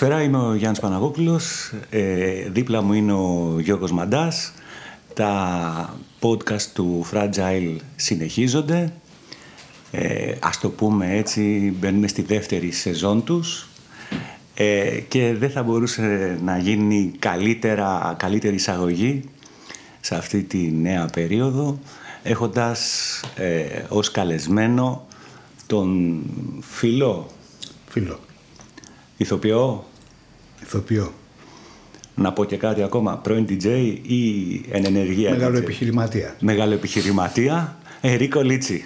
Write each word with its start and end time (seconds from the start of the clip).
Καλησπέρα, 0.00 0.28
είμαι 0.28 0.46
ο 0.46 0.54
Γιάννης 0.54 0.80
Παναγόπουλος. 0.80 1.72
Ε, 1.90 2.48
δίπλα 2.50 2.82
μου 2.82 2.92
είναι 2.92 3.12
ο 3.12 3.56
Γιώργος 3.60 3.92
Μαντάς. 3.92 4.52
Τα 5.14 5.98
podcast 6.20 6.62
του 6.74 7.06
Fragile 7.12 7.76
συνεχίζονται. 7.96 8.92
Ε, 9.90 10.34
ας 10.40 10.60
το 10.60 10.68
πούμε 10.70 11.16
έτσι, 11.16 11.74
μπαίνουμε 11.78 12.08
στη 12.08 12.22
δεύτερη 12.22 12.70
σεζόν 12.70 13.24
τους. 13.24 13.68
Ε, 14.54 15.00
και 15.08 15.34
δεν 15.34 15.50
θα 15.50 15.62
μπορούσε 15.62 16.38
να 16.44 16.58
γίνει 16.58 17.12
καλύτερα, 17.18 18.14
καλύτερη 18.18 18.54
εισαγωγή 18.54 19.22
σε 20.00 20.14
αυτή 20.14 20.42
τη 20.42 20.58
νέα 20.58 21.06
περίοδο 21.12 21.78
έχοντας 22.22 23.20
ε, 23.36 23.82
ως 23.88 24.10
καλεσμένο 24.10 25.06
τον 25.66 26.20
φίλο 26.60 27.26
Φίλο. 27.88 28.18
ηθοποιό 29.16 29.84
Ηθοποιό. 30.62 31.12
να 32.14 32.32
πω 32.32 32.44
και 32.44 32.56
κάτι 32.56 32.82
ακόμα 32.82 33.16
πρώην 33.16 33.46
DJ 33.48 33.64
ή 34.02 34.24
εν 34.70 34.84
ενεργεία 34.84 35.30
Μεγάλο 35.30 35.56
DJ. 35.56 35.60
επιχειρηματία. 35.60 36.36
Μεγάλο 36.40 36.72
επιχειρηματία 36.74 37.78
Ερίκο 38.00 38.40
Λίτσι 38.40 38.84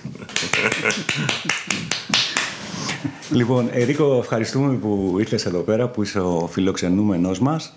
Λοιπόν, 3.31 3.69
Ερίκο, 3.73 4.19
ευχαριστούμε 4.19 4.75
που 4.75 5.17
ήρθες 5.19 5.47
εδώ 5.47 5.61
πέρα, 5.61 5.89
που 5.89 6.03
είσαι 6.03 6.21
ο 6.21 6.49
φιλοξενούμενος 6.53 7.39
μας. 7.39 7.75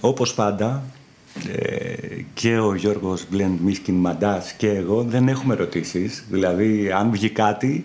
Όπως 0.00 0.34
πάντα, 0.34 0.82
ε, 1.52 1.94
και 2.34 2.58
ο 2.58 2.74
Γιώργος 2.74 3.24
Μπλεν 3.30 3.58
Μίσκιν 3.64 3.94
Μαντάς 3.94 4.52
και 4.52 4.68
εγώ 4.68 5.02
δεν 5.02 5.28
έχουμε 5.28 5.54
ερωτήσεις. 5.54 6.24
Δηλαδή, 6.30 6.90
αν 6.92 7.10
βγει 7.10 7.30
κάτι, 7.30 7.84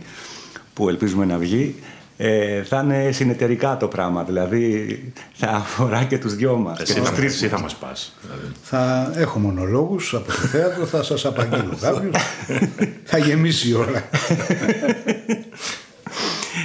που 0.73 0.89
ελπίζουμε 0.89 1.25
να 1.25 1.37
βγει, 1.37 1.75
ε, 2.17 2.63
θα 2.63 2.81
είναι 2.81 3.11
συνεταιρικά 3.11 3.77
το 3.77 3.87
πράγμα. 3.87 4.23
Δηλαδή, 4.23 5.13
θα 5.33 5.47
αφορά 5.47 6.03
και 6.03 6.17
τους 6.17 6.35
δυο 6.35 6.55
μας. 6.55 6.79
Εσύ 6.79 6.93
και 6.93 6.99
τους 6.99 7.09
θα, 7.09 7.15
τρεις 7.15 7.33
εσύ 7.33 7.47
θα 7.47 7.59
μας 7.59 7.75
πας. 7.75 8.15
Δηλαδή. 8.21 8.55
Θα 8.63 9.11
έχω 9.15 9.39
μονολόγους 9.39 10.13
από 10.13 10.25
το 10.25 10.31
θέατρο, 10.33 10.85
θα 10.85 11.03
σας 11.03 11.25
απαγγείλω 11.25 11.77
κάποιος. 11.81 12.15
θα 13.11 13.17
γεμίσει 13.17 13.69
η 13.69 13.73
ώρα. 13.73 14.09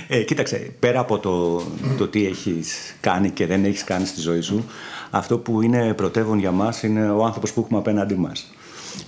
Ε, 0.09 0.23
κοίταξε, 0.23 0.71
πέρα 0.79 1.01
από 1.01 1.19
το, 1.19 1.63
το 1.99 2.09
τι 2.09 2.27
έχεις 2.27 2.97
κάνει 3.01 3.31
και 3.31 3.47
δεν 3.47 3.65
έχεις 3.65 3.85
κάνει 3.85 4.07
στη 4.07 4.21
ζωή 4.21 4.41
σου, 4.41 4.65
αυτό 5.11 5.39
που 5.39 5.63
είναι 5.63 5.95
πρωτεύον 5.95 6.39
για 6.39 6.51
μας 6.51 6.83
είναι 6.83 7.11
ο 7.11 7.25
άνθρωπος 7.25 7.53
που 7.53 7.61
έχουμε 7.61 7.79
απέναντί 7.79 8.15
μας. 8.15 8.51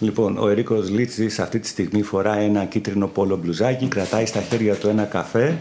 Λοιπόν, 0.00 0.39
ο 0.39 0.48
Ερίκος 0.48 0.91
Λίτσης 0.91 1.39
αυτή 1.39 1.58
τη 1.58 1.67
στιγμή 1.67 2.02
φοράει 2.02 2.45
ένα 2.45 2.64
κίτρινο 2.64 3.07
πόλο 3.07 3.36
μπλουζάκι, 3.36 3.86
κρατάει 3.86 4.27
στα 4.27 4.40
χέρια 4.40 4.74
του 4.74 4.89
ένα 4.89 5.05
καφέ. 5.05 5.58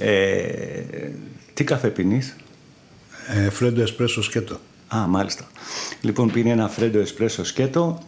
Ε, 0.00 0.82
τι 1.54 1.64
καφέ 1.64 1.88
πίνεις; 1.88 2.36
Ε, 3.28 3.50
φρέντο 3.50 3.82
εσπρέσο 3.82 4.22
σκέτο. 4.22 4.58
Α, 4.96 5.06
μάλιστα. 5.06 5.44
Λοιπόν, 6.00 6.30
πίνει 6.30 6.50
ένα 6.50 6.68
φρέντο 6.68 6.98
εσπρέσο 6.98 7.44
σκέτο, 7.44 7.98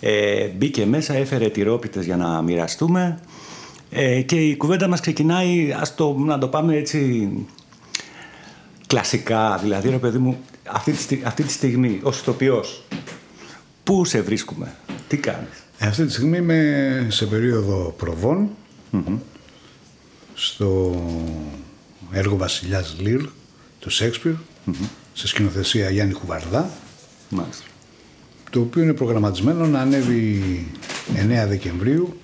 ε, 0.00 0.46
μπήκε 0.46 0.86
μέσα, 0.86 1.14
έφερε 1.14 1.48
τυρόπιτες 1.48 2.04
για 2.04 2.16
να 2.16 2.42
μοιραστούμε 2.42 3.18
ε, 3.90 4.20
και 4.20 4.36
η 4.36 4.56
κουβέντα 4.56 4.88
μας 4.88 5.00
ξεκινάει, 5.00 5.72
ας 5.80 5.94
το, 5.94 6.14
να 6.18 6.38
το 6.38 6.48
πάμε 6.48 6.76
έτσι 6.76 7.30
κλασικά, 8.86 9.58
δηλαδή 9.62 9.88
ρε 9.90 9.96
παιδί 9.98 10.18
μου, 10.18 10.38
αυτή 10.68 10.92
τη, 10.92 10.98
στι- 11.02 11.22
αυτή 11.26 11.42
τη 11.42 11.52
στιγμή 11.52 12.00
ως 12.02 12.20
ηθοποιός, 12.20 12.84
πού 13.84 14.04
σε 14.04 14.20
βρίσκουμε, 14.20 14.74
τι 15.08 15.16
κάνεις; 15.16 15.64
Ε, 15.78 15.86
αυτή 15.86 16.04
τη 16.04 16.12
στιγμή 16.12 16.36
είμαι 16.36 17.06
σε 17.10 17.26
περίοδο 17.26 17.94
προβών 17.98 18.48
στο 20.42 20.94
έργο 22.10 22.36
Βασιλιάς 22.36 22.96
Λίρ 22.98 23.20
του 23.78 23.90
σεξπιρ 23.90 24.32
σε 25.12 25.26
σκηνοθεσία 25.28 25.90
Γιάννη 25.90 26.12
Χουβαρδά 26.14 26.70
Μάλιστα. 27.28 27.64
το 28.50 28.60
οποίο 28.60 28.82
είναι 28.82 28.94
προγραμματισμένο 28.94 29.66
να 29.66 29.80
ανέβει 29.80 30.66
9 31.14 31.46
Δεκεμβρίου 31.48 32.20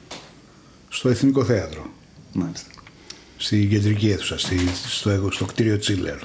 στο 0.88 1.08
Εθνικό 1.08 1.44
Θέατρο 1.44 1.86
Μάλιστα. 2.32 2.70
στην 3.36 3.68
κεντρική 3.70 4.10
αίθουσα, 4.10 4.38
στη, 4.38 4.56
στο, 4.88 5.10
έργο- 5.10 5.30
στο 5.32 5.44
κτίριο 5.44 5.78
Τσίλερ. 5.78 6.18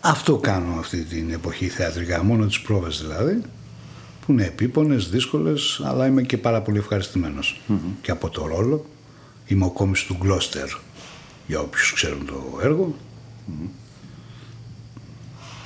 Αυτό 0.00 0.36
κάνω 0.36 0.78
αυτή 0.78 1.02
την 1.04 1.30
εποχή 1.30 1.68
θεατρικά, 1.68 2.22
μόνο 2.22 2.46
τις 2.46 2.60
πρόβες 2.60 3.00
δηλαδή, 3.00 3.40
που 4.26 4.32
είναι 4.32 4.44
επίπονες, 4.44 5.08
δύσκολες, 5.08 5.80
αλλά 5.84 6.06
είμαι 6.06 6.22
και 6.22 6.38
πάρα 6.38 6.62
πολύ 6.62 6.78
ευχαριστημένος 6.78 7.60
και 8.02 8.10
από 8.10 8.28
το 8.30 8.46
ρόλο. 8.46 8.84
Είμαι 9.48 9.64
ο 9.64 9.70
κόμις 9.70 10.02
του 10.04 10.16
Γκλώστερ, 10.20 10.66
για 11.46 11.60
όποιους 11.60 11.92
ξέρουν 11.94 12.26
το 12.26 12.58
έργο. 12.62 12.94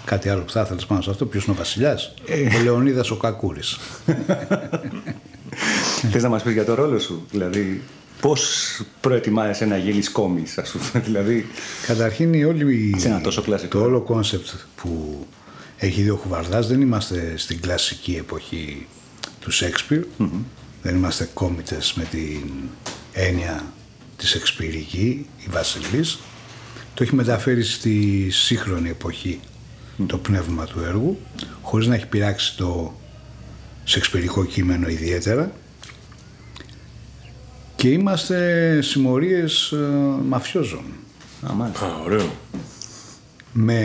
Κάτι 0.04 0.28
άλλο 0.28 0.42
που 0.42 0.50
θα 0.52 0.60
ήθελες 0.60 0.86
πάνω 0.86 1.00
σε 1.02 1.10
αυτό, 1.10 1.26
ποιος 1.26 1.44
είναι 1.44 1.52
ο 1.52 1.56
βασιλιάς; 1.58 2.14
Ο 2.58 2.62
Λεωνίδας 2.62 3.10
ο 3.10 3.16
Κακούρης. 3.16 3.78
Θες 6.10 6.22
να 6.22 6.28
μας 6.28 6.42
πεις 6.42 6.52
για 6.52 6.64
το 6.64 6.74
ρόλο 6.74 6.98
σου, 6.98 7.26
δηλαδή 7.30 7.82
πώς 8.20 8.70
προετοιμάζεσαι 9.00 9.64
να 9.64 9.76
γίνεις 9.76 10.10
κόμις, 10.10 10.58
ας 10.58 10.70
πούμε, 10.70 11.02
δηλαδή 11.06 11.46
Καταρχήν 11.86 12.34
η 12.34 12.44
όλη 12.44 12.90
η- 12.94 13.00
Σε 13.00 13.08
ένα 13.08 13.20
τόσο 13.20 13.42
κλασικό. 13.42 13.78
το 13.78 13.84
όλο 13.84 14.00
concept 14.00 14.48
που 14.76 15.26
έχει 15.76 16.02
δει 16.02 16.10
ο 16.10 16.16
Χουβαρδάς 16.16 16.66
δεν 16.68 16.80
είμαστε 16.80 17.34
στην 17.36 17.60
κλασική 17.60 18.16
εποχή 18.18 18.86
του 19.40 19.50
σεξπιρ 19.50 20.04
δεν 20.82 20.96
είμαστε 20.96 21.28
κόμιτες 21.34 21.92
με 21.96 22.04
την 22.04 22.42
έννοια 23.12 23.64
της 24.16 24.28
σεξπυρική 24.28 25.26
η 25.38 25.48
Βασιλής 25.50 26.18
το 26.94 27.02
έχει 27.02 27.14
μεταφέρει 27.14 27.62
στη 27.62 28.28
σύγχρονη 28.30 28.88
εποχή 28.88 29.40
το 30.06 30.18
πνεύμα 30.18 30.66
του 30.66 30.80
έργου 30.80 31.18
χωρίς 31.62 31.86
να 31.86 31.94
έχει 31.94 32.06
πειράξει 32.06 32.56
το 32.56 32.94
σεξπυρικό 33.84 34.44
κείμενο 34.44 34.88
ιδιαίτερα 34.88 35.52
και 37.76 37.88
είμαστε 37.88 38.78
συμμορίες 38.82 39.72
ε, 39.72 39.76
μαφιόζων 40.28 40.84
Α, 41.50 41.52
μάλιστα. 41.52 41.86
Α, 41.86 42.00
ωραίο. 42.04 42.30
με 43.52 43.82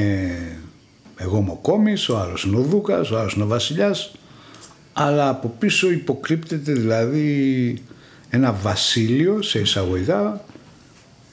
εγώ 1.16 1.37
είμαι 1.37 1.51
ο 1.51 1.59
Κόμης, 1.61 2.09
ο 2.09 2.17
άλλος 2.17 2.43
είναι 2.43 2.57
ο 2.57 2.61
Δούκας, 2.61 3.11
ο 3.11 3.19
άλλος 3.19 3.33
είναι 3.33 3.43
ο 3.43 3.47
Βασιλιάς 3.47 4.11
αλλά 4.93 5.29
από 5.29 5.55
πίσω 5.59 5.91
υποκρύπτεται 5.91 6.71
δηλαδή 6.73 7.81
ένα 8.29 8.53
βασίλειο 8.53 9.41
σε 9.41 9.59
εισαγωγικά 9.59 10.45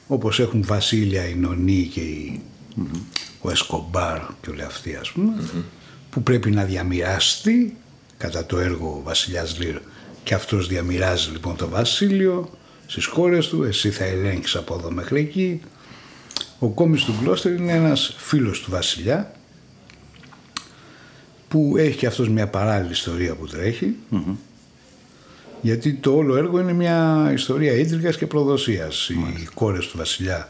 όπως 0.07 0.39
έχουν 0.39 0.63
βασίλεια 0.65 1.27
οι 1.27 1.35
Νονοί 1.35 1.89
και 1.93 1.99
οι, 1.99 2.41
ο 3.41 3.49
Εσκομπάρ 3.51 4.19
και 4.41 4.49
όλοι 4.49 4.61
αυτοί 4.61 4.95
ας 4.95 5.11
πούμε 5.11 5.33
που 6.09 6.23
πρέπει 6.23 6.51
να 6.51 6.63
διαμοιραστεί 6.63 7.75
κατά 8.17 8.45
το 8.45 8.57
έργο 8.57 8.87
ο 8.87 9.01
Βασιλιάς 9.03 9.59
Λύρ 9.59 9.79
και 10.23 10.33
αυτός 10.33 10.67
διαμοιράζει 10.67 11.31
λοιπόν 11.31 11.55
το 11.55 11.69
βασίλειο 11.69 12.49
στις 12.85 13.05
χώρες 13.05 13.47
του. 13.47 13.63
Εσύ 13.63 13.89
θα 13.89 14.03
ελέγξεις 14.03 14.55
από 14.55 14.75
εδώ 14.75 14.91
μέχρι 14.91 15.19
εκεί 15.19 15.61
ο 16.59 16.67
κόμις 16.67 17.03
του 17.03 17.15
Γκλώστερ 17.21 17.51
είναι 17.51 17.71
ένας 17.71 18.15
φίλος 18.17 18.61
του 18.61 18.71
βασιλιά 18.71 19.31
που 21.47 21.73
έχει 21.77 21.97
και 21.97 22.07
αυτός 22.07 22.29
μια 22.29 22.47
παράλληλη 22.47 22.91
ιστορία 22.91 23.35
που 23.35 23.47
τρέχει 23.47 23.95
γιατί 25.65 25.93
το 25.93 26.15
όλο 26.15 26.35
έργο 26.35 26.59
είναι 26.59 26.73
μια 26.73 27.29
ιστορία 27.33 27.73
ίντριγας 27.73 28.17
και 28.17 28.27
προδοσίας. 28.27 29.09
Οι 29.09 29.47
κόρες 29.53 29.87
του 29.87 29.97
βασιλιά 29.97 30.49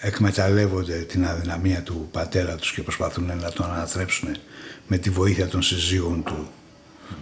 εκμεταλλεύονται 0.00 0.98
την 0.98 1.26
αδυναμία 1.26 1.82
του 1.82 2.08
πατέρα 2.12 2.54
τους 2.54 2.72
και 2.72 2.82
προσπαθούν 2.82 3.24
να 3.24 3.52
τον 3.52 3.66
ανατρέψουν 3.66 4.28
με 4.86 4.98
τη 4.98 5.10
βοήθεια 5.10 5.48
των 5.48 5.62
συζύγων 5.62 6.22
του, 6.22 6.48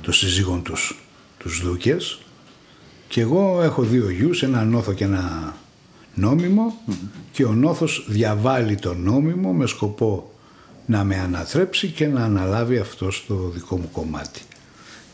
των 0.02 0.12
συζύγων 0.12 0.62
τους, 0.62 1.04
τους 1.38 1.60
δούκες 1.62 2.20
και 3.08 3.20
εγώ 3.20 3.62
έχω 3.62 3.82
δύο 3.82 4.10
γιους, 4.10 4.42
ένα 4.42 4.64
νόθο 4.64 4.92
και 4.92 5.04
ένα 5.04 5.56
νόμιμο 6.14 6.74
και 7.32 7.44
ο 7.44 7.52
νόθος 7.52 8.06
διαβάλει 8.08 8.74
το 8.74 8.94
νόμιμο 8.94 9.52
με 9.52 9.66
σκοπό 9.66 10.34
να 10.86 11.04
με 11.04 11.16
ανατρέψει 11.16 11.88
και 11.88 12.06
να 12.06 12.24
αναλάβει 12.24 12.78
αυτό 12.78 13.10
στο 13.10 13.50
δικό 13.54 13.78
μου 13.78 13.90
κομμάτι. 13.92 14.40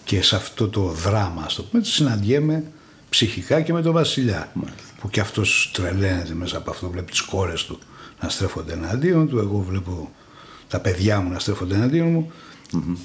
Και 0.05 0.23
σε 0.23 0.37
αυτό 0.37 0.69
το 0.69 0.83
δράμα, 0.83 1.43
ας 1.45 1.55
το 1.55 1.63
πούμε, 1.63 1.83
έτσι, 1.83 1.93
συναντιέμαι 1.93 2.65
ψυχικά 3.09 3.61
και 3.61 3.73
με 3.73 3.83
τον 3.83 3.93
βασιλιά. 3.93 4.53
Που 5.01 5.11
και 5.11 5.21
αυτός 5.21 5.71
τρελαίνεται 5.73 6.35
μέσα 6.35 6.57
από 6.57 6.71
αυτό, 6.71 6.91
βλέπει 6.91 7.11
τις 7.11 7.21
κόρες 7.21 7.65
του 7.65 7.79
να 8.21 8.29
στρέφονται 8.29 8.73
εναντίον 8.73 9.29
του, 9.29 9.39
εγώ 9.39 9.65
βλέπω 9.69 10.11
τα 10.69 10.81
παιδιά 10.81 11.21
μου 11.21 11.31
να 11.31 11.39
στρέφονται 11.39 11.75
εναντίον 11.75 12.09
μου. 12.11 12.33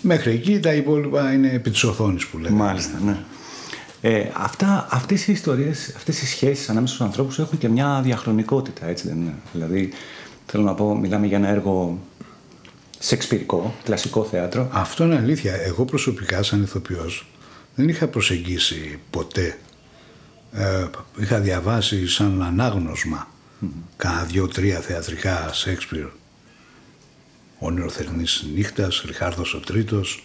Μέχρι 0.02 0.32
εκεί 0.32 0.60
τα 0.60 0.74
υπόλοιπα 0.74 1.34
είναι 1.34 1.50
επί 1.52 1.70
της 1.70 1.84
οθόνης 1.84 2.26
που 2.26 2.38
λέμε. 2.38 2.56
Μάλιστα, 2.56 3.00
ναι. 3.06 3.18
Ε, 4.02 4.30
αυτά, 4.34 4.88
αυτές 4.90 5.28
οι 5.28 5.32
ιστορίες, 5.32 5.94
αυτές 5.96 6.22
οι 6.22 6.28
σχέσεις 6.28 6.70
ανάμεσα 6.70 6.94
στους 6.94 7.06
ανθρώπους 7.06 7.40
έχουν 7.40 7.58
και 7.58 7.70
μια 7.70 8.02
διαχρονικότητα, 8.04 8.86
έτσι 8.86 9.08
δεν 9.08 9.18
είναι. 9.18 9.34
Δηλαδή, 9.54 9.90
θέλω 10.46 10.64
να 10.64 10.74
πω, 10.74 10.96
μιλάμε 10.96 11.28
για 11.28 11.38
ένα 11.38 11.48
έργο 11.48 12.00
σεξπυρικό, 13.00 13.76
κλασικό 13.84 14.24
θέατρο. 14.24 14.70
Αυτό 14.72 15.04
είναι 15.04 15.16
αλήθεια. 15.16 15.54
Εγώ 15.54 15.86
προσωπικά 15.86 16.44
σαν 16.44 16.64
ηθοποιός 16.64 17.26
δεν 17.76 17.90
είχα 17.90 18.08
προσεγγίσει 18.08 19.00
ποτέ. 19.10 19.58
Ε, 20.52 20.86
είχα 21.20 21.40
διαβάσει 21.40 22.08
σαν 22.08 22.44
ανάγνωσμα 22.44 23.28
Κάνα 23.98 24.24
δύο-τρία 24.24 24.80
θεατρικά 24.80 25.54
Σέξπιρ. 25.54 26.06
Όνειρο 27.60 27.90
θερινής 27.90 28.46
νύχτας, 28.56 29.04
Ριχάρδος 29.06 29.54
ο 29.54 29.60
τριτος 29.60 30.24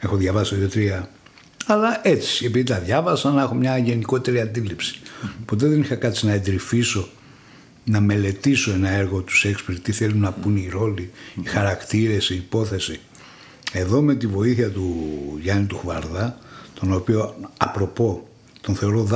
Έχω 0.00 0.16
διαβάσει 0.16 0.54
δύο-τρία. 0.54 1.10
Αλλά 1.66 2.00
έτσι, 2.08 2.44
επειδή 2.44 2.64
τα 2.64 2.78
διάβασα, 2.78 3.30
να 3.30 3.42
έχω 3.42 3.54
μια 3.54 3.78
γενικότερη 3.78 4.40
αντίληψη. 4.40 5.00
Ποτέ 5.44 5.66
δεν 5.66 5.80
είχα 5.80 5.94
κάτσει 5.94 6.26
να 6.26 6.32
εντρυφήσω, 6.32 7.08
να 7.84 8.00
μελετήσω 8.00 8.72
ένα 8.72 8.88
έργο 8.88 9.20
του 9.20 9.36
Σέξπιρ, 9.36 9.80
τι 9.80 9.92
θέλουν 9.92 10.20
να 10.20 10.32
πούν 10.32 10.56
οι 10.56 10.68
ρόλοι, 10.68 11.10
οι 11.42 11.46
χαρακτήρες, 11.46 12.30
η 12.30 12.34
υπόθεση. 12.34 13.00
Εδώ 13.72 14.02
με 14.02 14.14
τη 14.14 14.26
βοήθεια 14.26 14.70
του 14.70 15.08
Γιάννη 15.40 15.66
του 15.66 15.76
Χουαρδά, 15.76 16.38
τον 16.80 16.92
οποίο 16.92 17.34
απροπώ 17.56 18.28
τον 18.60 18.74
θεωρώ 18.74 19.08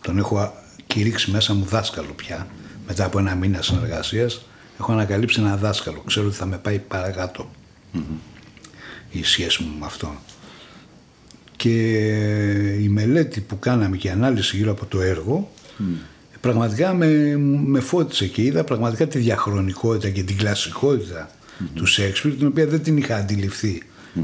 Τον 0.00 0.18
έχω 0.18 0.52
κηρύξει 0.86 1.30
μέσα 1.30 1.54
μου 1.54 1.64
δάσκαλο 1.64 2.12
πια, 2.16 2.46
μετά 2.86 3.04
από 3.04 3.18
ένα 3.18 3.34
μήνα 3.34 3.62
συνεργασίας. 3.62 4.46
Έχω 4.80 4.92
ανακαλύψει 4.92 5.40
ένα 5.40 5.56
δάσκαλο, 5.56 6.02
ξέρω 6.06 6.26
ότι 6.26 6.36
θα 6.36 6.46
με 6.46 6.58
πάει 6.58 6.78
παρακάτω 6.78 7.50
η 9.10 9.24
σχέση 9.24 9.62
μου 9.62 9.78
με 9.78 9.86
αυτόν. 9.86 10.18
Και 11.56 11.70
η 12.80 12.88
μελέτη 12.88 13.40
που 13.40 13.58
κάναμε 13.58 13.96
και 13.96 14.08
η 14.08 14.10
ανάλυση 14.10 14.56
γύρω 14.56 14.70
από 14.70 14.86
το 14.86 15.00
έργο 15.00 15.50
πραγματικά 16.46 16.94
με, 16.94 17.36
με 17.64 17.80
φώτισε 17.80 18.26
και 18.26 18.42
είδα 18.42 18.64
πραγματικά 18.64 19.06
τη 19.06 19.18
διαχρονικότητα 19.18 20.10
και 20.10 20.22
την 20.22 20.36
κλασικότητα 20.36 21.30
του 21.74 21.86
Σέξπιρ 21.86 22.34
την 22.34 22.46
οποία 22.46 22.66
δεν 22.66 22.82
την 22.82 22.96
είχα 22.96 23.26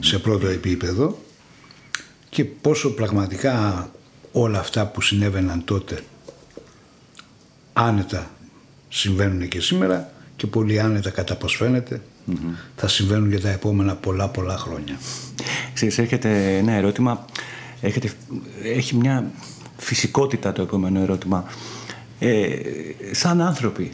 σε 0.00 0.18
πρώτο 0.18 0.46
επίπεδο 0.46 1.18
και 2.28 2.44
πόσο 2.44 2.94
πραγματικά 2.94 3.90
όλα 4.32 4.58
αυτά 4.58 4.86
που 4.86 5.00
συνέβαιναν 5.00 5.64
τότε 5.64 6.00
άνετα 7.72 8.30
συμβαίνουν 8.88 9.48
και 9.48 9.60
σήμερα 9.60 10.12
και 10.36 10.46
πολύ 10.46 10.80
άνετα 10.80 11.10
κατά 11.10 11.36
πως 11.36 11.56
φαίνεται 11.56 12.02
θα 12.76 12.88
συμβαίνουν 12.88 13.28
για 13.28 13.40
τα 13.40 13.48
επόμενα 13.48 13.94
πολλά 13.94 14.28
πολλά 14.28 14.56
χρόνια. 14.56 14.98
Ξέρεις, 15.74 15.98
έρχεται 15.98 16.56
ένα 16.56 16.72
ερώτημα, 16.72 17.24
έρχεται, 17.80 18.12
έχει 18.62 18.96
μια 18.96 19.30
φυσικότητα 19.76 20.52
το 20.52 20.62
επόμενο 20.62 21.00
ερώτημα. 21.00 21.44
Ε, 22.24 22.58
σαν 23.10 23.40
άνθρωποι 23.40 23.92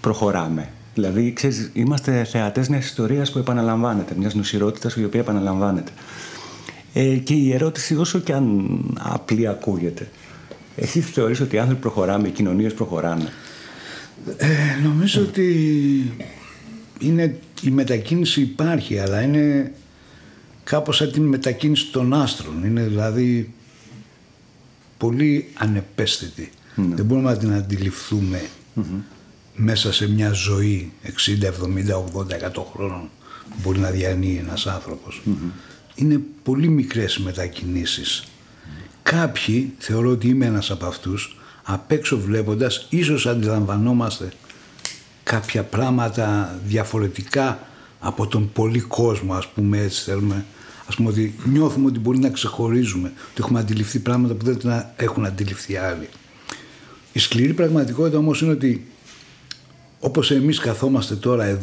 προχωράμε. 0.00 0.68
Δηλαδή, 0.94 1.32
ξέρεις, 1.32 1.70
είμαστε 1.72 2.24
θεατές 2.24 2.68
μιας 2.68 2.84
ιστορίας 2.84 3.32
που 3.32 3.38
επαναλαμβάνεται, 3.38 4.14
μιας 4.16 4.34
νοσηρότητας 4.34 4.94
η 4.94 5.04
οποία 5.04 5.20
επαναλαμβάνεται. 5.20 5.90
Ε, 6.92 7.16
και 7.16 7.34
η 7.34 7.52
ερώτηση, 7.52 7.96
όσο 7.96 8.18
και 8.18 8.32
αν 8.32 8.78
απλή 8.98 9.48
ακούγεται, 9.48 10.08
εσύ 10.76 11.00
θεωρείς 11.00 11.40
ότι 11.40 11.56
οι 11.56 11.58
άνθρωποι 11.58 11.80
προχωράμε, 11.80 12.28
οι 12.28 12.30
κοινωνίες 12.30 12.74
προχωράνε; 12.74 13.32
Ε, 14.36 14.46
νομίζω 14.82 15.20
ότι 15.20 15.46
είναι, 16.98 17.38
η 17.62 17.70
μετακίνηση 17.70 18.40
υπάρχει, 18.40 18.98
αλλά 18.98 19.22
είναι 19.22 19.72
κάπως 20.64 20.96
σαν 20.96 21.12
την 21.12 21.22
μετακίνηση 21.22 21.90
των 21.90 22.14
άστρων. 22.14 22.64
Είναι 22.64 22.82
δηλαδή 22.82 23.52
πολύ 24.98 25.48
ανεπαίσθητη. 25.54 26.50
Ναι. 26.74 26.94
Δεν 26.94 27.04
μπορούμε 27.04 27.30
να 27.30 27.36
την 27.36 27.52
αντιληφθουμε 27.52 28.42
μέσα 29.54 29.92
σε 29.92 30.08
μια 30.08 30.32
ζωή 30.32 30.92
60, 31.04 31.46
70, 31.46 31.94
80, 31.96 32.34
100 32.34 32.64
χρόνων 32.72 33.08
που 33.50 33.56
μπορεί 33.62 33.78
να 33.78 33.90
διανύει 33.90 34.42
ένας 34.46 34.66
Είναι 35.94 36.20
πολύ 36.42 36.68
μικρές 36.68 37.18
μετακινήσεις. 37.18 38.24
Κάποιοι, 39.02 39.72
θεωρώ 39.78 40.10
ότι 40.10 40.28
είμαι 40.28 40.46
ένας 40.46 40.70
από 40.70 40.86
αυτούς, 40.86 41.36
απ' 41.62 41.92
έξω 41.92 42.18
βλέποντας 42.18 42.86
ίσως 42.90 43.26
αντιλαμβανόμαστε 43.26 44.32
κάποια 45.22 45.62
πράγματα 45.62 46.58
διαφορετικά 46.66 47.66
από 48.00 48.26
τον 48.26 48.52
πολύ 48.52 48.80
κόσμο 48.80 49.34
ας 49.34 49.48
πούμε 49.48 49.78
έτσι 49.78 50.02
θέλουμε. 50.02 50.44
Ας 50.86 50.94
πούμε 50.94 51.08
ότι 51.08 51.34
νιώθουμε 51.44 51.86
ότι 51.86 51.98
μπορεί 51.98 52.18
να 52.18 52.30
ξεχωρίζουμε 52.30 53.12
ότι 53.30 53.40
έχουμε 53.40 53.58
αντιληφθεί 53.58 53.98
πράγματα 53.98 54.34
που 54.34 54.44
δεν 54.44 54.84
έχουν 54.96 55.26
αντιληφθεί 55.26 55.76
άλλοι 55.76 56.08
η 57.12 57.18
σκληρή 57.18 57.52
πραγματικότητα 57.52 58.18
όμως 58.18 58.40
είναι 58.40 58.50
ότι 58.50 58.86
όπως 60.00 60.30
εμείς 60.30 60.58
καθόμαστε 60.58 61.14
τώρα 61.14 61.58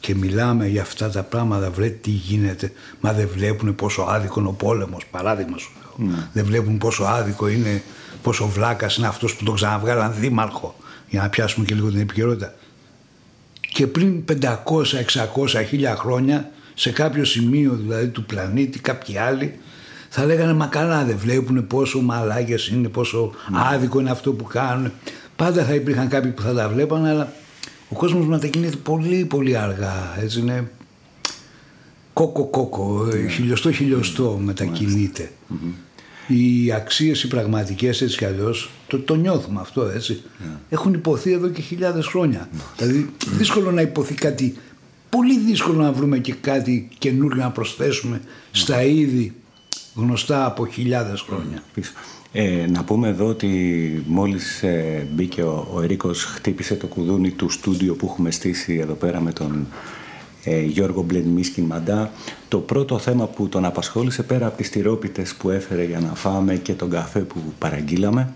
και 0.00 0.14
μιλάμε 0.14 0.68
για 0.68 0.82
αυτά 0.82 1.10
τα 1.10 1.22
πράγματα 1.22 1.70
βρε 1.70 1.88
τι 1.88 2.10
γίνεται 2.10 2.72
μα 3.00 3.12
δεν 3.12 3.28
βλέπουν 3.34 3.74
πόσο 3.74 4.02
άδικο 4.02 4.40
είναι 4.40 4.48
ο 4.48 4.52
πόλεμος 4.52 5.06
παράδειγμα 5.10 5.58
σου 5.58 5.72
λέω 5.78 6.10
mm. 6.10 6.28
δεν 6.32 6.44
βλέπουν 6.44 6.78
πόσο 6.78 7.04
άδικο 7.04 7.48
είναι 7.48 7.82
πόσο 8.22 8.48
βλάκας 8.48 8.96
είναι 8.96 9.06
αυτός 9.06 9.36
που 9.36 9.44
τον 9.44 9.54
ξαναβγάλαν 9.54 10.14
δήμαρχο 10.18 10.74
για 11.08 11.22
να 11.22 11.28
πιάσουμε 11.28 11.66
και 11.66 11.74
λίγο 11.74 11.90
την 11.90 12.00
επικαιρότητα. 12.00 12.54
Και 13.60 13.86
πριν 13.86 14.24
500, 14.28 14.36
600, 14.40 14.54
1000 15.92 15.94
χρόνια 15.96 16.50
σε 16.74 16.90
κάποιο 16.90 17.24
σημείο 17.24 17.74
δηλαδή 17.74 18.08
του 18.08 18.24
πλανήτη 18.24 18.78
κάποιοι 18.78 19.18
άλλοι 19.18 19.58
θα 20.16 20.24
λέγανε 20.24 20.52
μα 20.52 20.66
καλά 20.66 21.04
δεν 21.04 21.16
βλέπουν 21.16 21.66
πόσο 21.66 22.00
μαλάκες 22.00 22.68
είναι, 22.68 22.88
πόσο 22.88 23.30
ναι. 23.50 23.58
άδικο 23.72 24.00
είναι 24.00 24.10
αυτό 24.10 24.32
που 24.32 24.44
κάνουν. 24.44 24.92
Πάντα 25.36 25.64
θα 25.64 25.74
υπήρχαν 25.74 26.08
κάποιοι 26.08 26.30
που 26.30 26.42
θα 26.42 26.54
τα 26.54 26.68
βλέπανε 26.68 27.08
αλλά 27.08 27.32
ο 27.88 27.94
κόσμος 27.94 28.26
μετακινείται 28.26 28.76
πολύ 28.76 29.24
πολύ 29.24 29.56
αργά. 29.56 30.16
Έτσι 30.22 30.40
είναι 30.40 30.70
κόκο 32.12 32.44
κόκο, 32.44 33.08
ναι. 33.12 33.28
χιλιοστό 33.28 33.72
χιλιοστό 33.72 34.40
μετακινείται 34.44 35.30
οι 36.26 36.72
αξίες 36.72 37.22
οι 37.22 37.28
πραγματικές 37.28 38.02
έτσι 38.02 38.16
κι 38.16 38.24
αλλιώς 38.24 38.70
το, 38.86 38.98
το 38.98 39.14
νιώθουμε 39.14 39.60
αυτό 39.60 39.82
έτσι 39.82 40.22
yeah. 40.22 40.58
έχουν 40.68 40.94
υποθεί 40.94 41.32
εδώ 41.32 41.48
και 41.48 41.60
χιλιάδες 41.60 42.06
χρόνια 42.06 42.48
δηλαδή 42.76 43.10
δύσκολο 43.30 43.70
να 43.70 43.80
υποθεί 43.80 44.14
κάτι 44.14 44.56
πολύ 45.08 45.38
δύσκολο 45.38 45.82
να 45.82 45.92
βρούμε 45.92 46.18
και 46.18 46.34
κάτι 46.40 46.88
καινούργιο 46.98 47.42
να 47.42 47.50
προσθέσουμε 47.50 48.20
στα 48.50 48.82
είδη 48.82 49.32
γνωστά 49.94 50.46
από 50.46 50.66
χιλιάδες 50.66 51.20
χρόνια 51.20 51.62
ε, 52.36 52.66
να 52.70 52.84
πούμε 52.84 53.08
εδώ 53.08 53.26
ότι 53.26 54.04
μόλις 54.06 54.62
ε, 54.62 55.06
μπήκε 55.12 55.42
ο, 55.42 55.68
ο 55.72 55.82
Ερίκος 55.82 56.24
χτύπησε 56.24 56.74
το 56.74 56.86
κουδούνι 56.86 57.30
του 57.30 57.48
στούντιο 57.48 57.94
που 57.94 58.06
έχουμε 58.10 58.30
στήσει 58.30 58.74
εδώ 58.74 58.94
πέρα 58.94 59.20
με 59.20 59.32
τον 59.32 59.66
ε, 60.44 60.62
Γιώργο 60.62 61.02
Μπλενμίσκιν 61.02 61.64
Μαντά. 61.64 62.10
Το 62.48 62.58
πρώτο 62.58 62.98
θέμα 62.98 63.26
που 63.26 63.48
τον 63.48 63.64
απασχόλησε 63.64 64.22
πέρα 64.22 64.46
από 64.46 64.56
τις 64.56 64.70
τυρόπιτες 64.70 65.34
που 65.34 65.50
έφερε 65.50 65.84
για 65.84 66.00
να 66.00 66.14
φάμε 66.14 66.56
και 66.56 66.72
τον 66.72 66.90
καφέ 66.90 67.20
που 67.20 67.38
παραγγείλαμε 67.58 68.34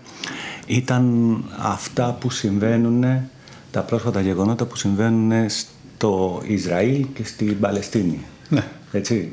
ήταν 0.67 1.43
αυτά 1.57 2.17
που 2.19 2.29
συμβαίνουν, 2.29 3.03
τα 3.71 3.81
πρόσφατα 3.81 4.21
γεγονότα 4.21 4.65
που 4.65 4.75
συμβαίνουν 4.75 5.49
στο 5.49 6.41
Ισραήλ 6.45 7.05
και 7.13 7.25
στην 7.25 7.59
Παλαιστίνη. 7.59 8.25
Ναι. 8.49 8.63
Έτσι. 8.91 9.31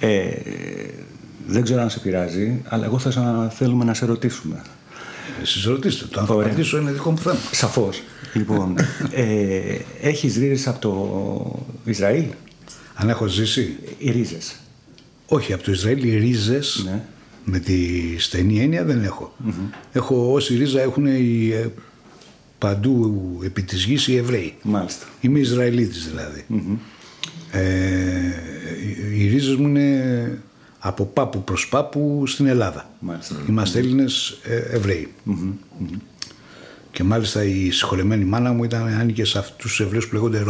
Ε, 0.00 0.30
δεν 1.46 1.62
ξέρω 1.62 1.80
αν 1.80 1.90
σε 1.90 1.98
πειράζει, 1.98 2.62
αλλά 2.64 2.84
εγώ 2.84 2.98
θα 2.98 3.50
θέλουμε 3.54 3.84
να 3.84 3.94
σε 3.94 4.06
ρωτήσουμε. 4.06 4.62
Εσείς 5.42 5.64
ρωτήστε, 5.64 6.04
το 6.10 6.20
αν 6.20 6.26
θα 6.26 6.32
απαντήσω 6.32 6.78
είναι 6.78 6.92
δικό 6.92 7.10
μου 7.10 7.18
θέμα. 7.18 7.38
Σαφώς. 7.52 8.02
Λοιπόν, 8.32 8.74
ε, 9.10 9.78
έχεις 10.00 10.36
ρίζες 10.36 10.66
από 10.66 10.78
το 10.80 11.90
Ισραήλ; 11.90 12.24
Αν 12.94 13.08
έχω 13.08 13.26
ζήσει. 13.26 13.76
Οι 13.98 14.10
ρίζες. 14.10 14.56
Όχι, 15.26 15.52
από 15.52 15.62
το 15.62 15.72
Ισραήλ 15.72 16.04
οι 16.04 16.18
ρίζες 16.18 16.82
ναι. 16.84 17.02
με 17.44 17.58
τη 17.58 17.78
στενή 18.18 18.60
έννοια 18.60 18.84
δεν 18.84 19.02
έχω. 19.02 19.36
Έχω 19.92 20.32
όση 20.32 20.56
ρίζα 20.56 20.80
έχουν 20.80 21.06
οι, 21.06 21.50
ε, 21.52 21.66
παντού 22.58 23.40
επί 23.44 23.62
της 23.62 23.84
γης 23.84 24.08
οι 24.08 24.16
Εβραίοι. 24.16 24.54
Μάλιστα. 24.62 25.06
Είμαι 25.20 25.38
Ισραηλίτης 25.38 26.08
δηλαδή. 26.08 26.44
Ε, 27.50 27.62
οι 29.16 29.28
ρίζες 29.28 29.56
μου 29.56 29.68
είναι 29.68 30.42
από 30.86 31.04
πάπου 31.04 31.44
προς 31.44 31.68
πάπου 31.68 32.24
στην 32.26 32.46
Ελλάδα. 32.46 32.90
Μάλιστα. 32.98 33.34
Είμαστε 33.48 33.78
Έλληνες 33.78 34.38
ε, 34.42 34.78
Και 36.90 37.04
μάλιστα 37.04 37.44
η 37.44 37.70
συγχωρεμένη 37.70 38.24
μάνα 38.24 38.52
μου 38.52 38.64
ήταν 38.64 38.86
άνοικε 38.86 39.24
σε 39.24 39.38
αυτούς 39.38 39.70
τους 39.70 39.80
Εβραίους 39.80 40.08
που 40.08 40.14
λέγονται 40.14 40.44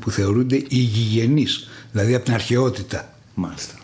που 0.00 0.10
θεωρούνται 0.10 0.64
υγιεινεί, 0.68 1.46
δηλαδή 1.92 2.14
από 2.14 2.24
την 2.24 2.34
αρχαιότητα. 2.34 3.14
Μάλιστα. 3.34 3.74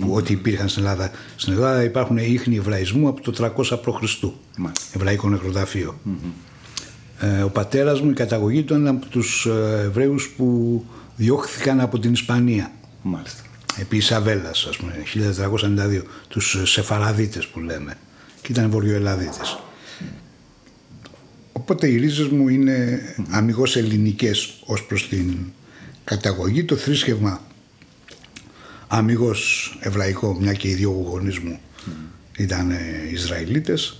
Που 0.00 0.14
ό,τι 0.14 0.32
υπήρχαν 0.32 0.68
στην 0.68 0.82
Ελλάδα. 0.82 1.10
Στην 1.36 1.52
Ελλάδα 1.52 1.82
υπάρχουν 1.82 2.16
ίχνη 2.16 2.56
Εβραϊσμού 2.56 3.08
από 3.08 3.32
το 3.32 3.52
300 3.56 3.78
π.Χ. 3.82 4.22
Εβραϊκό 4.94 5.28
νεκροταφείο. 5.28 5.98
Ε, 7.20 7.42
ο 7.42 7.50
πατέρας 7.50 8.00
μου 8.00 8.10
η 8.10 8.14
καταγωγή 8.14 8.62
του 8.62 8.74
ήταν 8.74 8.86
από 8.86 9.06
τους 9.06 9.46
ε, 9.46 9.82
Εβραίους 9.84 10.28
που 10.36 10.84
διώχθηκαν 11.16 11.80
από 11.80 11.98
την 11.98 12.12
Ισπανία. 12.12 12.72
Μάλιστα 13.02 13.41
επί 13.76 13.96
Ισαβέλλας 13.96 14.66
ας 14.68 14.76
πούμε 14.76 14.92
1492 15.14 16.02
τους 16.28 16.56
Σεφαραδίτες 16.64 17.46
που 17.46 17.60
λέμε. 17.60 17.98
Και 18.42 18.52
ήταν 18.52 18.70
Βορειοελλαδίτες. 18.70 19.58
Οπότε 21.52 21.86
οι 21.86 21.96
ρίζες 21.96 22.28
μου 22.28 22.48
είναι 22.48 23.00
αμυγός 23.30 23.76
ελληνικές 23.76 24.62
ως 24.64 24.84
προς 24.84 25.08
την 25.08 25.36
καταγωγή. 26.04 26.64
Το 26.64 26.76
θρήσκευμα 26.76 27.40
αμυγός 28.88 29.76
εβραϊκό 29.80 30.36
μια 30.40 30.52
και 30.52 30.68
οι 30.68 30.74
δύο 30.74 30.90
γονείς 30.90 31.38
μου 31.38 31.60
ήταν 32.36 32.72
Ισραηλίτες. 33.12 33.96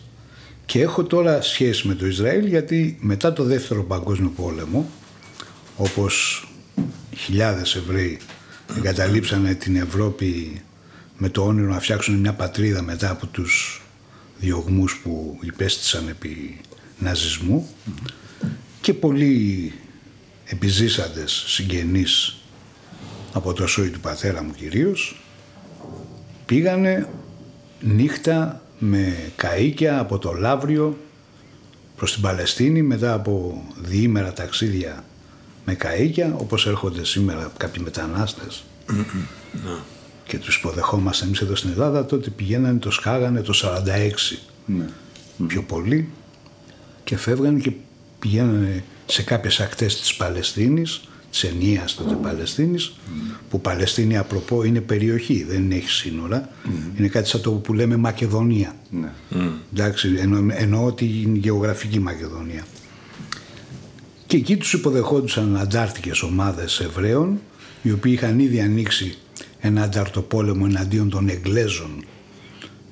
Και 0.67 0.81
έχω 0.81 1.05
τώρα 1.05 1.43
σχέση 1.43 1.89
με 1.89 1.95
το 1.95 2.07
Ισραήλ 2.07 2.47
γιατί 2.47 2.99
μετά 3.01 3.33
το 3.33 3.45
δεύτερο 3.45 3.85
παγκόσμιο 3.85 4.33
πόλεμο 4.37 4.91
όπως 5.77 6.47
χιλιάδες 7.17 7.75
Εβραίοι 7.75 8.19
εγκαταλείψανε 8.77 9.55
την 9.55 9.77
Ευρώπη 9.77 10.63
με 11.19 11.29
το 11.29 11.45
όνειρο 11.45 11.73
να 11.73 11.81
φτιάξουν 11.81 12.15
μια 12.15 12.33
πατρίδα 12.33 12.83
μετά 12.83 13.11
από 13.11 13.27
τους 13.27 13.83
διωγμούς 14.39 15.01
που 15.03 15.39
υπέστησαν 15.41 16.09
επί 16.09 16.61
ναζισμού. 16.99 17.69
Και 18.81 18.95
πολλοί 18.95 19.73
επιζήσαντες 20.45 21.45
συγγενείς 21.47 22.37
από 23.33 23.53
το 23.53 23.67
σόι 23.67 23.91
του 23.91 24.01
πατέρα 24.01 24.43
μου 24.43 24.53
κυρίως 24.53 25.23
πήγανε 26.47 27.09
νύχτα 27.81 28.63
με 28.79 29.33
καΐκια 29.37 29.99
από 29.99 30.19
το 30.19 30.33
Λαύριο 30.33 30.99
προς 31.97 32.13
την 32.13 32.23
Παλαιστίνη 32.23 32.83
μετά 32.83 33.13
από 33.13 33.65
διήμερα 33.83 34.33
ταξίδια 34.33 35.05
με 35.65 35.77
καΐκια 35.81 36.35
όπως 36.37 36.67
έρχονται 36.67 37.05
σήμερα 37.05 37.53
κάποιοι 37.57 37.83
μετανάστες. 37.85 38.65
Ναι. 38.87 39.77
και 40.27 40.39
τους 40.39 40.57
υποδεχόμαστε 40.57 41.25
εμείς 41.25 41.41
εδώ 41.41 41.55
στην 41.55 41.71
Ελλάδα 41.71 42.07
τότε 42.07 42.31
πηγαίνανε, 42.31 42.79
το 42.79 42.91
σκάγανε 42.91 43.41
το 43.41 43.53
46 43.63 44.39
ναι. 44.67 44.85
πιο 45.47 45.63
πολύ. 45.63 46.09
Και 47.05 47.17
φεύγανε 47.17 47.59
και 47.59 47.73
πηγαίνανε 48.19 48.85
σε 49.07 49.23
κάποιες 49.23 49.61
ακτές 49.61 50.01
της 50.01 50.15
Παλαιστίνης 50.15 51.01
της 51.31 51.45
ενίας 51.45 51.95
τότε 51.95 52.15
Παλαιστίνης 52.15 52.93
που 53.51 53.61
Παλαιστίνη 53.61 54.17
απροπό 54.17 54.65
είναι 54.65 54.81
περιοχή 54.81 55.45
δεν 55.45 55.71
έχει 55.71 55.91
σύνορα. 55.91 56.49
Είναι 56.99 57.09
κάτι 57.09 57.29
σαν 57.29 57.41
το 57.41 57.51
που 57.51 57.73
λέμε 57.73 57.97
Μακεδονία. 57.97 58.77
Ναι. 58.91 59.13
εντάξει 59.73 60.15
εννο, 60.19 60.47
εννοώ 60.51 60.93
την 60.93 61.35
γεωγραφική 61.35 61.99
Μακεδονία 61.99 62.65
και 64.33 64.39
εκεί 64.39 64.57
τους 64.57 64.73
υποδεχόντουσαν 64.73 65.57
αντάρτικες 65.57 66.23
ομάδες 66.23 66.81
Εβραίων 66.81 67.41
οι 67.83 67.93
οποίοι 67.93 68.13
είχαν 68.15 68.39
ήδη 68.39 68.61
ανοίξει 68.61 69.19
ένα 69.61 69.83
ανταρτοπόλεμο 69.83 70.67
εναντίον 70.69 71.11
των 71.11 71.29
Εγγλέζων 71.29 72.05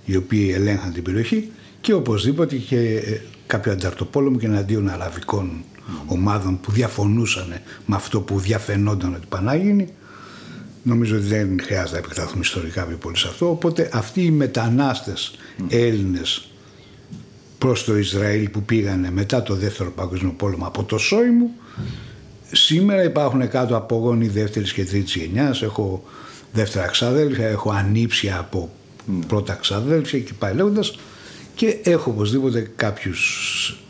οι 0.05 0.17
οποίοι 0.17 0.53
ελέγχαν 0.55 0.93
την 0.93 1.03
περιοχή 1.03 1.51
και 1.81 1.93
οπωσδήποτε 1.93 2.57
και 2.57 2.79
ε, 2.79 3.21
κάποιο 3.47 3.73
ανταρτοπόλεμο 3.73 4.39
και 4.39 4.47
εναντίον 4.47 4.89
αραβικών 4.89 5.65
ομάδων 6.07 6.61
που 6.61 6.73
διαφωνούσαν 6.73 7.61
με 7.87 7.97
αυτό 7.97 8.21
που 8.21 8.39
διαφαινόταν 8.39 9.15
ότι 9.15 9.27
πανάγινε. 9.29 9.89
Νομίζω 10.83 11.17
ότι 11.17 11.27
δεν 11.27 11.61
χρειάζεται 11.63 11.93
να 11.93 11.99
επεκταθούμε 11.99 12.41
ιστορικά 12.41 12.85
πιο 12.85 12.97
πολύ 12.97 13.17
σε 13.17 13.29
αυτό. 13.29 13.51
Οπότε 13.51 13.91
αυτοί 13.93 14.23
οι 14.23 14.31
μετανάστες 14.31 15.35
Έλληνες 15.69 16.50
προς 17.61 17.85
το 17.85 17.97
Ισραήλ 17.97 18.49
που 18.49 18.63
πήγανε 18.63 19.11
μετά 19.11 19.43
το 19.43 19.55
δεύτερο 19.55 19.91
παγκόσμιο 19.91 20.33
πόλεμο 20.37 20.67
από 20.67 20.85
το 20.85 20.99
μου 21.39 21.55
σήμερα 22.53 23.03
υπάρχουν 23.03 23.49
κάτω 23.49 23.77
από 23.77 23.97
γόνοι 23.97 24.29
δεύτερης 24.29 24.73
και 24.73 24.85
τρίτης 24.85 25.15
γενιάς 25.15 25.63
έχω 25.63 26.05
δεύτερα 26.53 26.87
ξαδέλφια, 26.87 27.49
έχω 27.49 27.71
ανήψια 27.71 28.39
από 28.39 28.71
πρώτα 29.27 29.55
ξαδέλφια 29.55 30.19
και 30.19 30.33
πάει 30.39 30.55
λέγοντας 30.55 30.99
και 31.55 31.79
έχω 31.83 32.11
οπωσδήποτε 32.11 32.71
κάποιους 32.77 33.81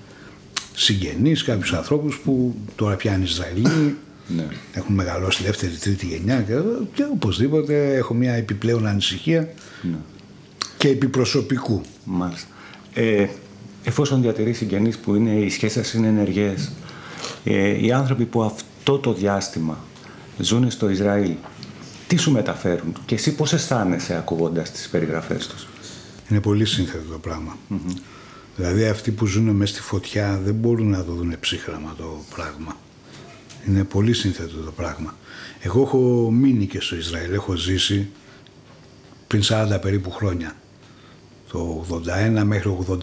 συγγενείς, 0.74 1.44
κάποιους 1.44 1.72
ανθρώπους 1.72 2.18
που 2.24 2.54
τώρα 2.74 2.96
πια 2.96 3.14
είναι 3.14 3.24
Ισραηλοί 3.24 3.68
ναι. 4.36 4.46
έχουν 4.72 4.94
μεγαλώσει 4.94 5.42
δεύτερη, 5.42 5.72
τρίτη 5.72 6.06
γενιά 6.06 6.40
και, 6.40 6.54
και 6.94 7.02
οπωσδήποτε 7.12 7.94
έχω 7.94 8.14
μια 8.14 8.32
επιπλέον 8.32 8.86
ανησυχία 8.86 9.48
ναι. 9.82 9.96
και 10.76 10.88
επιπροσωπικού. 10.88 11.80
Μάλιστα. 12.04 12.48
Ε, 12.94 13.26
εφόσον 13.84 14.20
διατηρεί 14.22 14.52
συγγενείς 14.52 14.98
που 14.98 15.14
είναι, 15.14 15.30
οι 15.30 15.48
σχέσεις 15.48 15.76
σας 15.76 15.94
είναι 15.94 16.06
ενεργές, 16.06 16.70
ε, 17.44 17.84
οι 17.84 17.92
άνθρωποι 17.92 18.24
που 18.24 18.42
αυτό 18.42 18.98
το 18.98 19.12
διάστημα 19.12 19.78
ζουν 20.38 20.70
στο 20.70 20.90
Ισραήλ, 20.90 21.32
τι 22.06 22.16
σου 22.16 22.30
μεταφέρουν 22.30 22.92
και 23.06 23.14
εσύ 23.14 23.34
πώς 23.34 23.52
αισθάνεσαι 23.52 24.16
ακούγοντας 24.16 24.70
τις 24.70 24.88
περιγραφές 24.88 25.46
τους; 25.46 25.66
Είναι 26.30 26.40
πολύ 26.40 26.64
σύνθετο 26.64 27.10
το 27.10 27.18
πραγμα 27.18 27.56
Δηλαδή 28.56 28.84
αυτοί 28.88 29.10
που 29.10 29.26
ζουν 29.26 29.50
μέσα 29.50 29.72
στη 29.72 29.82
φωτιά 29.82 30.40
δεν 30.44 30.54
μπορούν 30.54 30.90
να 30.90 31.04
το 31.04 31.12
δουν 31.12 31.34
ψύχραμα 31.40 31.94
το 31.96 32.24
πράγμα. 32.34 32.76
Είναι 33.68 33.84
πολύ 33.84 34.12
σύνθετο 34.12 34.56
το 34.56 34.70
πράγμα. 34.70 35.14
Εγώ 35.60 35.82
έχω 35.82 36.30
μείνει 36.30 36.66
και 36.66 36.80
στο 36.80 36.96
Ισραήλ, 36.96 37.32
έχω 37.32 37.54
ζήσει 37.54 38.08
πριν 39.26 39.42
40 39.44 39.78
περίπου 39.80 40.10
χρόνια. 40.10 40.54
Το 41.52 41.86
81 42.40 42.42
μέχρι 42.44 42.76
83, 42.88 42.96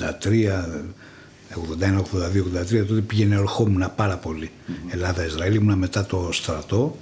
81, 1.54 1.98
82, 1.98 2.82
83, 2.82 2.86
τότε 2.88 3.02
πήγαινε 3.02 3.36
ερχόμουν 3.36 3.92
πάρα 3.96 4.18
πολύ. 4.18 4.52
Mm-hmm. 4.52 4.94
Ελλάδα-Ισραήλ, 4.94 5.56
ήμουν 5.56 5.78
μετά 5.78 6.06
το 6.06 6.30
στρατό. 6.32 6.98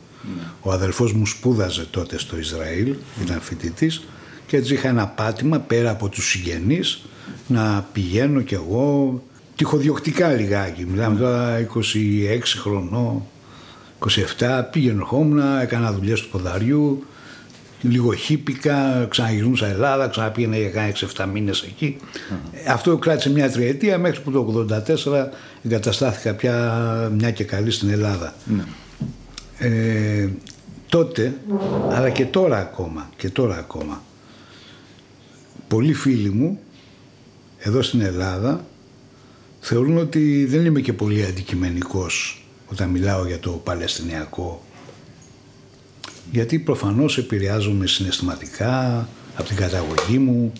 Ο 0.61 0.71
αδελφός 0.71 1.13
μου 1.13 1.25
σπούδαζε 1.25 1.85
τότε 1.91 2.17
στο 2.17 2.37
Ισραήλ, 2.37 2.95
ήταν 3.23 3.41
φοιτητής 3.41 4.01
και 4.47 4.57
έτσι 4.57 4.73
είχα 4.73 4.87
ένα 4.87 5.07
πάτημα 5.07 5.59
πέρα 5.59 5.89
από 5.89 6.09
τους 6.09 6.29
συγγενείς 6.29 7.01
να 7.47 7.87
πηγαίνω 7.93 8.41
κι 8.41 8.53
εγώ 8.53 9.21
τυχοδιοκτικά 9.55 10.31
λιγάκι. 10.31 10.85
Μιλάμε 10.85 11.19
τώρα 11.19 11.67
26 11.75 11.79
χρονών, 12.61 13.23
27, 14.37 14.61
πήγαινε 14.71 14.99
ερχόμουν, 14.99 15.39
έκανα 15.61 15.93
δουλειές 15.93 16.21
του 16.21 16.29
ποδαριού, 16.29 17.05
λίγο 17.81 18.13
χύπηκα, 18.13 19.05
ξαναγυρνούσα 19.09 19.67
Ελλάδα, 19.67 20.07
ξαναπήγαινα 20.07 20.57
για 20.57 20.69
κάνα 20.69 20.93
6-7 21.17 21.25
μήνες 21.33 21.61
εκεί. 21.61 21.97
Αυτό 22.67 22.97
κράτησε 22.97 23.29
μια 23.29 23.51
τριετία 23.51 23.97
μέχρι 23.97 24.21
που 24.21 24.31
το 24.31 24.67
1984 25.05 25.27
εγκαταστάθηκα 25.63 26.33
πια 26.33 27.11
μια 27.17 27.31
και 27.31 27.43
καλή 27.43 27.71
στην 27.71 27.89
Ελλάδα. 27.89 28.33
Ναι. 28.45 28.63
Ε, 29.57 30.29
τότε, 30.89 31.33
αλλά 31.91 32.09
και 32.09 32.25
τώρα 32.25 32.57
ακόμα, 32.57 33.09
και 33.17 33.29
τώρα 33.29 33.57
ακόμα, 33.57 34.03
πολλοί 35.67 35.93
φίλοι 35.93 36.29
μου 36.29 36.59
εδώ 37.59 37.81
στην 37.81 38.01
Ελλάδα 38.01 38.65
θεωρούν 39.59 39.97
ότι 39.97 40.45
δεν 40.45 40.65
είμαι 40.65 40.79
και 40.79 40.93
πολύ 40.93 41.25
αντικειμενικός 41.25 42.45
όταν 42.71 42.89
μιλάω 42.89 43.25
για 43.25 43.39
το 43.39 43.51
Παλαιστινιακό 43.51 44.64
γιατί 46.35 46.59
προφανώς 46.59 47.17
επηρεάζομαι 47.17 47.87
συναισθηματικά 47.87 49.07
από 49.35 49.47
την 49.47 49.55
καταγωγή 49.55 50.17
μου, 50.17 50.53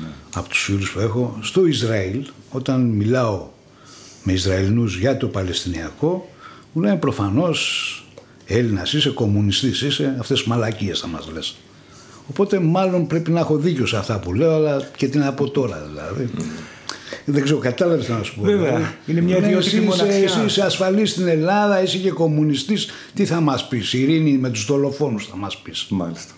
ναι. 0.00 0.08
από 0.34 0.48
τους 0.48 0.62
φίλους 0.62 0.90
που 0.90 1.00
έχω. 1.00 1.38
Στο 1.42 1.66
Ισραήλ, 1.66 2.26
όταν 2.50 2.80
μιλάω 2.80 3.48
με 4.22 4.32
Ισραηλινούς 4.32 4.96
για 4.96 5.16
το 5.16 5.26
Παλαιστινιακό, 5.26 6.28
μου 6.72 6.82
λένε 6.82 6.96
προφανώς 6.96 7.58
Έλληνας 8.46 8.92
είσαι, 8.92 9.10
κομμουνιστής 9.10 9.82
είσαι, 9.82 10.16
αυτές 10.18 10.38
τις 10.38 10.48
μαλακίες 10.48 10.98
θα 10.98 11.06
μας 11.06 11.28
λες. 11.32 11.56
Οπότε 12.30 12.58
μάλλον 12.58 13.06
πρέπει 13.06 13.30
να 13.30 13.40
έχω 13.40 13.56
δίκιο 13.56 13.86
σε 13.86 13.96
αυτά 13.96 14.18
που 14.18 14.34
λέω, 14.34 14.54
αλλά 14.54 14.90
και 14.96 15.08
τι 15.08 15.18
να 15.18 15.32
πω 15.32 15.50
τώρα 15.50 15.88
δηλαδή. 15.88 16.30
Δεν 17.30 17.42
ξέρω, 17.42 17.58
κατάλαβες 17.58 18.08
να 18.08 18.22
σου 18.22 18.34
πω. 18.34 18.42
Βέβαια. 18.42 18.66
Δηλαδή. 18.66 18.84
Είναι 19.06 19.20
μια 19.20 19.38
ναι, 19.38 19.46
ιδιωτική 19.46 19.80
μοναξιά. 19.80 20.06
Εσύ 20.06 20.44
είσαι 20.46 20.62
ασφαλής 20.62 21.10
στην 21.10 21.28
Ελλάδα, 21.28 21.82
είσαι 21.82 21.98
και 21.98 22.10
κομμουνιστής. 22.10 22.88
Τι 23.14 23.24
θα 23.24 23.40
μας 23.40 23.68
πεις, 23.68 23.92
Ειρήνη 23.92 24.30
με 24.30 24.50
τους 24.50 24.64
δολοφόνους 24.64 25.26
θα 25.26 25.36
μας 25.36 25.56
πεις; 25.56 25.86
Μάλιστα. 25.88 26.32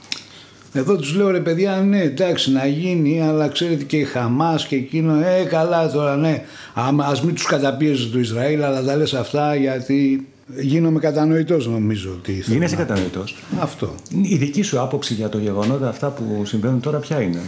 Εδώ 0.73 0.97
τους 0.97 1.15
λέω 1.15 1.31
ρε 1.31 1.41
παιδιά, 1.41 1.77
ναι, 1.77 2.01
εντάξει 2.01 2.53
να 2.53 2.67
γίνει, 2.67 3.23
αλλά 3.23 3.49
ξέρετε 3.49 3.85
και 3.85 3.97
η 3.97 4.05
Χαμάς 4.05 4.67
και 4.67 4.77
εκείνο, 4.77 5.15
ε, 5.15 5.45
καλά 5.45 5.91
τώρα, 5.91 6.17
ναι. 6.17 6.43
Α 6.75 6.91
μην 7.25 7.35
τους 7.35 7.45
καταπίεζε 7.45 8.07
το 8.07 8.19
Ισραήλ, 8.19 8.63
αλλά 8.63 8.83
τα 8.83 8.97
λες 8.97 9.15
αυτά 9.15 9.55
γιατί 9.55 10.27
Γίνομαι 10.59 10.99
κατανοητός, 10.99 11.67
νομίζω 11.67 12.11
ότι. 12.19 12.33
Γίνεσαι 12.47 12.77
κατανοητός. 12.77 13.37
Αυτό. 13.61 13.95
Η 14.23 14.37
δική 14.37 14.63
σου 14.63 14.81
άποψη 14.81 15.15
για 15.15 15.29
το 15.29 15.39
γεγονότα 15.39 15.89
αυτά 15.89 16.09
που 16.09 16.45
συμβαίνουν 16.45 16.81
τώρα, 16.81 16.99
ποια 16.99 17.21
είναι; 17.21 17.41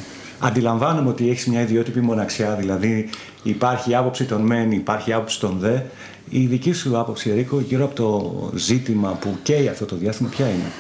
Αντιλαμβάνομαι 0.45 1.09
ότι 1.09 1.31
έχεις 1.31 1.47
μια 1.47 1.61
ιδιότυπη 1.61 2.01
μοναξιά, 2.01 2.55
δηλαδή 2.55 3.09
υπάρχει 3.43 3.95
άποψη 3.95 4.25
των 4.25 4.41
μεν, 4.41 4.73
υπάρχει 4.73 5.13
άποψη 5.13 5.41
των 5.41 5.59
δε. 5.59 5.81
Η 6.29 6.47
δική 6.47 6.73
σου 6.73 6.99
άποψη, 6.99 7.31
Ερίκο, 7.31 7.61
γύρω 7.61 7.85
από 7.85 7.95
το 7.95 8.51
ζήτημα 8.55 9.11
που 9.21 9.37
καίει 9.43 9.69
αυτό 9.69 9.85
το 9.85 9.97
διάστημα, 9.97 10.29
ποια 10.29 10.47
είναι; 10.47 10.71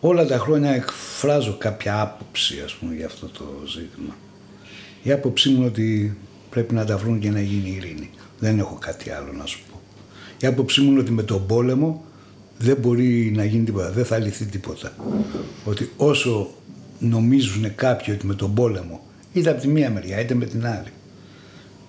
Όλα 0.00 0.26
τα 0.26 0.38
χρόνια 0.38 0.70
εκφράζω 0.70 1.56
κάποια 1.58 2.00
άποψη, 2.00 2.60
ας 2.64 2.72
πούμε, 2.72 2.94
για 2.94 3.06
αυτό 3.06 3.26
το 3.26 3.44
ζήτημα. 3.66 4.16
Η 5.02 5.12
άποψή 5.12 5.48
μου 5.48 5.56
είναι 5.56 5.66
ότι 5.66 6.16
πρέπει 6.50 6.74
να 6.74 6.84
τα 6.84 6.96
βρουν 6.96 7.18
και 7.18 7.30
να 7.30 7.40
γίνει 7.40 7.70
ειρήνη. 7.70 8.10
Δεν 8.38 8.58
έχω 8.58 8.78
κάτι 8.80 9.10
άλλο 9.10 9.32
να 9.32 9.46
σου 9.46 9.60
πω. 9.70 9.80
Η 10.40 10.46
άποψή 10.46 10.80
μου 10.80 10.90
είναι 10.90 11.00
ότι 11.00 11.12
με 11.12 11.22
τον 11.22 11.46
πόλεμο 11.46 12.04
δεν 12.58 12.76
μπορεί 12.76 13.32
να 13.36 13.44
γίνει 13.44 13.64
τίποτα, 13.64 13.90
δεν 13.90 14.04
θα 14.04 14.18
λυθεί 14.18 14.44
τίποτα. 14.44 14.92
Ότι 15.64 15.90
όσο 15.96 16.50
νομίζουν 16.98 17.74
κάποιοι 17.74 18.14
ότι 18.16 18.26
με 18.26 18.34
τον 18.34 18.54
πόλεμο, 18.54 19.00
είτε 19.32 19.50
από 19.50 19.60
τη 19.60 19.68
μία 19.68 19.90
μεριά 19.90 20.20
είτε 20.20 20.34
με 20.34 20.44
την 20.44 20.66
άλλη, 20.66 20.92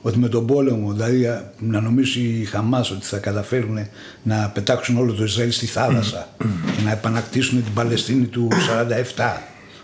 ότι 0.02 0.20
με 0.20 0.28
τον 0.28 0.46
πόλεμο, 0.46 0.94
δηλαδή 0.94 1.26
να 1.60 1.82
νομίσει 1.82 2.20
η 2.20 2.46
Χαμάς 2.46 2.92
ότι 2.92 3.06
θα 3.06 3.18
καταφέρουν 3.18 3.78
να 4.24 4.50
πετάξουν 4.50 4.98
όλο 4.98 5.14
το 5.14 5.24
Ισραήλ 5.24 5.52
στη 5.52 5.66
θάλασσα 5.66 6.30
και 6.76 6.84
να 6.84 6.92
επανακτήσουν 6.92 7.64
την 7.64 7.74
Παλαιστίνη 7.74 8.26
του 8.26 8.48
47, 9.16 9.38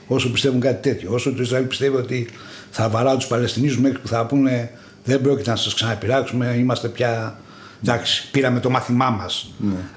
όσο 0.08 0.32
πιστεύουν 0.32 0.60
κάτι 0.60 0.89
τέτοιο, 0.89 1.13
όσο 1.13 1.34
το 1.34 1.42
Ισραήλ 1.42 1.65
πιστεύει 1.65 1.96
ότι 1.96 2.30
θα 2.72 2.89
βαρά 2.89 3.15
τους 3.15 3.27
Παλαιστινίους 3.27 3.80
μέχρι 3.80 4.00
που 4.00 4.08
θα 4.08 4.25
πούνε 4.25 4.72
Δεν 5.06 5.22
πρόκειται 5.22 5.50
να 5.50 5.56
σας 5.56 5.74
ξαναπειράξουμε, 5.74 6.56
είμαστε 6.58 6.88
πια... 6.88 7.38
Εντάξει, 7.84 8.30
πήραμε 8.32 8.60
το 8.60 8.70
μάθημά 8.70 9.10
μας. 9.10 9.53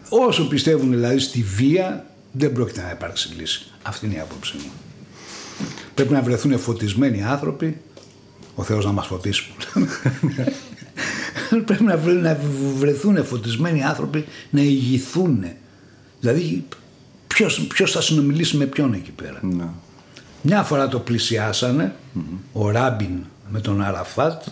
Όσο 0.09 0.49
πιστεύουν 0.49 0.91
δηλαδή 0.91 1.19
στη 1.19 1.43
βία, 1.43 2.05
δεν 2.33 2.53
πρόκειται 2.53 2.83
να 2.83 2.91
υπάρξει 2.91 3.35
λύση. 3.39 3.67
Αυτή 3.83 4.07
είναι 4.07 4.15
η 4.15 4.19
άποψή 4.19 4.57
μου. 4.57 4.71
Πρέπει 5.97 6.13
να 6.13 6.23
βρεθούν 6.23 6.59
φωτισμένοι 6.59 7.23
άνθρωποι, 7.25 7.77
ο 8.55 8.63
Θεός 8.63 8.85
να 8.85 8.93
μας 8.93 9.07
φωτίσει. 9.07 9.53
Πρέπει 11.67 11.85
να 11.85 11.97
βρε- 11.97 12.21
να 12.21 12.39
βρεθούν 12.77 13.25
φωτισμένοι 13.25 13.85
άνθρωποι 13.85 14.25
να 14.51 14.61
ηγηθούν. 14.61 15.45
Δηλαδή, 16.21 16.65
ποιος, 17.27 17.67
ποιος 17.67 17.93
θα 17.93 18.01
συνομιλήσει 18.01 18.57
με 18.57 18.65
ποιον 18.67 18.93
εκεί 18.93 19.11
πέρα. 19.11 19.39
Ναι. 19.43 19.65
Μια 20.43 20.63
φορά 20.63 20.89
το 20.89 20.99
πλησιασανε 20.99 21.95
ο 22.53 22.71
Ράμπιν 22.71 23.19
με 23.51 23.61
τον 23.61 23.83
Αραφάτ 23.83 24.43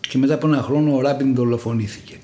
και 0.00 0.18
μετά 0.18 0.34
από 0.34 0.46
ένα 0.46 0.62
χρόνο 0.62 0.96
ο 0.96 1.00
Ράμπιν 1.00 1.34
δολοφονήθηκε. 1.34 2.16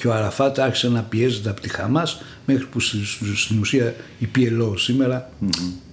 Και 0.00 0.08
ο 0.08 0.12
Αραφάτ 0.14 0.58
άρχισε 0.58 0.88
να 0.88 1.02
πιέζεται 1.02 1.50
από 1.50 1.60
τη 1.60 1.68
Χαμάς 1.68 2.22
μέχρι 2.46 2.66
που 2.66 2.80
στη- 2.80 3.04
στη- 3.04 3.36
στην 3.36 3.58
ουσία 3.58 3.94
η 4.18 4.28
PLO 4.36 4.72
σημερα 4.76 5.30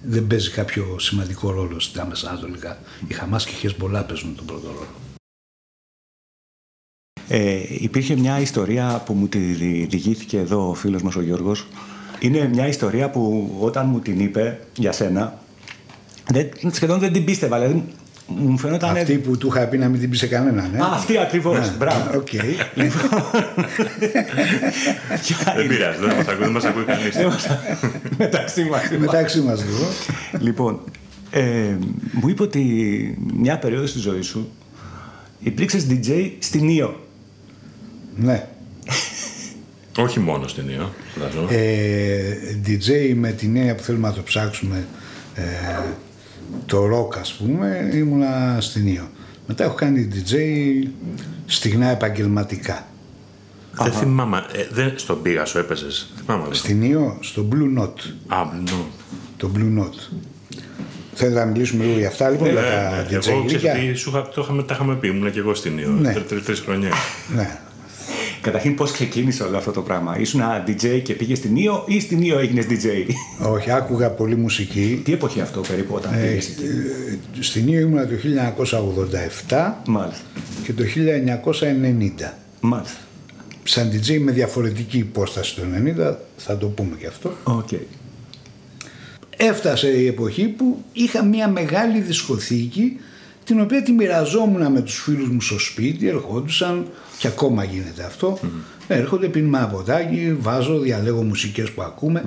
δεν 0.02 0.26
παίζει 0.26 0.50
κάποιο 0.50 0.96
σημαντικό 0.98 1.50
ρόλο 1.50 1.80
στα 1.80 2.02
Άμεσα 2.02 2.30
Ανατολικά. 2.30 2.78
Η 3.08 3.12
Χαμάς 3.14 3.44
και 3.44 3.50
η 3.52 3.54
Χεσμολά 3.58 4.04
παίζουν 4.04 4.34
τον 4.36 4.46
πρώτο 4.46 4.66
ρόλο. 4.66 4.86
Ε, 7.28 7.62
υπήρχε 7.68 8.16
μια 8.16 8.40
ιστορία 8.40 9.02
που 9.06 9.12
μου 9.12 9.28
τη 9.28 9.38
δι- 9.38 9.88
διηγήθηκε 9.90 10.38
εδώ 10.38 10.68
ο 10.68 10.74
φίλος 10.74 11.02
μας 11.02 11.16
ο 11.16 11.20
Γιώργος. 11.22 11.66
Είναι 12.20 12.48
μια 12.48 12.66
ιστορία 12.68 13.10
που 13.10 13.54
όταν 13.60 13.86
μου 13.88 14.00
την 14.00 14.20
είπε 14.20 14.66
για 14.76 14.92
σένα, 14.92 15.38
δεν, 16.30 16.48
σχεδόν 16.72 16.98
δεν 16.98 17.12
την 17.12 17.24
πίστευα. 17.24 17.60
Δηλαδή, 17.60 17.84
μου 18.28 18.58
φαινόταν... 18.58 18.96
Αυτή 18.96 19.14
που 19.14 19.36
του 19.38 19.46
είχα 19.46 19.66
πει 19.66 19.78
να 19.78 19.88
μην 19.88 20.00
την 20.00 20.10
πεις 20.10 20.18
σε 20.18 20.26
κανέναν. 20.26 20.74
Ε; 20.74 20.78
Α, 20.82 20.86
αυτή 20.92 21.18
ακριβώς, 21.18 21.58
Ναι, 21.58 21.74
μπράβο. 21.78 22.16
Οκ. 22.18 22.28
Δεν 25.56 25.66
πειράζει, 25.68 25.98
δεν 26.00 26.14
μας 26.16 26.26
ακούει, 26.28 26.44
δεν 26.44 26.50
μας 26.50 26.64
ακούει 26.64 26.84
κανείς. 26.84 27.16
Μεταξύ 28.18 28.64
μας. 28.64 28.82
Μεταξύ 28.98 29.40
μας 29.40 29.64
λίγο. 29.64 29.88
Λοιπόν, 30.38 30.80
ε, 31.30 31.76
μου 32.12 32.28
είπε 32.28 32.42
ότι 32.42 32.62
μια 33.34 33.58
περίοδος 33.58 33.90
στη 33.90 33.98
ζωής 33.98 34.26
σου 34.26 34.50
υπήρξες 35.38 35.86
DJ 35.90 36.30
στην 36.38 36.68
Ήο. 36.68 37.00
ναι. 38.16 38.46
Όχι 39.98 40.20
μόνο 40.20 40.48
στην 40.48 40.68
Ιω, 40.68 40.92
φαντάζομαι. 41.14 41.54
Ε, 41.54 42.36
DJ 42.66 43.12
με 43.14 43.30
την 43.30 43.56
έννοια 43.56 43.74
που 43.74 43.82
θέλουμε 43.82 44.08
να 44.08 44.14
το 44.14 44.22
ψάξουμε 44.22 44.86
ε, 45.34 45.42
το 46.66 46.84
rock 46.84 47.16
ας 47.18 47.32
πούμε 47.32 47.90
ήμουνα 47.94 48.56
στην 48.60 48.86
Ήο. 48.86 49.08
Μετά 49.46 49.64
έχω 49.64 49.74
κάνει 49.74 50.08
DJ 50.12 50.34
στιγνά 51.46 51.88
επαγγελματικά. 51.90 52.86
Δεν 53.82 53.92
θυμάμαι, 53.92 54.44
ε, 54.52 54.66
δεν, 54.70 54.92
στον 54.96 55.22
Πίγασο 55.22 55.58
έπαιζες, 55.58 56.12
θυμάμαι. 56.24 56.44
δεν. 56.44 56.54
Στην 56.54 56.82
Ήο 56.82 57.18
στο 57.20 57.48
Blue 57.52 57.80
Note. 57.82 58.12
Α, 58.26 58.44
νο. 58.70 58.86
Το 59.36 59.50
Blue 59.56 59.78
Note. 59.82 60.16
Θέλετε 61.14 61.38
να 61.40 61.46
μιλήσουμε 61.46 61.84
λίγο 61.84 61.98
για 61.98 62.08
αυτά 62.08 62.28
λοιπόν, 62.30 62.48
για 62.50 62.60
τα 62.60 62.96
Ε, 62.96 63.06
DJ 63.08 63.10
Εγώ 63.12 63.18
ξέρω 63.20 63.38
γλυκιά. 63.48 63.72
τι 63.74 63.94
σου 63.94 64.10
είχα, 64.10 64.28
το 64.28 64.40
είχαμε, 64.42 64.62
τα 64.62 64.74
είχαμε 64.74 64.94
πει, 64.94 65.08
ήμουν 65.08 65.32
και 65.32 65.38
εγώ 65.38 65.54
στην 65.54 65.78
Ιω, 65.78 65.88
Ναι. 65.90 66.12
τρει 66.12 66.22
τρεις- 66.22 66.44
τρεις 66.44 66.60
χρονιές. 66.60 66.92
Ναι. 67.34 67.58
Καταρχήν 68.40 68.74
πώς 68.74 68.90
ξεκίνησε 68.90 69.42
όλο 69.42 69.56
αυτό 69.56 69.70
το 69.70 69.82
πράγμα; 69.82 70.18
Ήσουν 70.18 70.40
ένα 70.40 70.64
DJ 70.66 71.00
και 71.02 71.14
πήγες 71.14 71.38
στην 71.38 71.56
Ήο 71.56 71.84
ή 71.86 72.00
στην 72.00 72.22
Ήο 72.22 72.38
έγινες 72.38 72.66
DJ. 72.70 73.10
Όχι, 73.50 73.70
άκουγα 73.70 74.10
πολύ 74.10 74.36
μουσική. 74.36 75.00
Τι 75.04 75.12
εποχή 75.12 75.40
αυτό 75.40 75.60
περίπου 75.60 75.94
όταν 75.94 76.12
Ε, 76.14 76.26
πήγες 76.26 76.48
εκεί; 76.48 76.62
ε, 77.38 77.42
στην 77.42 77.68
Ήο 77.68 77.78
ήμουνα 77.80 78.06
το 78.06 78.14
1987 79.48 79.72
Μάλιστα. 79.86 80.22
και 80.64 80.72
το 80.72 80.84
1990. 80.84 82.32
Μάλιστα. 82.60 82.98
Σαν 83.64 83.90
DJ 83.92 84.18
με 84.20 84.32
διαφορετική 84.32 84.98
υπόσταση 84.98 85.54
το 85.54 85.62
90, 86.10 86.14
θα 86.36 86.56
το 86.56 86.66
πούμε 86.66 86.96
και 86.98 87.06
αυτό. 87.06 87.32
Οκ. 87.44 87.68
Έφτασε 89.36 89.88
η 89.88 90.06
εποχή 90.06 90.46
που 90.46 90.84
είχα 90.92 91.24
μια 91.24 91.48
μεγάλη 91.48 92.00
δισκοθήκη 92.00 92.96
την 93.48 93.60
οποία 93.60 93.82
τη 93.82 93.92
μοιραζόμουν 93.92 94.72
με 94.72 94.80
τους 94.80 95.00
φίλους 95.02 95.28
μου 95.28 95.40
στο 95.40 95.58
σπίτι, 95.58 96.08
ερχόντουσαν 96.08 96.86
και 97.18 97.26
ακόμα 97.26 97.64
γίνεται 97.64 98.02
αυτό. 98.02 98.38
Έρχονται, 98.88 99.28
πίνουμε 99.28 99.58
ένα 99.58 99.66
ποτάκι, 99.66 100.36
βάζω, 100.40 100.78
διαλέγω 100.78 101.22
μουσικές 101.22 101.70
που 101.70 101.82
ακούμε 101.82 102.24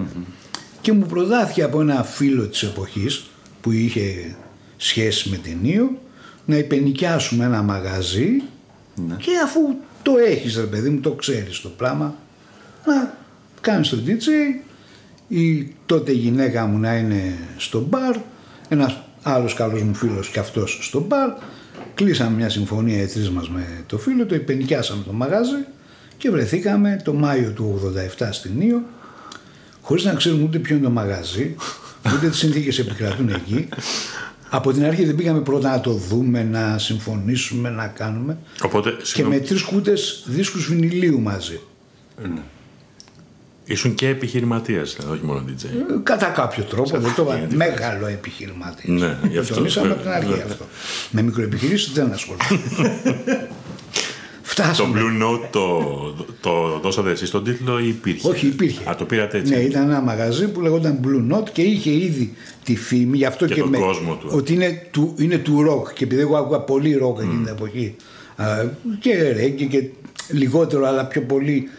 και 0.81 0.91
μου 0.91 1.05
προτάθηκε 1.05 1.63
από 1.63 1.81
ένα 1.81 2.03
φίλο 2.03 2.47
της 2.47 2.63
εποχής 2.63 3.29
που 3.61 3.71
είχε 3.71 4.35
σχέση 4.77 5.29
με 5.29 5.37
την 5.37 5.57
Ίο 5.61 5.97
να 6.45 6.57
υπενοικιάσουμε 6.57 7.45
ένα 7.45 7.61
μαγαζί 7.61 8.41
και 9.17 9.31
αφού 9.43 9.59
το 10.01 10.11
έχεις 10.27 10.55
ρε 10.55 10.65
παιδί 10.65 10.89
μου, 10.89 10.99
το 10.99 11.11
ξέρεις 11.11 11.61
το 11.61 11.69
πράγμα, 11.69 12.15
να 12.85 13.17
κάνεις 13.61 13.89
το 13.89 13.97
DJ, 14.05 14.27
η 15.27 15.75
τότε 15.85 16.11
γυναίκα 16.11 16.65
μου 16.65 16.77
να 16.77 16.95
είναι 16.95 17.37
στο 17.57 17.79
μπαρ, 17.89 18.15
ένας 18.69 19.03
άλλος 19.23 19.53
καλός 19.53 19.81
μου 19.81 19.93
φίλος 19.93 20.29
και 20.29 20.39
αυτός 20.39 20.79
στο 20.81 20.99
μπαρ, 20.99 21.29
κλείσαμε 21.93 22.35
μια 22.35 22.49
συμφωνία 22.49 23.01
οι 23.01 23.05
τρεις 23.05 23.29
μας 23.29 23.49
με 23.49 23.83
το 23.87 23.97
φίλο, 23.97 24.25
το 24.25 24.35
υπενικιάσαμε 24.35 25.03
το 25.03 25.13
μαγάζι 25.13 25.65
και 26.17 26.29
βρεθήκαμε 26.29 27.01
το 27.03 27.13
Μάιο 27.13 27.51
του 27.51 27.93
87 28.19 28.27
στην 28.31 28.61
Ήο, 28.61 28.81
χωρίς 29.81 30.03
να 30.03 30.13
ξέρουμε 30.13 30.43
ούτε 30.43 30.57
ποιο 30.57 30.75
είναι 30.75 30.83
το 30.85 30.91
μαγάζι, 30.91 31.55
ούτε 32.15 32.29
τις 32.29 32.37
συνθήκες 32.37 32.79
επικρατούν 32.79 33.29
εκεί. 33.29 33.69
Από 34.53 34.73
την 34.73 34.85
αρχή 34.85 35.05
δεν 35.05 35.15
πήγαμε 35.15 35.39
πρώτα 35.39 35.69
να 35.69 35.79
το 35.79 35.91
δούμε, 35.91 36.43
να 36.43 36.77
συμφωνήσουμε, 36.77 37.69
να 37.69 37.87
κάνουμε. 37.87 38.37
Οπότε, 38.63 38.89
Και 38.89 39.05
συγγνώμη, 39.05 39.39
με 39.39 39.45
τρεις 39.45 39.61
κούτες 39.61 40.23
δίσκους 40.27 40.67
βινιλίου 40.67 41.19
μαζί. 41.19 41.59
Ήσουν 43.71 43.95
και 43.95 44.07
επιχειρηματίας, 44.07 44.95
δηλαδή, 44.99 45.15
όχι 45.15 45.25
μόνο 45.25 45.43
DJ. 45.47 45.63
Ε, 45.65 45.69
Κατά 46.03 46.25
κάποιο 46.25 46.63
τρόπο, 46.63 46.99
δεν 46.99 47.13
το 47.15 47.21
είπα. 47.23 47.37
γιατί- 47.37 47.55
Μεγάλο 47.55 48.07
επιχειρηματίας. 48.07 48.99
Ναι, 49.01 49.17
γι' 49.29 49.37
αυτό, 49.37 49.49
Το 49.53 49.59
τονίσαμε 49.59 49.87
από 49.91 49.95
βέβαια, 50.03 50.13
την 50.19 50.27
αρχή 50.27 50.39
βέβαια. 50.39 50.45
αυτό. 50.51 50.65
Με 51.11 51.21
μικροεπιχειρήσεις 51.21 51.91
δεν 51.93 52.11
ασχολούμαι. 52.11 52.45
Το 54.55 54.63
Φτάσαμε. 54.63 54.99
Blue 55.01 55.23
Note 55.23 55.47
το, 55.51 55.79
το 56.41 56.79
δώσατε 56.83 57.11
εσείς 57.11 57.29
τον 57.29 57.43
τίτλο 57.43 57.79
ή 57.79 57.87
υπήρχε; 57.87 58.27
Όχι, 58.29 58.47
υπήρχε. 58.47 58.89
Α, 58.89 58.95
το 58.95 59.05
πήρατε 59.05 59.37
έτσι; 59.37 59.53
Ναι, 59.53 59.59
ήταν 59.59 59.83
ένα 59.89 60.01
μαγαζί 60.01 60.47
που 60.47 60.61
λεγόταν 60.61 60.99
Blue 61.03 61.35
Note 61.35 61.49
και 61.53 61.61
είχε 61.61 61.91
ήδη 61.91 62.33
τη 62.63 62.75
φήμη, 62.75 63.17
γι' 63.17 63.25
αυτό 63.25 63.45
Και 63.45 63.53
και, 63.53 63.59
τον 63.59 63.69
με, 63.69 63.77
κόσμο 63.77 64.15
του. 64.15 64.29
ότι 64.31 64.53
είναι 64.53 64.87
του, 64.91 65.15
είναι 65.17 65.37
του 65.37 65.61
ροκ 65.61 65.93
και 65.93 66.03
επειδή 66.03 66.21
εγώ 66.21 66.37
άκουγα 66.37 66.59
πολύ 66.59 66.93
ροκ 66.95 67.19
εκείνη 67.19 67.43
την 67.43 67.47
εποχή 67.53 67.95
α, 68.35 68.45
και 68.99 69.31
ρέγκε 69.31 69.65
και 69.65 69.83
λιγότερο 70.29 70.85
αλλά 70.87 71.05
πιο 71.05 71.21
πολύ 71.21 71.69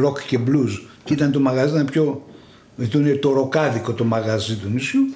ροκ 0.00 0.18
και 0.26 0.38
blues 0.46 0.80
και 1.04 1.12
ήταν 1.12 1.32
το 1.32 1.40
μαγαζί 1.40 1.74
ήταν 1.74 1.86
πιο 1.86 2.26
ήταν 2.78 3.18
το 3.20 3.32
ροκάδικο 3.32 3.92
το 3.92 4.04
μαγαζί 4.04 4.56
του 4.56 4.68
νησιού 4.68 5.14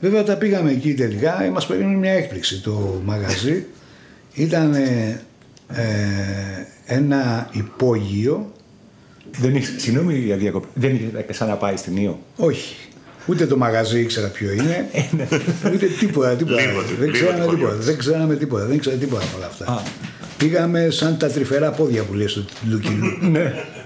βέβαια 0.00 0.20
όταν 0.20 0.38
πήγαμε 0.38 0.70
εκεί 0.70 0.94
τελικά 0.94 1.42
ε, 1.42 1.50
μας 1.50 1.66
περίμενε 1.66 1.96
μια 1.96 2.12
έκπληξη 2.12 2.60
το 2.60 3.02
μαγαζί 3.04 3.66
ήταν 4.34 4.74
ε, 4.74 5.20
ε, 5.68 5.84
ένα 6.86 7.48
υπόγειο 7.52 8.52
Δεν 9.38 9.56
είχε, 9.56 9.78
συγγνώμη 9.78 10.14
για 10.14 10.36
διακοπή. 10.36 10.68
Δεν 10.74 10.94
είχε 10.94 11.32
σαν 11.32 11.48
να 11.48 11.54
πάει 11.54 11.76
στην 11.76 11.96
Ήο. 11.96 12.18
Όχι. 12.36 12.74
Ούτε 13.26 13.46
το 13.46 13.56
μαγαζί 13.56 14.00
ήξερα 14.00 14.28
ποιο 14.28 14.52
είναι. 14.52 14.88
ούτε 15.74 15.86
τίποτα, 15.98 16.36
τίποτα. 16.36 16.60
Λίγο, 16.60 16.80
δεν 16.80 16.98
λίγο 16.98 17.12
ξέραμε 17.12 17.44
το 17.44 17.50
τίποτα. 17.50 17.68
χωριός. 17.68 17.84
Δεν 17.84 17.98
ξέραμε 17.98 18.36
τίποτα. 18.36 18.64
Δεν 18.64 18.76
ήξερα 18.76 18.96
τίποτα 18.96 19.24
από 19.24 19.36
όλα 19.36 19.46
αυτά. 19.46 19.72
Α. 19.72 19.82
Πήγαμε 20.36 20.90
σαν 20.90 21.16
τα 21.18 21.28
τρυφερά 21.28 21.70
πόδια 21.70 22.02
που 22.02 22.14
λέει 22.14 22.26
στο 22.26 22.44
Λουκιλού. 22.70 23.06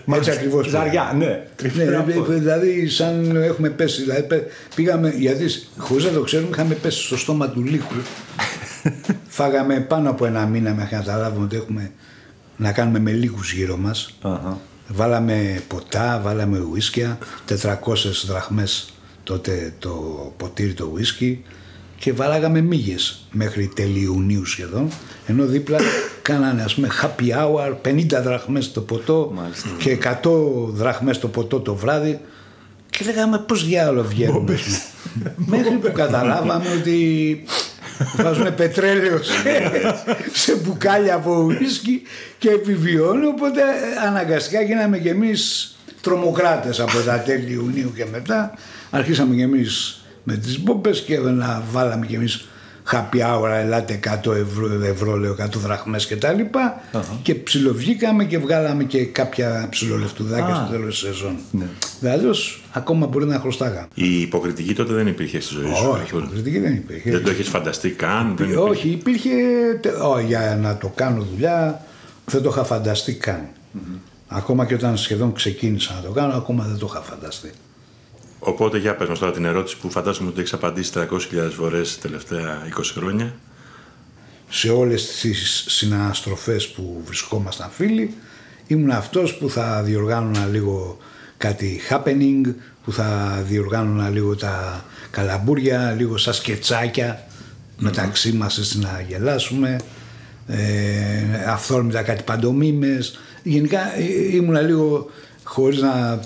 Ναι. 0.05 0.17
Έτσι 0.17 0.31
ακριβώς 0.31 0.69
Ζαριά, 0.69 1.15
ναι. 1.19 1.25
Ναι, 1.25 1.47
Τρυφερά 1.57 2.05
ε, 2.09 2.13
πόδια. 2.13 2.39
δηλαδή 2.39 2.89
σαν 2.89 3.37
έχουμε 3.37 3.69
πέσει. 3.71 4.03
Δηλαδή, 4.03 4.23
πέ- 4.23 4.51
πήγαμε, 4.75 5.11
γιατί 5.17 5.45
χωρίς 5.77 6.05
να 6.05 6.11
το 6.11 6.23
ξέρουμε, 6.23 6.49
είχαμε 6.53 6.75
πέσει 6.75 7.03
στο 7.03 7.17
στόμα 7.17 7.49
του 7.49 7.63
λύκου. 7.65 7.95
Φάγαμε 9.29 9.81
πάνω 9.81 10.11
από 10.11 10.27
ένα 10.27 10.47
μήνα 10.47 10.75
μέχρι 10.75 10.95
να 10.97 11.01
καταλάβουμε 11.03 11.45
ότι 11.45 11.57
έχουμε 11.57 11.91
να 12.57 12.73
κάνουμε 12.73 12.99
με 12.99 13.11
λύκους 13.13 13.53
γύρω 13.53 13.77
μας. 13.77 14.15
Αχα. 14.23 14.61
Βάλαμε 14.89 15.61
ποτά, 15.69 16.21
βάλαμε 16.25 16.59
ουίσκια, 16.59 17.19
400 17.63 17.77
δραχμές 18.27 18.93
τότε 19.25 19.75
το 19.79 19.91
ποτήρι 20.37 20.73
το 20.75 20.91
ουίσκι 20.93 21.45
και 22.01 22.13
βάλαγαμε 22.13 22.61
μύγες 22.61 23.27
μέχρι 23.31 23.71
τέλη 23.75 24.01
Ιουνίου 24.01 24.45
σχεδόν 24.45 24.89
ενώ 25.27 25.45
δίπλα 25.45 25.79
κάνανε 26.23 26.63
ας 26.63 26.75
πούμε 26.75 26.89
happy 27.03 27.29
hour 27.37 27.75
50 27.85 28.07
δραχμές 28.23 28.73
το 28.73 28.81
ποτό 28.81 29.33
Μάλιστα. 29.35 29.69
και 29.79 29.99
100 30.23 30.31
δραχμές 30.69 31.19
το 31.19 31.29
ποτό 31.29 31.61
το 31.61 31.75
βράδυ 31.75 32.21
και 32.91 33.05
λέγαμε 33.05 33.39
πώς 33.39 33.67
διάλογο 33.67 34.09
βγαίνουμε 34.09 34.55
ας 34.55 34.63
πούμε. 34.63 35.35
μέχρι 35.37 35.75
που 35.75 35.93
καταλάβαμε 35.93 36.69
ότι 36.81 37.45
βάζουν 38.17 38.55
πετρέλαιο 38.55 39.23
σε, 39.23 39.71
σε 40.33 40.55
μπουκάλια 40.55 41.15
από 41.15 41.43
ουίσκι 41.43 42.03
και 42.39 42.49
επιβιώνει 42.51 43.27
οπότε 43.27 43.61
αναγκαστικά 44.07 44.63
γίναμε 44.63 44.99
κι 44.99 45.09
εμείς 45.09 45.75
τρομοκράτες 46.01 46.81
από 46.81 46.99
τα 46.99 47.19
τέλη 47.19 47.53
Ιουνίου 47.53 47.93
και 47.97 48.07
μετά 48.13 48.55
αρχίσαμε 48.91 49.35
κι 49.35 49.43
εμείς 49.43 50.00
με 50.31 50.37
τις 50.37 50.63
μπόμπες 50.63 51.01
και 51.01 51.19
να 51.19 51.63
βάλαμε 51.71 52.07
κι 52.07 52.15
εμείς 52.15 52.49
happy 52.93 53.21
hour, 53.21 53.51
ελάτε 53.51 54.01
100 54.25 54.35
ευρώ, 54.35 54.85
ευρώ 54.85 55.17
λέω 55.17 55.37
100 55.41 55.47
δραχμές 55.57 56.07
και 56.07 56.17
τα 56.17 56.33
λοιπα 56.33 56.81
και 57.23 57.35
ψιλοβγήκαμε 57.35 58.25
και 58.25 58.39
βγάλαμε 58.39 58.85
και 58.85 59.05
κάποια 59.05 59.67
ψιλολεφτουδάκια 59.71 60.55
στο 60.55 60.67
τέλος 60.71 61.01
της 61.01 61.09
σεζόν. 61.09 61.37
Ναι. 61.51 61.67
Δηλαδή 62.01 62.27
ακόμα 62.73 63.07
μπορεί 63.07 63.25
να 63.25 63.39
χρωστάγαμε. 63.39 63.89
Η 63.95 64.21
υποκριτική 64.21 64.75
τότε 64.75 64.93
δεν 64.93 65.07
υπήρχε 65.07 65.41
στη 65.41 65.55
ζωή 65.55 65.75
σου. 65.75 65.89
Όχι, 65.91 66.15
η 66.15 66.19
υποκριτική 66.19 66.59
δεν 66.59 66.75
υπήρχε. 66.75 67.11
Δεν 67.11 67.25
το 67.25 67.31
έχεις 67.31 67.49
φανταστεί 67.49 67.91
καν. 67.91 68.35
Δεν 68.37 68.47
υπήρχε. 68.47 68.57
Όχι, 68.57 68.89
υπήρχε, 68.89 69.31
ό, 70.03 70.21
για 70.21 70.59
να 70.63 70.77
το 70.77 70.93
κάνω 70.95 71.27
δουλειά 71.33 71.85
δεν 72.25 72.43
το 72.43 72.49
είχα 72.49 72.65
φανταστεί 72.65 73.15
καν. 73.15 73.49
Ακόμα 74.29 74.67
και 74.67 74.75
όταν 74.75 74.97
σχεδόν 74.97 75.33
ξεκίνησα 75.33 75.95
να 75.95 76.01
το 76.01 76.11
κάνω, 76.11 76.35
ακόμα 76.35 76.65
δεν 76.65 76.79
το 76.79 76.87
είχα 76.91 77.01
φανταστεί. 77.01 77.51
Οπότε 78.41 78.79
για 78.79 78.95
πες 78.97 79.09
μας 79.09 79.19
τώρα 79.19 79.33
την 79.33 79.45
ερώτηση 79.45 79.77
που 79.79 79.91
φαντάζομαι 79.91 80.29
ότι 80.29 80.41
έχεις 80.41 80.53
απαντήσει 80.53 80.93
300.000 80.95 81.07
φορές 81.57 81.95
τα 81.95 82.09
τελευταία 82.09 82.59
20 82.79 82.83
χρόνια. 82.95 83.35
Σε 84.49 84.71
όλες 84.71 85.07
τις 85.21 85.65
συναστροφές 85.69 86.69
που 86.69 87.03
βρισκόμασταν 87.05 87.71
φίλοι 87.71 88.15
ήμουν 88.67 88.91
αυτός 88.91 89.35
που 89.35 89.51
θα 89.51 89.83
διοργάνωνα 89.83 90.47
λίγο 90.47 90.99
κάτι 91.37 91.81
happening, 91.91 92.55
που 92.85 92.93
θα 92.93 93.41
διοργάνωνα 93.47 94.09
λίγο 94.09 94.37
τα 94.37 94.85
καλαμπούρια, 95.11 95.95
λίγο 95.99 96.17
σαν 96.17 96.35
σκετσάκια 96.35 97.27
μεταξύ 97.79 98.33
μας 98.33 98.75
να 98.75 99.05
γελάσουμε, 99.09 99.77
ε, 100.47 101.45
αυθόρμητα 101.47 102.03
κάτι 102.03 102.23
παντομήμες. 102.23 103.19
Γενικά 103.43 103.97
ε, 103.97 104.35
ήμουνα 104.37 104.61
λίγο 104.61 105.11
χωρίς 105.45 105.81
να 105.81 106.21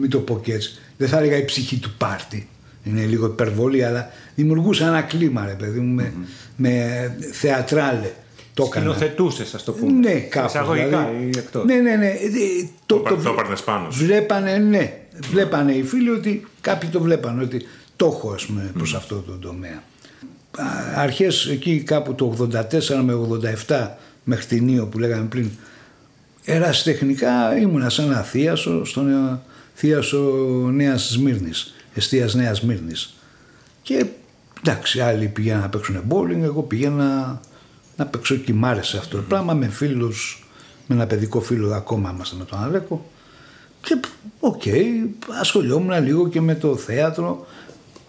μην 0.00 0.10
το 0.10 0.18
πω 0.18 0.40
και 0.42 0.52
έτσι 0.52 0.78
δεν 0.96 1.08
θα 1.08 1.18
έλεγα 1.18 1.36
η 1.36 1.44
ψυχή 1.44 1.78
του 1.78 1.90
πάρτι. 1.98 2.48
Είναι 2.84 3.04
λίγο 3.04 3.26
υπερβολή, 3.26 3.84
αλλά 3.84 4.10
δημιουργούσε 4.34 4.84
ένα 4.84 5.02
κλίμα, 5.02 5.46
ρε 5.46 5.52
παιδί 5.52 5.80
μου, 5.80 5.94
με, 5.94 6.12
mm-hmm. 6.16 6.52
με 6.56 7.16
θεατράλε. 7.32 8.10
Το 8.54 8.64
Σκηνοθετούσες, 8.64 9.54
ας 9.54 9.64
το 9.64 9.72
πούμε. 9.72 9.92
Ναι, 9.92 10.20
κάπου. 10.20 10.46
Εισαγωγικά 10.46 10.86
δηλαδή, 10.86 11.24
ή 11.24 11.38
εκτός. 11.38 11.64
Ναι, 11.64 11.74
ναι, 11.74 11.96
ναι. 11.96 12.12
Το, 12.86 12.98
το, 12.98 13.16
το, 13.16 13.34
πάνω. 13.64 13.88
Βλέπανε, 13.90 14.56
ναι. 14.56 14.98
Βλέπανε 15.30 15.72
οι 15.72 15.82
φίλοι 15.82 16.10
ότι 16.10 16.46
κάποιοι 16.60 16.88
το 16.88 17.00
βλέπανε, 17.00 17.42
ότι 17.42 17.66
το 17.96 18.06
έχω 18.06 18.30
ας 18.30 18.46
πούμε, 18.46 18.70
προς 18.74 18.94
αυτό 18.94 19.14
το 19.14 19.32
τομέα. 19.32 19.82
Αρχές 20.96 21.46
εκεί 21.46 21.80
κάπου 21.80 22.14
το 22.14 22.48
84 22.52 23.02
με 23.04 23.14
87 23.66 23.88
μέχρι 24.24 24.46
την 24.46 24.64
Νίο 24.64 24.86
που 24.86 24.98
λέγαμε 24.98 25.24
πριν 25.24 25.50
ερασιτεχνικά 26.46 27.56
ήμουνα 27.58 27.88
σαν 27.88 28.04
ένα 28.04 28.22
θείασο 28.22 28.84
στον 28.84 29.40
θείασο 29.74 30.18
Νέας 30.72 31.08
Σμύρνης, 31.08 31.74
εστίας 31.94 32.34
Νέας 32.34 32.58
Σμύρνης. 32.58 33.14
Και 33.82 34.06
εντάξει, 34.66 35.00
άλλοι 35.00 35.26
πήγαιναν 35.26 35.60
να 35.60 35.68
παίξουν 35.68 36.02
bowling, 36.08 36.42
εγώ 36.42 36.62
πήγαινα 36.62 37.40
να 37.96 38.06
παίξω 38.06 38.36
και 38.36 38.52
μ' 38.52 38.64
άρεσε 38.64 38.98
αυτό 38.98 39.16
το 39.16 39.22
πράγμα 39.22 39.54
με 39.54 39.68
φίλους, 39.68 40.46
με 40.86 40.94
ένα 40.94 41.06
παιδικό 41.06 41.40
φίλο 41.40 41.74
ακόμα 41.74 42.10
είμαστε 42.14 42.36
με 42.38 42.44
τον 42.44 42.62
Αλέκο. 42.62 43.10
Και 43.80 44.00
OK, 44.40 44.62
okay, 44.64 44.84
ασχολιόμουν 45.40 46.04
λίγο 46.04 46.28
και 46.28 46.40
με 46.40 46.54
το 46.54 46.76
θέατρο. 46.76 47.46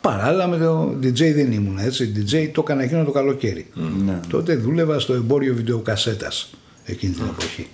Παράλληλα 0.02 0.48
με 0.48 0.58
το 0.58 0.90
DJ 1.02 1.34
δεν 1.34 1.52
ήμουν 1.52 1.78
έτσι. 1.78 2.14
DJ 2.16 2.50
το 2.54 2.62
έκανα 2.62 2.84
εκείνο 2.84 3.04
το 3.04 3.12
καλοκαίρι. 3.12 3.68
Mm, 3.76 4.20
Τότε 4.30 4.56
δούλευα 4.56 5.00
στο 5.00 5.14
εμπόριο 5.14 5.56
βιντεοκασέτας 5.56 6.50
εκείνη 6.86 7.14
την 7.14 7.24
εποχή. 7.26 7.68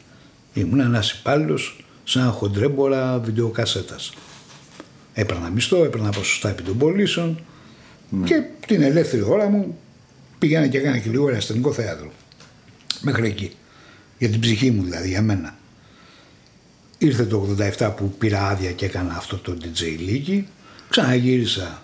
Ήμουν 0.53 0.79
ένας 0.79 1.11
υπάλληλος 1.11 1.83
σαν 2.03 2.31
χοντρέμπορα 2.31 3.19
βιντεοκασέτας. 3.19 4.13
Έπαιρνα 5.13 5.49
μισθό, 5.49 5.83
έπαιρνα 5.83 6.09
ποσοστά 6.09 6.49
επί 6.49 6.63
των 6.63 6.77
πωλήσεων 6.77 7.39
ναι. 8.09 8.25
και 8.25 8.43
την 8.67 8.81
ελεύθερη 8.81 9.21
ώρα 9.21 9.49
μου 9.49 9.77
πήγαινα 10.39 10.67
και 10.67 10.77
έκανα 10.77 10.97
και 10.97 11.09
λίγο 11.09 11.29
εραστενικό 11.29 11.73
θέατρο. 11.73 12.11
Μέχρι 13.01 13.27
εκεί. 13.27 13.51
Για 14.17 14.29
την 14.29 14.39
ψυχή 14.39 14.71
μου 14.71 14.83
δηλαδή, 14.83 15.09
για 15.09 15.21
μένα. 15.21 15.55
Ήρθε 16.97 17.25
το 17.25 17.55
87 17.79 17.93
που 17.95 18.11
πήρα 18.17 18.47
άδεια 18.47 18.71
και 18.71 18.85
έκανα 18.85 19.15
αυτό 19.15 19.37
το 19.37 19.57
DJ 19.61 19.81
League. 19.81 20.43
Ξαναγύρισα 20.89 21.83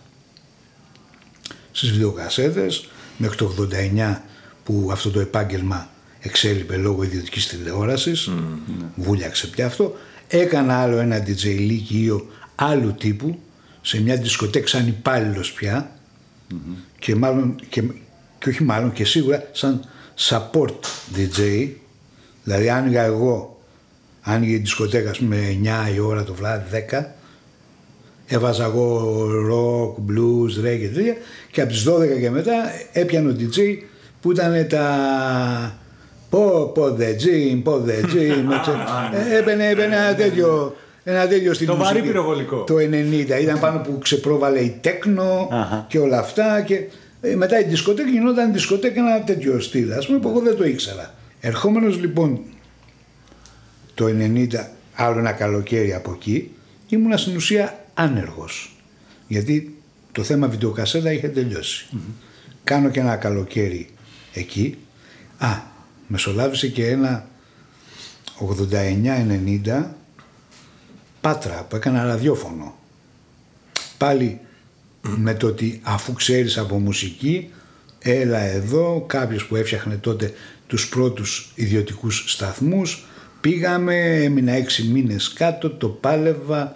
στις 1.71 1.91
βιντεοκασέτες 1.91 2.89
μέχρι 3.17 3.37
το 3.37 3.67
89 3.95 4.17
που 4.63 4.89
αυτό 4.91 5.11
το 5.11 5.19
επάγγελμα 5.19 5.89
εξέλιπε 6.19 6.77
λόγω 6.77 7.03
ιδιωτικής 7.03 7.47
τηλεόρασης. 7.47 8.29
Mm, 8.29 8.83
Βούλιαξε 8.95 9.47
πια 9.47 9.65
αυτό. 9.65 9.97
Έκανα 10.27 10.77
άλλο 10.81 10.97
ένα 10.97 11.23
DJ 11.23 11.43
λύκειο 11.43 12.27
άλλου 12.55 12.93
τύπου 12.93 13.39
σε 13.81 14.01
μια 14.01 14.15
δισκοτέκ 14.15 14.67
σαν 14.67 14.87
υπάλληλος 14.87 15.53
πια. 15.53 15.91
Και, 16.99 17.15
μάλλον, 17.15 17.55
και, 17.69 17.83
και 18.39 18.49
όχι 18.49 18.63
μάλλον 18.63 18.93
και 18.93 19.05
σίγουρα 19.05 19.43
σαν 19.51 19.85
support 20.17 20.79
DJ 21.15 21.69
δηλαδή 22.43 22.69
άνοιγα 22.69 23.03
εγώ 23.03 23.61
άνοιγε 24.21 24.53
η 24.53 24.57
δισκοτέκα 24.57 25.11
με 25.19 25.59
9 25.91 25.95
η 25.95 25.99
ώρα 25.99 26.23
το 26.23 26.33
βράδυ 26.33 26.85
10 26.91 27.03
έβαζα 28.29 28.63
εγώ 28.63 29.25
rock, 29.49 30.11
blues, 30.11 30.65
reggae 30.65 30.79
και 30.79 30.87
τέτοια. 30.87 31.15
Και 31.51 31.61
από 31.61 31.71
τις 31.71 31.87
12 31.87 32.19
και 32.19 32.29
μετά 32.29 32.53
έπιανε 32.91 33.29
ο 33.29 33.35
DJ 33.39 33.77
που 34.21 34.31
ήταν 34.31 34.67
τα 34.67 35.78
Πω, 36.29 36.71
πω, 36.73 36.91
δε 36.91 37.13
τζιν, 37.13 37.61
πω, 37.61 37.79
δε 37.79 38.01
τζιν. 38.01 38.51
Έπαινε, 39.37 39.67
έπαινε 39.67 39.95
ένα 39.95 40.15
τέτοιο, 40.15 40.75
ένα 41.03 41.27
τέτοιο 41.27 41.53
στην 41.53 41.67
Το 41.67 41.75
βαρύ 41.75 42.01
πυροβολικό. 42.01 42.63
Το 42.63 42.75
90. 42.75 42.79
Ήταν 43.41 43.59
πάνω 43.59 43.79
που 43.79 43.97
ξεπρόβαλε 44.01 44.59
η 44.59 44.77
τέκνο 44.81 45.49
και 45.87 45.99
όλα 45.99 46.19
αυτά. 46.19 46.61
Και 46.61 46.83
ε, 47.21 47.35
μετά 47.35 47.59
η 47.59 47.63
δισκοτέκη 47.63 48.09
γινόταν 48.09 48.53
δισκοτέκη 48.53 48.97
ένα 48.97 49.23
τέτοιο 49.23 49.59
στυλ. 49.59 49.91
Α 49.91 50.03
πούμε 50.05 50.19
που 50.19 50.29
εγώ 50.29 50.39
δεν 50.39 50.55
το 50.55 50.65
ήξερα. 50.65 51.13
Ερχόμενος 51.39 51.99
λοιπόν 51.99 52.39
το 53.93 54.05
90, 54.05 54.47
άλλο 54.95 55.19
ένα 55.19 55.31
καλοκαίρι 55.31 55.93
από 55.93 56.11
εκεί, 56.11 56.51
ήμουνα 56.87 57.17
στην 57.17 57.35
ουσία 57.35 57.85
άνεργος. 57.93 58.75
Γιατί 59.27 59.77
το 60.11 60.23
θέμα 60.23 60.47
βιντεοκασέτα 60.47 61.11
είχε 61.11 61.31
Κάνω 62.63 62.89
και 62.89 62.99
ένα 62.99 63.15
καλοκαίρι 63.15 63.89
εκεί. 64.33 64.77
Α, 65.37 65.47
μεσολάβησε 66.09 66.67
και 66.67 66.87
ένα 66.87 67.27
89-90 69.65 69.83
Πάτρα 71.21 71.65
που 71.69 71.75
έκανα 71.75 72.03
ραδιόφωνο. 72.03 72.77
Πάλι 73.97 74.39
με 75.01 75.33
το 75.33 75.47
ότι 75.47 75.79
αφού 75.83 76.13
ξέρεις 76.13 76.57
από 76.57 76.79
μουσική 76.79 77.49
έλα 77.99 78.39
εδώ 78.39 79.03
κάποιος 79.07 79.45
που 79.45 79.55
έφτιαχνε 79.55 79.95
τότε 79.95 80.33
τους 80.67 80.89
πρώτους 80.89 81.51
ιδιωτικούς 81.55 82.23
σταθμούς 82.27 83.05
πήγαμε, 83.41 84.23
έμεινα 84.23 84.51
έξι 84.51 84.83
μήνες 84.83 85.33
κάτω, 85.33 85.69
το 85.69 85.87
πάλευα 85.87 86.75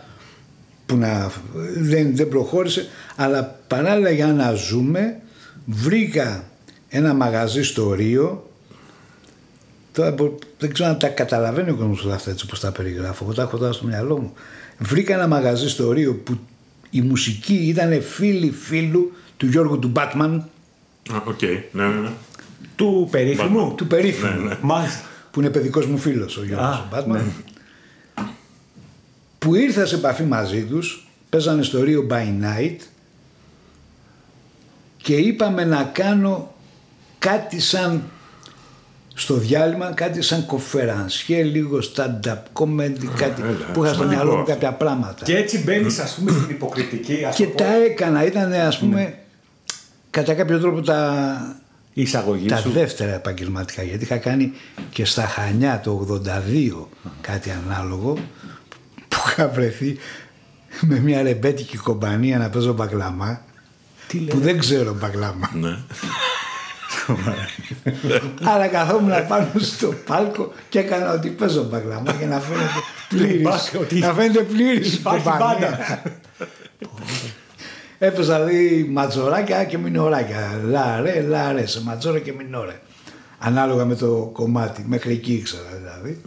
που 0.85 0.95
να, 0.95 1.31
δεν, 1.77 2.15
δεν 2.15 2.29
προχώρησε 2.29 2.87
αλλά 3.15 3.43
παράλληλα 3.67 4.09
για 4.09 4.27
να 4.27 4.53
ζούμε 4.53 5.19
βρήκα 5.65 6.43
ένα 6.89 7.13
μαγαζί 7.13 7.63
στο 7.63 7.93
Ρίο 7.93 8.51
Τώρα 9.93 10.15
δεν 10.57 10.73
ξέρω 10.73 10.89
αν 10.89 10.99
τα 10.99 11.07
καταλαβαίνει 11.07 11.69
ο 11.69 11.75
κόσμος 11.75 12.05
αυτά 12.05 12.31
έτσι 12.31 12.45
όπως 12.45 12.59
τα 12.59 12.71
περιγράφω. 12.71 13.23
Εγώ 13.23 13.33
τα 13.33 13.41
έχω 13.41 13.57
τώρα 13.57 13.71
στο 13.71 13.85
μυαλό 13.85 14.19
μου. 14.19 14.33
Βρήκα 14.77 15.13
ένα 15.13 15.27
μαγαζί 15.27 15.69
στο 15.69 15.91
Ρίο 15.91 16.15
που 16.15 16.39
η 16.89 17.01
μουσική 17.01 17.53
ήταν 17.53 18.01
φίλη 18.01 18.51
φίλου 18.51 19.11
του 19.37 19.45
Γιώργου 19.45 19.79
του 19.79 19.87
Μπάτμαν. 19.87 20.49
OK, 21.25 21.37
okay. 21.41 21.61
ναι, 21.71 21.87
ναι, 21.87 21.99
ναι. 21.99 22.09
Του 22.75 23.07
περίφημου; 23.11 23.73
Του 23.75 23.87
περίφημου. 23.87 24.41
Ναι, 24.41 24.57
ναι. 24.63 24.89
Που 25.31 25.39
είναι 25.39 25.49
παιδικός 25.49 25.85
μου 25.85 25.97
φίλος 25.97 26.37
ο 26.37 26.43
Γιώργος 26.43 26.77
του 26.77 26.87
Μπάτμαν. 26.91 27.21
Ναι. 27.21 27.31
Που 29.39 29.55
ήρθα 29.55 29.85
σε 29.85 29.95
επαφή 29.95 30.23
μαζί 30.23 30.63
τους, 30.63 31.07
παίζανε 31.29 31.63
στο 31.63 31.83
Ρίο 31.83 32.07
by 32.09 32.43
Night 32.43 32.77
και 34.97 35.15
είπαμε 35.15 35.65
να 35.65 35.83
κάνω 35.83 36.53
κάτι 37.19 37.59
σαν 37.59 38.03
στο 39.13 39.35
διάλειμμα 39.35 39.91
κάτι 39.93 40.21
σαν 40.21 40.45
κοφερανσιέ, 40.45 41.43
λίγο 41.43 41.79
stand-up 41.95 42.37
comedy, 42.53 43.05
κάτι 43.15 43.41
που 43.73 43.83
είχα 43.83 43.93
στο 43.93 44.03
μυαλό 44.03 44.35
μου 44.35 44.43
κάποια 44.43 44.73
πράγματα. 44.73 45.25
Και 45.25 45.37
έτσι 45.37 45.63
μπαίνεις, 45.63 45.99
ας 45.99 46.13
πούμε, 46.13 46.31
στην 46.31 46.49
υποκριτική. 46.49 47.25
Ας 47.27 47.35
και 47.35 47.47
τα 47.47 47.75
έκανα, 47.75 48.25
ήταν 48.25 48.53
ας 48.53 48.79
πούμε, 48.79 49.01
ναι. 49.01 49.13
κατά 50.09 50.33
κάποιο 50.33 50.59
τρόπο 50.59 50.81
τα, 50.81 51.37
εισαγωγή 51.93 52.47
τα 52.47 52.63
δεύτερα 52.73 53.13
επαγγελματικά. 53.13 53.83
Γιατί 53.83 54.03
είχα 54.03 54.17
κάνει 54.17 54.51
και 54.91 55.05
στα 55.05 55.27
Χανιά 55.27 55.79
το 55.79 56.21
82 56.25 56.87
κάτι 57.21 57.51
ανάλογο 57.65 58.13
που 59.07 59.17
είχα 59.27 59.49
βρεθεί 59.49 59.97
με 60.81 60.99
μια 60.99 61.21
ρεμπέτικη 61.21 61.77
κομπανία 61.77 62.37
να 62.37 62.49
παίζω 62.49 62.73
μπαγκλαμά. 62.73 63.41
που 64.29 64.39
δεν 64.39 64.59
ξέρω 64.59 64.93
μπαγκλαμά. 64.93 65.49
Ναι. 65.53 65.77
Αλλά 68.43 68.67
καθόμουν 68.67 69.27
πάνω 69.27 69.47
στο 69.59 69.93
πάλκο 70.05 70.51
και 70.69 70.79
έκανα 70.79 71.13
ότι 71.13 71.29
παίζω 71.29 71.63
μπαγλάμα 71.63 72.11
για 72.11 72.27
να 72.27 72.39
φαίνεται 72.39 72.79
πλήρης. 73.09 74.01
να 74.01 74.13
φαίνεται 74.13 74.43
πλήρης 74.43 74.93
η 74.93 75.01
Έπαιζα 77.97 78.43
δηλαδή 78.43 78.89
ματζοράκια 78.91 79.63
και 79.63 79.77
μινοράκια. 79.77 80.61
Λαρέ, 80.63 81.21
λαρέ, 81.21 81.65
σε 81.65 81.81
ματζόρα 81.83 82.19
και 82.19 82.33
μινόρε. 82.33 82.81
Ανάλογα 83.39 83.85
με 83.85 83.95
το 83.95 84.29
κομμάτι, 84.33 84.85
μέχρι 84.87 85.11
εκεί 85.11 85.33
ήξερα 85.33 85.69
δηλαδή. 85.77 86.21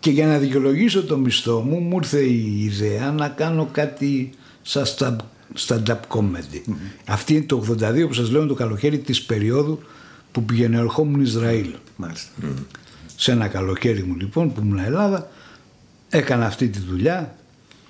Και 0.00 0.10
για 0.10 0.26
να 0.26 0.38
δικαιολογήσω 0.38 1.04
το 1.04 1.16
μισθό 1.16 1.60
μου, 1.60 1.78
μου 1.78 1.96
ήρθε 1.96 2.20
η 2.20 2.64
ιδέα 2.64 3.10
να 3.10 3.28
κάνω 3.28 3.68
κάτι 3.72 4.30
σαν 4.62 4.86
stand-up 5.66 5.96
comedy. 6.08 6.60
Αυτή 7.06 7.34
είναι 7.34 7.44
το 7.44 7.64
82 7.70 8.06
που 8.06 8.12
σας 8.12 8.30
λέω 8.30 8.40
είναι 8.40 8.48
το 8.48 8.54
καλοκαίρι 8.54 8.98
της 8.98 9.22
περίοδου 9.22 9.82
που 10.32 10.44
πήγαινε 10.44 10.78
ερχόμουν 10.78 11.20
Ισραήλ. 11.20 11.68
Μάλιστα. 11.96 12.30
Σε 13.16 13.32
ένα 13.32 13.48
καλοκαίρι 13.48 14.02
μου 14.02 14.14
λοιπόν 14.18 14.52
που 14.52 14.60
ήμουν 14.64 14.78
Ελλάδα 14.78 15.28
έκανα 16.08 16.46
αυτή 16.46 16.68
τη 16.68 16.78
δουλειά. 16.78 17.34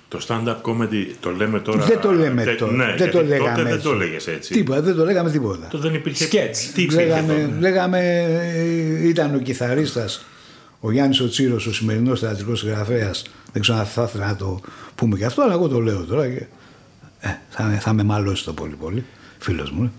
Το 0.07 0.25
stand-up 0.27 0.61
comedy 0.61 1.05
το 1.19 1.31
λέμε 1.31 1.59
τώρα. 1.59 1.85
Δεν 1.85 1.99
το 1.99 2.11
λέμε 2.11 2.43
Τε- 2.43 2.57
τώρα. 2.57 2.71
Ναι, 2.71 2.85
δεν 2.85 2.95
γιατί 2.95 3.11
το 3.11 3.23
λέγαμε 3.23 3.49
τότε 3.49 3.63
δεν 3.63 3.73
έτσι. 3.73 3.87
το 3.87 3.93
λέγες 3.93 4.27
έτσι. 4.27 4.53
Τίποτα, 4.53 4.81
δεν 4.81 4.95
το 4.95 5.05
λέγαμε 5.05 5.31
τίποτα. 5.31 5.67
Το 5.67 5.77
δεν 5.77 5.93
υπήρχε. 5.93 6.23
Σκέτς. 6.23 6.71
Τι 6.71 6.81
υπήρχε 6.81 7.05
Λέγαμε, 7.05 7.33
τότε; 7.33 7.59
λέγαμε, 7.59 7.99
ε, 8.55 9.07
ήταν 9.07 9.35
ο 9.35 9.37
κιθαρίστας 9.37 10.25
ο 10.79 10.91
Γιάννης 10.91 11.19
ο 11.19 11.29
Τσίρος, 11.29 11.65
ο 11.67 11.73
σημερινός 11.73 12.19
θεατρικός 12.19 12.59
συγγραφέας. 12.59 13.23
Δεν 13.51 13.61
ξέρω 13.61 13.77
αν 13.77 13.85
θα 13.85 14.03
ήθελα 14.03 14.27
να 14.27 14.35
το 14.35 14.59
πούμε 14.95 15.17
και 15.17 15.25
αυτό, 15.25 15.41
αλλά 15.41 15.53
εγώ 15.53 15.67
το 15.67 15.79
λέω 15.79 16.03
τώρα. 16.03 16.27
Και, 16.27 16.45
ε, 17.25 17.37
θα, 17.49 17.63
με- 17.63 17.79
θα 17.79 17.93
με 17.93 18.03
μαλώσει 18.03 18.43
το 18.43 18.53
πολύ 18.53 18.75
πολύ, 18.75 19.05
φίλος 19.37 19.71
μου. 19.71 19.93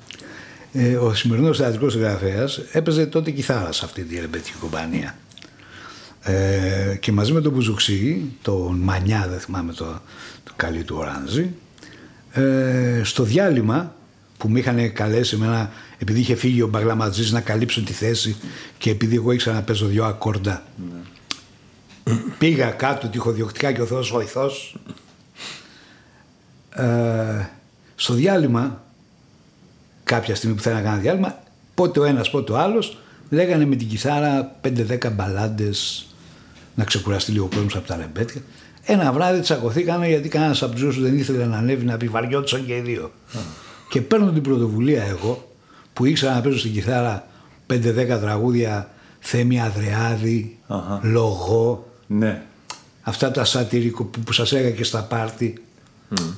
Ε, 0.73 0.95
ο 0.97 1.15
σημερινός 1.15 1.57
θεατρικός 1.59 1.93
συγγραφέας 1.93 2.61
έπαιζε 2.73 3.07
τότε 3.07 3.31
κιθάρα 3.31 3.73
σε 3.73 3.85
αυτή 3.85 4.03
τη 4.03 4.21
ρεμπετική 4.21 4.53
κομπανία. 4.61 5.17
Ε, 6.23 6.97
και 7.01 7.13
μαζί 7.13 7.33
με 7.33 7.41
τον 7.41 7.53
Μπουζουξή, 7.53 8.33
τον 8.43 8.77
Μανιά, 8.77 9.27
δεν 9.31 9.39
θυμάμαι 9.41 9.73
το, 9.73 9.85
το 10.45 10.53
καλή 10.57 10.83
του 10.85 10.97
οράνζι, 10.99 11.51
ε, 12.33 13.01
στο 13.05 13.23
διάλειμμα 13.23 13.95
που 14.39 14.49
με 14.49 14.59
είχαν 14.59 14.93
καλέσει 14.93 15.35
εμένα, 15.35 15.71
επειδή 15.99 16.21
είχε 16.21 16.35
φύγει 16.35 16.63
ο 16.63 16.67
Μπαγλαματζής 16.67 17.33
να 17.33 17.41
καλύψω 17.41 17.83
τη 17.83 17.93
θέση 17.93 18.37
και 18.79 18.91
επειδή 18.91 19.15
εγώ 19.17 19.33
ήξερα 19.33 19.55
να 19.57 19.63
παίζω 19.63 19.87
δυο 19.87 20.05
ακόρντα 20.05 20.63
πήγα 22.39 22.67
κάτω 22.71 23.09
τυχοδιοκτικά 23.09 23.73
και 23.73 23.81
ο 23.81 23.87
Θεός 23.87 24.11
βοηθός 24.11 24.77
ε, 26.77 27.49
στο 27.95 28.15
διάλειμμα 28.15 28.83
κάποια 30.05 30.35
στιγμή 30.35 30.57
που 30.57 30.63
θέλανε 30.63 30.83
να 30.83 30.89
κάνω 30.89 31.01
διάλειμμα 31.03 31.39
πότε 31.75 32.01
ο 32.01 32.05
ένας 32.05 32.31
πότε 32.31 32.53
ο 32.53 32.59
άλλος 32.59 32.99
λέγανε 33.31 33.67
με 33.67 33.77
την 33.77 33.89
κιθάρα 33.89 34.57
5-10 34.63 35.13
μπαλάντες 35.13 36.07
να 36.75 36.85
ξεκουραστεί 36.85 37.33
λίγο 37.33 37.45
ο 37.45 37.49
κόσμος 37.55 37.77
από 37.77 37.87
τα 37.87 37.97
ρεμπέτια 37.97 38.41
ένα 38.89 39.13
βράδυ 39.13 39.41
τσακωθήκανε 39.41 40.09
γιατί 40.09 40.29
κανένας 40.29 40.63
από 40.63 40.75
τους 40.77 41.01
δεν 41.01 41.19
ήθελε 41.19 41.45
να 41.45 41.57
ανέβει 41.57 41.85
να 41.85 41.97
πει 41.97 42.09
βαριόντουσαν 42.09 42.67
και 42.67 42.77
οι 42.77 42.81
δύο. 42.81 43.13
Και 43.89 44.01
παίρνω 44.01 44.31
την 44.31 44.43
πρωτοβουλία 44.43 45.05
εγώ 45.05 45.51
που 45.93 46.05
ήξερα 46.05 46.35
να 46.35 46.41
παίζω 46.41 46.59
στην 46.59 46.73
κιθάρα 46.73 47.27
5-10 47.73 48.19
τραγούδια 48.21 48.91
Θέμη 49.21 49.61
Αδρεάδη, 49.61 50.59
Αχα. 50.67 51.01
Λογό, 51.03 51.87
Ναι. 52.07 52.43
αυτά 53.03 53.31
τα 53.31 53.45
σατυρικό 53.45 54.05
που, 54.05 54.21
που 54.21 54.33
σας 54.33 54.53
έλεγα 54.53 54.71
και 54.71 54.85
στα 54.85 55.03
πάρτι. 55.03 55.65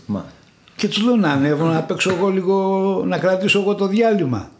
Μα. 0.06 0.24
Και 0.76 0.88
τους 0.88 1.02
λέω 1.02 1.16
να 1.16 1.30
ανέβω 1.32 1.66
να 1.66 1.82
παίξω 1.82 2.10
εγώ 2.10 2.28
λίγο, 2.28 3.02
να 3.06 3.18
κρατήσω 3.18 3.60
εγώ 3.60 3.74
το 3.74 3.86
διάλειμμα. 3.86 4.50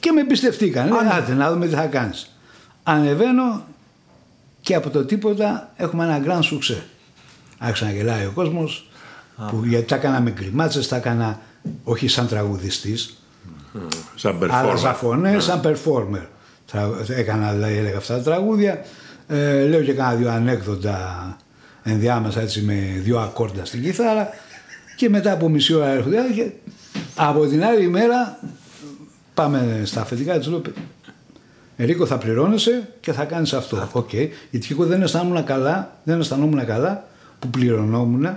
Και 0.00 0.10
με 0.12 0.20
εμπιστευτήκαν. 0.20 0.88
Λέει, 0.88 0.98
Άντε 1.12 1.34
να 1.34 1.52
δούμε 1.52 1.66
τι 1.66 1.74
θα 1.74 1.86
κάνεις. 1.86 2.30
Ανεβαίνω 2.82 3.62
και 4.60 4.74
από 4.74 4.90
το 4.90 5.04
τίποτα 5.04 5.72
έχουμε 5.76 6.04
ένα 6.04 6.22
grand 6.26 6.42
succès. 6.54 6.80
Άρχισε 7.58 7.84
να 7.84 7.90
γελάει 7.92 8.24
ο 8.24 8.32
κόσμος, 8.34 8.88
που, 9.50 9.62
γιατί 9.64 9.86
τα 9.86 9.94
έκανα 9.94 10.20
με 10.20 10.30
γκριμάτσες, 10.30 10.88
τα 10.88 10.96
έκανα 10.96 11.40
όχι 11.84 12.08
σαν 12.08 12.26
τραγουδιστής, 12.28 13.16
Σαν 14.14 14.38
αλλά 14.50 14.72
performer. 14.74 14.78
σαν 14.78 14.94
φωνές, 14.94 15.44
σαν 15.44 15.60
performer. 15.64 16.26
Τρα- 16.72 16.90
Έκανα, 17.08 17.52
δηλαδή, 17.52 17.76
έλεγα 17.76 17.96
αυτά 17.96 18.16
τα 18.16 18.22
τραγούδια. 18.22 18.84
Ε, 19.28 19.66
λέω 19.66 19.82
και 19.82 19.92
κάνα 19.92 20.14
δύο 20.14 20.30
ανέκδοτα 20.30 21.36
ενδιάμεσα 21.86 22.40
έτσι 22.40 22.60
με 22.60 23.00
δύο 23.02 23.18
ακόρντα 23.18 23.64
στην 23.64 23.82
κιθάρα 23.82 24.28
και 24.96 25.08
μετά 25.08 25.32
από 25.32 25.48
μισή 25.48 25.74
ώρα 25.74 25.88
έρχονται 25.88 26.20
άλλοι 26.20 26.32
και 26.32 26.50
από 27.16 27.46
την 27.46 27.64
άλλη 27.64 27.84
ημέρα 27.84 28.38
πάμε 29.34 29.82
στα 29.84 30.00
αφεντικά 30.00 30.38
της 30.38 30.46
λέω 30.46 30.62
Ερίκο 31.78 32.06
θα 32.06 32.18
πληρώνεσαι 32.18 32.88
και 33.00 33.12
θα 33.12 33.24
κάνεις 33.24 33.52
αυτό. 33.52 33.88
Οκ. 33.92 34.12
Γιατί 34.50 34.68
εγώ 34.70 34.84
δεν 34.84 35.02
αισθανόμουν 35.02 35.44
καλά, 35.44 35.96
δεν 36.04 36.20
αισθανόμουν 36.20 36.66
καλά 36.66 37.04
που 37.38 37.48
πληρωνόμουν 37.48 38.28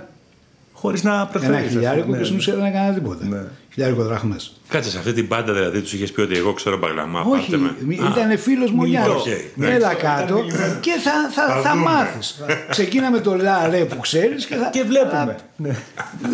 Χωρίς 0.72 1.02
να 1.02 1.26
προσφέρω. 1.26 1.52
ένα 1.52 1.68
χιλιάρικο 1.68 2.16
και 2.16 2.24
στην 2.24 2.36
ουσία 2.36 2.54
δεν 2.54 2.64
έκανα 2.64 2.94
τίποτα. 2.94 3.26
Ναι. 3.26 3.42
Χιλιάρικο 3.72 4.02
δραχμές. 4.02 4.52
Κάτσε 4.68 4.90
σε 4.90 4.98
αυτή 4.98 5.12
την 5.12 5.28
μπάντα 5.28 5.52
δηλαδή 5.52 5.80
τους 5.80 5.92
είχες 5.92 6.12
πει 6.12 6.20
ότι 6.20 6.36
εγώ 6.36 6.52
ξέρω 6.52 6.78
μπαγλαμά. 6.78 7.20
Όχι, 7.20 7.50
πάρτε 7.50 7.56
με. 7.84 7.94
ήταν 7.94 8.38
φίλος 8.38 8.70
μου 8.70 8.78
ο 8.82 8.86
Γιάννης. 8.86 9.12
οκ, 9.14 9.26
εντάξει. 9.26 9.74
Έλα 9.74 9.94
κάτω 9.94 10.44
και 10.80 10.90
θα, 11.04 11.12
θα, 11.34 11.46
Θα 11.54 11.60
θα 11.60 11.70
δούμε. 11.72 11.84
μάθεις. 11.90 12.42
Ξεκίνα 12.70 13.10
με 13.10 13.20
το 13.20 13.34
λα 13.36 13.60
ρε 13.60 13.84
που 13.84 13.98
ξέρεις 14.00 14.46
και 14.46 14.54
θα... 14.54 14.70
Και 14.72 14.82
βλέπουμε. 14.82 15.20
Α, 15.20 15.68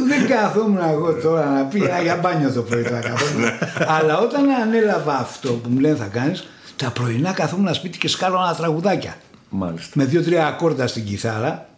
Δεν 0.09 0.27
καθόμουν 0.29 0.79
εγώ 0.91 1.15
τώρα 1.15 1.51
να 1.51 1.65
πει 1.65 1.81
«Α, 1.85 2.03
για 2.03 2.17
μπάνιο 2.17 2.53
το 2.53 2.63
πρωί 2.63 2.83
θα 2.83 2.99
καθόμουν». 3.01 3.45
Αλλά 3.87 4.19
όταν 4.19 4.51
ανέλαβα 4.51 5.17
αυτό 5.19 5.49
που 5.53 5.69
μου 5.69 5.79
λένε 5.79 5.97
θα 5.97 6.07
κάνεις, 6.07 6.47
τα 6.77 6.91
πρωινά 6.91 7.33
καθόμουν 7.33 7.75
σπίτι 7.75 7.99
και 7.99 8.09
σκάλωνα 8.09 8.55
τραγουδάκια. 8.55 9.17
Μάλιστα. 9.49 9.91
Με 9.95 10.05
δύο-τρία 10.05 10.47
ακόρτα 10.47 10.87
στην 10.87 11.05
κιθάρα, 11.05 11.69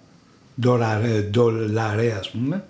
ντολαρέ, 0.61 1.09
ντολαρέ 1.31 2.17
ας 2.19 2.31
πούμε, 2.31 2.65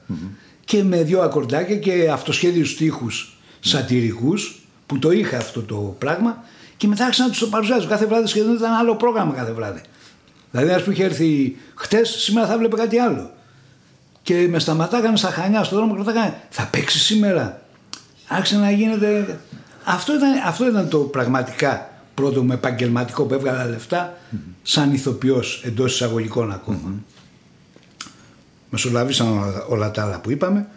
και 0.69 0.83
με 0.83 1.03
δύο 1.03 1.21
ακορντάκια 1.21 1.77
και 1.77 2.11
αυτοσχέδιους 2.11 2.71
στίχους 2.71 3.37
σατυρικούς, 3.61 4.61
που 4.87 4.99
το 4.99 5.11
είχα 5.11 5.37
αυτό 5.37 5.63
το 5.63 5.97
πράγμα, 5.99 6.45
και 6.77 6.87
μετά 6.87 7.05
άρχισα 7.05 7.23
να 7.23 7.29
τους 7.29 7.39
το 7.39 7.47
παρουσιάζω. 7.47 7.89
Κάθε 7.89 8.07
βράδυ 8.07 8.27
σχεδόν 8.27 8.55
ήταν 8.55 8.73
άλλο 8.73 8.97
πρόγραμμα 8.97 9.35
κάθε 9.35 9.53
βράδυ. 9.53 9.81
Δηλαδή 10.51 10.71
ένας 10.71 10.83
που 10.83 10.91
είχε 10.91 11.05
έρθει 11.05 11.57
χτες, 11.75 12.09
σήμερα 12.09 12.47
θα 12.47 12.59
βλέπε 12.59 12.77
κάτι 12.77 12.99
άλλο. 12.99 13.31
Και 14.23 14.49
με 14.51 14.59
σταματάγανε 14.59 15.17
στα 15.17 15.31
Χανιά, 15.31 15.65
στον 15.65 15.79
δρόμο 15.79 15.93
και 15.93 15.99
ρωτάγανε, 15.99 16.41
θα 16.51 16.65
παίξεις 16.65 17.03
σήμερα. 17.03 17.63
Άρχισε 18.29 18.57
να 18.57 18.71
γίνεται... 18.71 19.41
Αυτό 19.85 20.15
ήταν, 20.15 20.31
αυτό 20.47 20.69
ήταν 20.69 20.89
το 20.89 20.99
πραγματικά 20.99 21.91
πρώτο 22.15 22.43
μου 22.43 22.53
επαγγελματικό 22.53 23.25
που 23.25 23.35
έβγαλα 23.35 23.65
λεφτά 23.65 24.19
σαν 24.63 24.93
ηθοποιός 24.93 25.63
εντός 25.65 25.95
εισαγωγικών 25.95 26.53
ακόμα. 26.53 26.95
Μεσολαβήσαν 28.71 29.39
όλα, 29.39 29.65
όλα 29.69 29.91
τα 29.91 30.03
άλλα 30.03 30.21
που 30.21 30.31
είπαμε. 30.31 30.69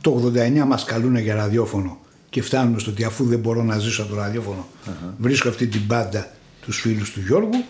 Το 0.00 0.32
89 0.34 0.64
μας 0.66 0.84
καλούνε 0.84 1.20
για 1.20 1.34
ραδιόφωνο 1.34 1.98
και 2.36 2.42
φτάνουμε 2.42 2.78
στο 2.78 2.90
ότι 2.90 3.04
αφού 3.04 3.24
δεν 3.24 3.38
μπορώ 3.38 3.62
να 3.62 3.78
ζήσω 3.78 4.02
από 4.02 4.14
το 4.14 4.20
ραδιοφωνο 4.20 4.68
βρίσκω 5.18 5.48
αυτή 5.48 5.66
την 5.66 5.80
μπάντα 5.86 6.30
τους 6.60 6.80
φίλους 6.80 7.10
του 7.10 7.20
Γιώργου 7.20 7.64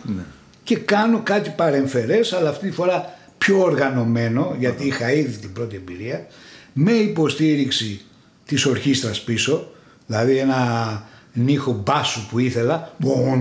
και 0.63 0.77
κάνω 0.77 1.21
κάτι 1.23 1.53
παρεμφερές 1.57 2.33
αλλά 2.33 2.49
αυτή 2.49 2.69
τη 2.69 2.75
φορά 2.75 3.15
πιο 3.39 3.59
οργανωμένο 3.61 4.57
γιατί 4.59 4.87
είχα 4.87 5.13
ήδη 5.13 5.37
την 5.37 5.53
πρώτη 5.53 5.77
εμπειρία 5.77 6.27
με 6.73 6.93
υποστήριξη 6.93 8.01
της 8.47 8.67
ορχήστρας 8.67 9.21
πίσω 9.21 9.71
δηλαδή 10.07 10.37
ένα 10.37 10.57
νύχο 11.33 11.83
μπάσου 11.85 12.27
που 12.27 12.39
ήθελα 12.39 12.93
μπον, 12.97 13.41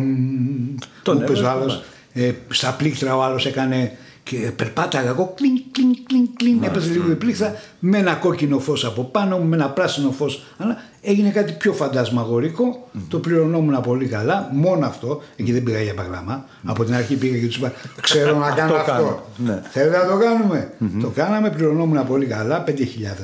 Τον 1.04 1.16
μου 1.18 1.22
έπαιζε 1.24 1.44
ο 1.44 1.46
έβαζε, 1.46 1.60
άλλος 1.60 1.84
ε, 2.14 2.32
στα 2.50 2.74
πλήκτρα 2.74 3.16
ο 3.18 3.24
άλλος 3.24 3.46
έκανε 3.46 3.98
και 4.30 4.52
περπάταγα 4.56 5.10
εγώ 5.10 5.34
κλιν 5.36 5.62
κλιν 5.72 6.06
κλιν 6.06 6.28
κλιν 6.36 6.64
έπαιζε 6.64 6.92
λίγο 6.92 7.12
η 7.12 7.16
πλήκτρα 7.16 7.56
με 7.80 7.98
ένα 7.98 8.14
κόκκινο 8.14 8.60
φως 8.60 8.86
από 8.86 9.04
πάνω 9.04 9.38
μου 9.38 9.46
με 9.46 9.56
ένα 9.56 9.70
πράσινο 9.70 10.12
φως 10.12 10.44
αλλά 10.58 10.78
έγινε 11.02 11.30
κάτι 11.30 11.52
πιο 11.52 11.74
φαντασμαγορικό 11.74 12.90
το 13.08 13.20
πληρωνόμουν 13.20 13.82
πολύ 13.82 14.06
καλά 14.06 14.50
μόνο 14.54 14.86
αυτό 14.86 15.22
εκεί 15.36 15.52
δεν 15.52 15.64
πήγα 15.64 15.82
για 15.82 15.94
παγλάμα 15.94 16.46
από 16.66 16.84
την 16.84 16.94
αρχή 16.94 17.16
πήγα 17.16 17.38
και 17.38 17.46
τους 17.46 17.56
είπα 17.56 17.72
ξέρω 18.02 18.38
να 18.38 18.52
κάνω 18.52 18.72
Το 18.72 18.78
αυτό 18.78 18.92
κάνω, 18.92 19.22
ναι. 19.38 19.62
θέλετε 19.70 19.98
να 19.98 20.08
το 20.08 20.18
κάνουμε; 20.18 20.72
Το 21.02 21.10
κάναμε 21.10 21.50
πληρωνόμουν 21.50 22.08
πολύ 22.08 22.26
καλά 22.26 22.64
5.000 22.68 22.72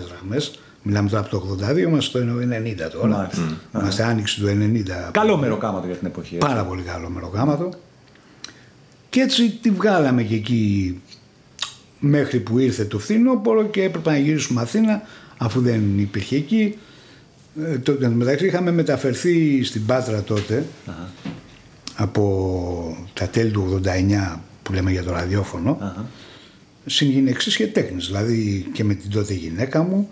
δραχμές 0.08 0.60
Μιλάμε 0.84 1.10
τώρα 1.10 1.22
από 1.22 1.30
το 1.30 1.58
82, 1.72 1.78
είμαστε 1.78 2.20
στο 2.20 2.20
90 2.88 2.92
τώρα. 2.92 3.08
Μάλιστα. 3.08 3.42
Είμαστε 3.80 4.04
άνοιξη 4.04 4.40
του 4.40 4.48
90. 4.48 5.12
Καλό 5.12 5.38
μεροκάματο 5.38 5.86
για 5.86 5.96
την 5.96 6.08
εποχή. 6.08 6.36
έτσι. 6.36 6.48
Πάρα 6.48 6.64
πολύ 6.66 6.82
καλό 6.82 7.10
μεροκάματο. 7.10 7.70
Και 9.12 9.20
έτσι 9.20 9.50
τη 9.62 9.70
βγάλαμε 9.70 10.24
και 10.24 10.36
εκεί 10.36 11.02
μέχρι 12.00 12.40
που 12.40 12.60
ήρθε 12.60 12.86
το 12.86 13.00
φθινόπωρο 13.00 13.66
και 13.66 13.84
έπρεπε 13.84 14.10
να 14.10 14.18
γυρίσουμε 14.18 14.62
Αθήνα 14.62 15.02
αφού 15.38 15.62
δεν 15.62 16.00
υπήρχε 16.00 16.36
εκεί. 16.36 16.78
Ε, 17.62 17.78
το, 17.78 17.92
εν 17.92 18.00
τω 18.00 18.10
μεταξύ 18.10 18.46
είχαμε 18.46 18.72
μεταφερθεί 18.72 19.64
στην 19.64 19.86
Πάτρα 19.86 20.22
τότε 20.22 20.66
από 21.96 23.08
τα 23.14 23.28
τέλη 23.28 23.52
του 23.52 23.82
89 24.34 24.40
που 24.64 24.74
λέμε 24.74 24.92
για 24.92 25.04
το 25.04 25.12
ραδιόφωνο 25.12 25.78
Αχα. 25.82 26.06
συγγυνεξής 26.86 27.56
και 27.56 27.68
τέκνης. 27.68 28.06
Δηλαδή 28.06 28.70
και 28.74 28.84
με 28.84 28.94
την 28.94 29.12
τότε 29.12 29.34
γυναίκα 29.34 29.84
μου 29.84 30.10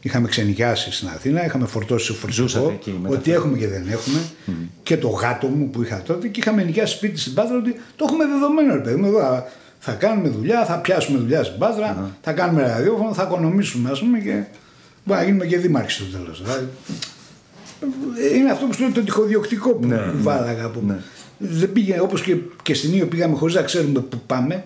είχαμε 0.00 0.28
ξενικιάσει 0.28 0.92
στην 0.92 1.08
Αθήνα, 1.08 1.44
είχαμε 1.44 1.66
φορτώσει 1.66 2.12
σε 2.12 2.18
Ζούσατε 2.30 2.64
φορτικό, 2.64 2.90
εκεί, 2.90 2.98
μεταφερθεί. 3.00 3.30
ότι 3.30 3.32
έχουμε 3.32 3.58
και 3.58 3.68
δεν 3.68 3.88
έχουμε 3.88 4.20
και 4.82 4.96
το 4.96 5.08
γάτο 5.08 5.46
μου 5.46 5.70
που 5.70 5.82
είχα 5.82 6.02
τότε 6.02 6.28
και 6.28 6.40
είχαμε 6.40 6.62
νοικιάσει 6.62 6.96
σπίτι 6.96 7.18
στην 7.20 7.34
Πάτρα 7.34 7.56
ότι 7.56 7.80
το 7.96 8.04
έχουμε 8.08 8.24
δεδομένο 8.26 8.74
ρε 8.74 8.80
παιδί 8.80 9.00
μου 9.00 9.06
εδώ. 9.06 9.44
Θα 9.82 9.92
κάνουμε 9.92 10.28
δουλειά, 10.28 10.64
θα 10.64 10.78
πιάσουμε 10.78 11.18
δουλειά 11.18 11.44
στην 11.44 11.58
πατρα 11.58 12.10
θα 12.20 12.32
κάνουμε 12.32 12.62
ραδιόφωνο, 12.66 13.14
θα 13.14 13.22
οικονομήσουμε, 13.22 13.90
ας 13.90 14.00
πούμε, 14.00 14.18
και 14.18 14.44
μπορεί 15.04 15.18
να 15.18 15.24
γίνουμε 15.24 15.46
και 15.46 15.58
δήμαρχοι 15.58 15.90
στο 15.90 16.04
τέλος. 16.04 16.42
Δηλαδή, 16.42 16.68
είναι 18.36 18.50
αυτό 18.50 18.66
που 18.66 18.72
σου 18.72 18.80
λέω 18.80 18.92
το 18.92 19.00
τυχοδιοκτικό 19.00 19.70
που, 19.70 19.86
Ναι, 19.86 19.96
που 19.96 20.16
ναι, 20.16 20.22
βάλαγα. 20.22 20.68
Που 20.68 20.82
ναι. 20.86 20.96
Δεν 21.38 21.72
πήγε 21.72 22.00
όπως 22.00 22.22
και, 22.22 22.36
και 22.62 22.74
στην 22.74 22.94
Ήο 22.94 23.06
πήγαμε 23.06 23.36
χωρίς 23.36 23.54
να 23.54 23.62
ξέρουμε 23.62 24.00
πού 24.00 24.20
πάμε 24.26 24.64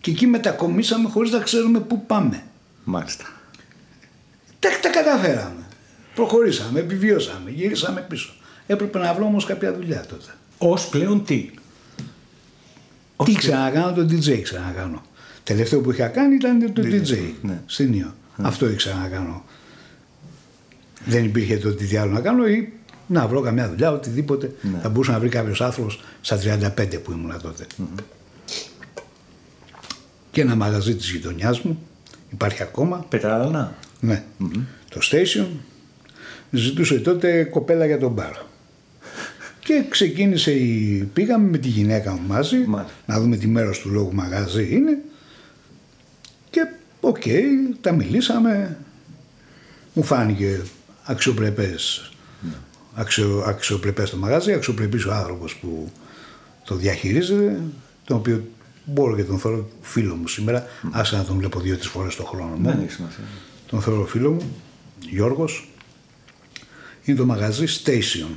και 0.00 0.10
εκεί 0.10 0.26
μετακομίσαμε 0.26 1.08
χωρίς 1.08 1.30
να 1.30 1.38
ξέρουμε 1.38 1.80
πού 1.80 2.06
πάμε. 2.06 2.42
Μάλιστα. 2.84 3.24
Τα, 4.64 4.70
τα 4.80 4.88
καταφέραμε. 4.88 5.66
Προχωρήσαμε, 6.14 6.80
επιβιώσαμε, 6.80 7.50
γυρίσαμε 7.50 8.06
πίσω. 8.08 8.34
Έπρεπε 8.66 8.98
να 8.98 9.14
βρω 9.14 9.24
όμως 9.24 9.44
κάποια 9.44 9.74
δουλειά 9.74 10.04
τότε. 10.08 10.34
Ω 10.58 10.74
πλέον 10.90 11.24
τι; 11.24 11.50
Τι 13.24 13.32
ξανακάνω, 13.34 13.92
το 13.92 14.02
DJ 14.02 14.40
ξανακάνω. 14.42 15.02
Τελευταίο 15.44 15.80
που 15.80 15.90
είχα 15.90 16.06
κάνει 16.06 16.34
ήταν 16.34 16.72
το 16.72 16.82
DJ, 16.84 17.18
ναι. 17.42 17.62
στην 17.66 17.92
Ήο. 17.92 18.14
Αυτό 18.42 18.68
ήξερα 18.68 18.96
να 18.96 19.08
κάνω. 19.08 19.44
Δεν 21.04 21.24
υπήρχε 21.24 21.56
το 21.56 21.74
τι 21.74 21.96
άλλο 21.96 22.12
να 22.12 22.20
κάνω 22.20 22.46
ή 22.46 22.72
να 23.06 23.26
βρω 23.26 23.40
καμιά 23.40 23.68
δουλειά, 23.68 23.92
οτιδήποτε. 23.92 24.54
Ναι. 24.60 24.78
Θα 24.82 24.88
μπορούσε 24.88 25.10
να 25.10 25.18
βρει 25.18 25.28
κάποιος 25.28 25.60
άνθρωπος 25.60 26.04
στα 26.20 26.38
35 26.76 27.02
που 27.04 27.12
ήμουν 27.12 27.40
τότε. 27.42 27.66
Και 30.30 30.40
ένα 30.40 30.54
μαγαζί 30.54 30.96
της 30.96 31.10
γειτονιάς 31.10 31.60
μου, 31.60 31.78
υπάρχει 32.32 32.62
ακόμα. 32.62 33.06
Πετράλανα. 33.08 33.74
Ναι. 34.00 34.24
Το 34.88 35.00
station 35.02 35.46
ζητούσε 36.50 36.98
τότε 36.98 37.44
κοπέλα 37.44 37.86
για 37.86 37.98
τον 37.98 38.12
μπαρ. 38.12 38.32
Και 39.60 39.84
ξεκίνησε 39.88 40.52
η... 40.52 41.08
Πήγαμε 41.12 41.48
με 41.48 41.58
τη 41.58 41.68
γυναίκα 41.68 42.12
μου 42.12 42.26
μαζί 42.26 42.56
Μάλιστα. 42.56 42.94
να 43.06 43.20
δούμε 43.20 43.36
τι 43.36 43.46
μέρος 43.46 43.78
του 43.78 43.90
λόγου 43.90 44.14
μαγαζί 44.14 44.68
είναι 44.70 44.98
και 46.50 46.60
οκ, 47.00 47.22
τα 47.80 47.92
μιλήσαμε 47.92 48.78
μου 49.92 50.02
φάνηκε 50.02 50.60
αξιοπρεπές 51.04 52.10
αξιο, 52.94 53.44
αξιοπρεπές 53.46 54.10
το 54.10 54.16
μαγαζί, 54.16 54.52
αξιοπρεπής 54.52 55.04
ο 55.04 55.12
άνθρωπος 55.12 55.56
που 55.56 55.92
το 56.64 56.74
διαχειρίζεται 56.74 57.60
τον 58.04 58.16
οποίο 58.16 58.48
μπορώ 58.84 59.16
και 59.16 59.24
τον 59.24 59.38
θεωρώ 59.38 59.68
φίλο 59.80 60.14
μου 60.14 60.28
σήμερα 60.28 60.66
άσχετα 60.90 61.16
αν 61.16 61.24
τον 61.24 61.36
βλέπω 61.36 61.60
δύο-τρεις 61.60 61.88
φορές 61.88 62.16
το 62.16 62.24
χρόνο 62.24 62.56
μου 62.56 62.68
Δεν 62.68 62.80
έχει 62.80 62.92
σημασία. 62.92 63.24
Τον 63.66 63.80
θεωρώ 63.80 64.04
φίλο 64.04 64.30
μου, 64.30 64.54
Γιώργος. 65.10 65.68
Είναι 67.04 67.16
το 67.16 67.26
μαγαζί 67.26 67.64
Station. 67.84 68.28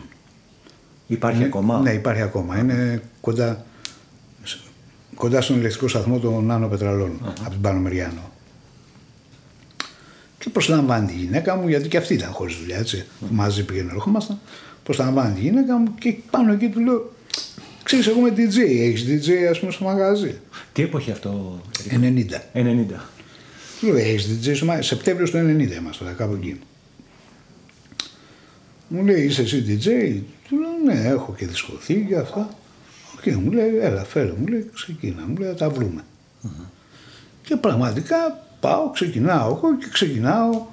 Υπάρχει 1.08 1.38
Είναι- 1.38 1.48
ακόμα; 1.48 1.80
Ναι, 1.80 1.92
υπάρχει 1.92 2.22
ακόμα. 2.22 2.58
Είναι 2.60 3.02
κοντά, 3.22 3.66
κοντά 5.16 5.42
στον 5.42 5.58
ηλεκτρικό 5.58 5.88
σταθμό 5.88 6.20
των 6.20 6.46
Νάνο 6.46 6.68
Πετραλών, 6.68 7.20
από 7.42 7.50
την 7.50 7.62
Πάνο 7.62 7.80
Μεριάνο. 7.80 8.32
Και 10.40 10.50
προσλαμβάνει 10.50 11.08
τη 11.08 11.14
γυναίκα 11.14 11.56
μου, 11.56 11.68
γιατί 11.68 11.88
και 11.88 11.98
αυτή 11.98 12.14
ήταν 12.14 12.32
χωρίς 12.32 12.56
δουλειά, 12.56 12.78
έτσι. 12.78 13.06
Μαζί 13.30 13.64
πήγαινε 13.66 13.92
ερχόμασταν. 13.94 14.40
Προσλαμβάνει 14.84 15.34
τη 15.36 15.42
γυναίκα 15.42 15.78
μου 15.78 15.94
και 16.00 16.16
πάνω 16.32 16.54
εκεί 16.54 16.70
του 16.70 16.80
λέω: 16.80 17.14
Ξέρεις, 17.84 18.08
εγώ 18.08 18.20
είμαι 18.20 18.34
DJ. 18.38 18.58
Έχεις 18.60 19.06
DJ, 19.28 19.32
ας 19.52 19.60
πούμε, 19.60 19.72
στο 19.72 19.84
μαγαζί. 19.84 20.40
Τι 20.74 20.82
εποχή 20.82 21.12
αυτό. 21.12 21.62
90. 21.90 22.44
90. 22.54 23.10
Του 23.80 23.86
λέω, 23.86 23.96
έχεις 23.96 24.40
DJ 24.44 24.56
στο 24.56 24.66
μαγαζί. 24.66 24.88
Σεπτέμβριο 24.88 25.30
του 25.30 25.38
90 25.38 25.78
είμαστε 25.80 26.04
τώρα, 26.04 26.16
κάπου 26.16 26.34
εκεί. 26.34 26.60
Μου 28.88 29.06
λέει, 29.06 29.24
είσαι 29.24 29.42
εσύ 29.42 29.64
DJ. 29.68 30.22
Του 30.50 30.58
λέω, 30.60 30.70
ναι, 30.86 31.08
έχω 31.08 31.36
και 31.38 31.46
δισκοθήκη 31.46 32.06
και 32.08 32.16
αυτά. 32.16 32.50
Οκ, 33.18 33.34
μου 33.34 33.52
λέει, 33.52 33.78
έλα, 33.78 34.04
φέρε, 34.04 34.34
μου 34.38 34.48
λέει, 34.48 34.70
ξεκίνα, 34.74 35.24
μου 35.28 35.38
λέει, 35.38 35.50
θα 35.50 35.56
τα 35.56 35.70
βρούμε 35.70 36.02
Και 37.44 37.56
πραγματικά 37.56 38.46
πάω, 38.60 38.90
ξεκινάω 38.90 39.48
εγώ 39.48 39.78
και 39.78 39.88
ξεκινάω 39.92 40.66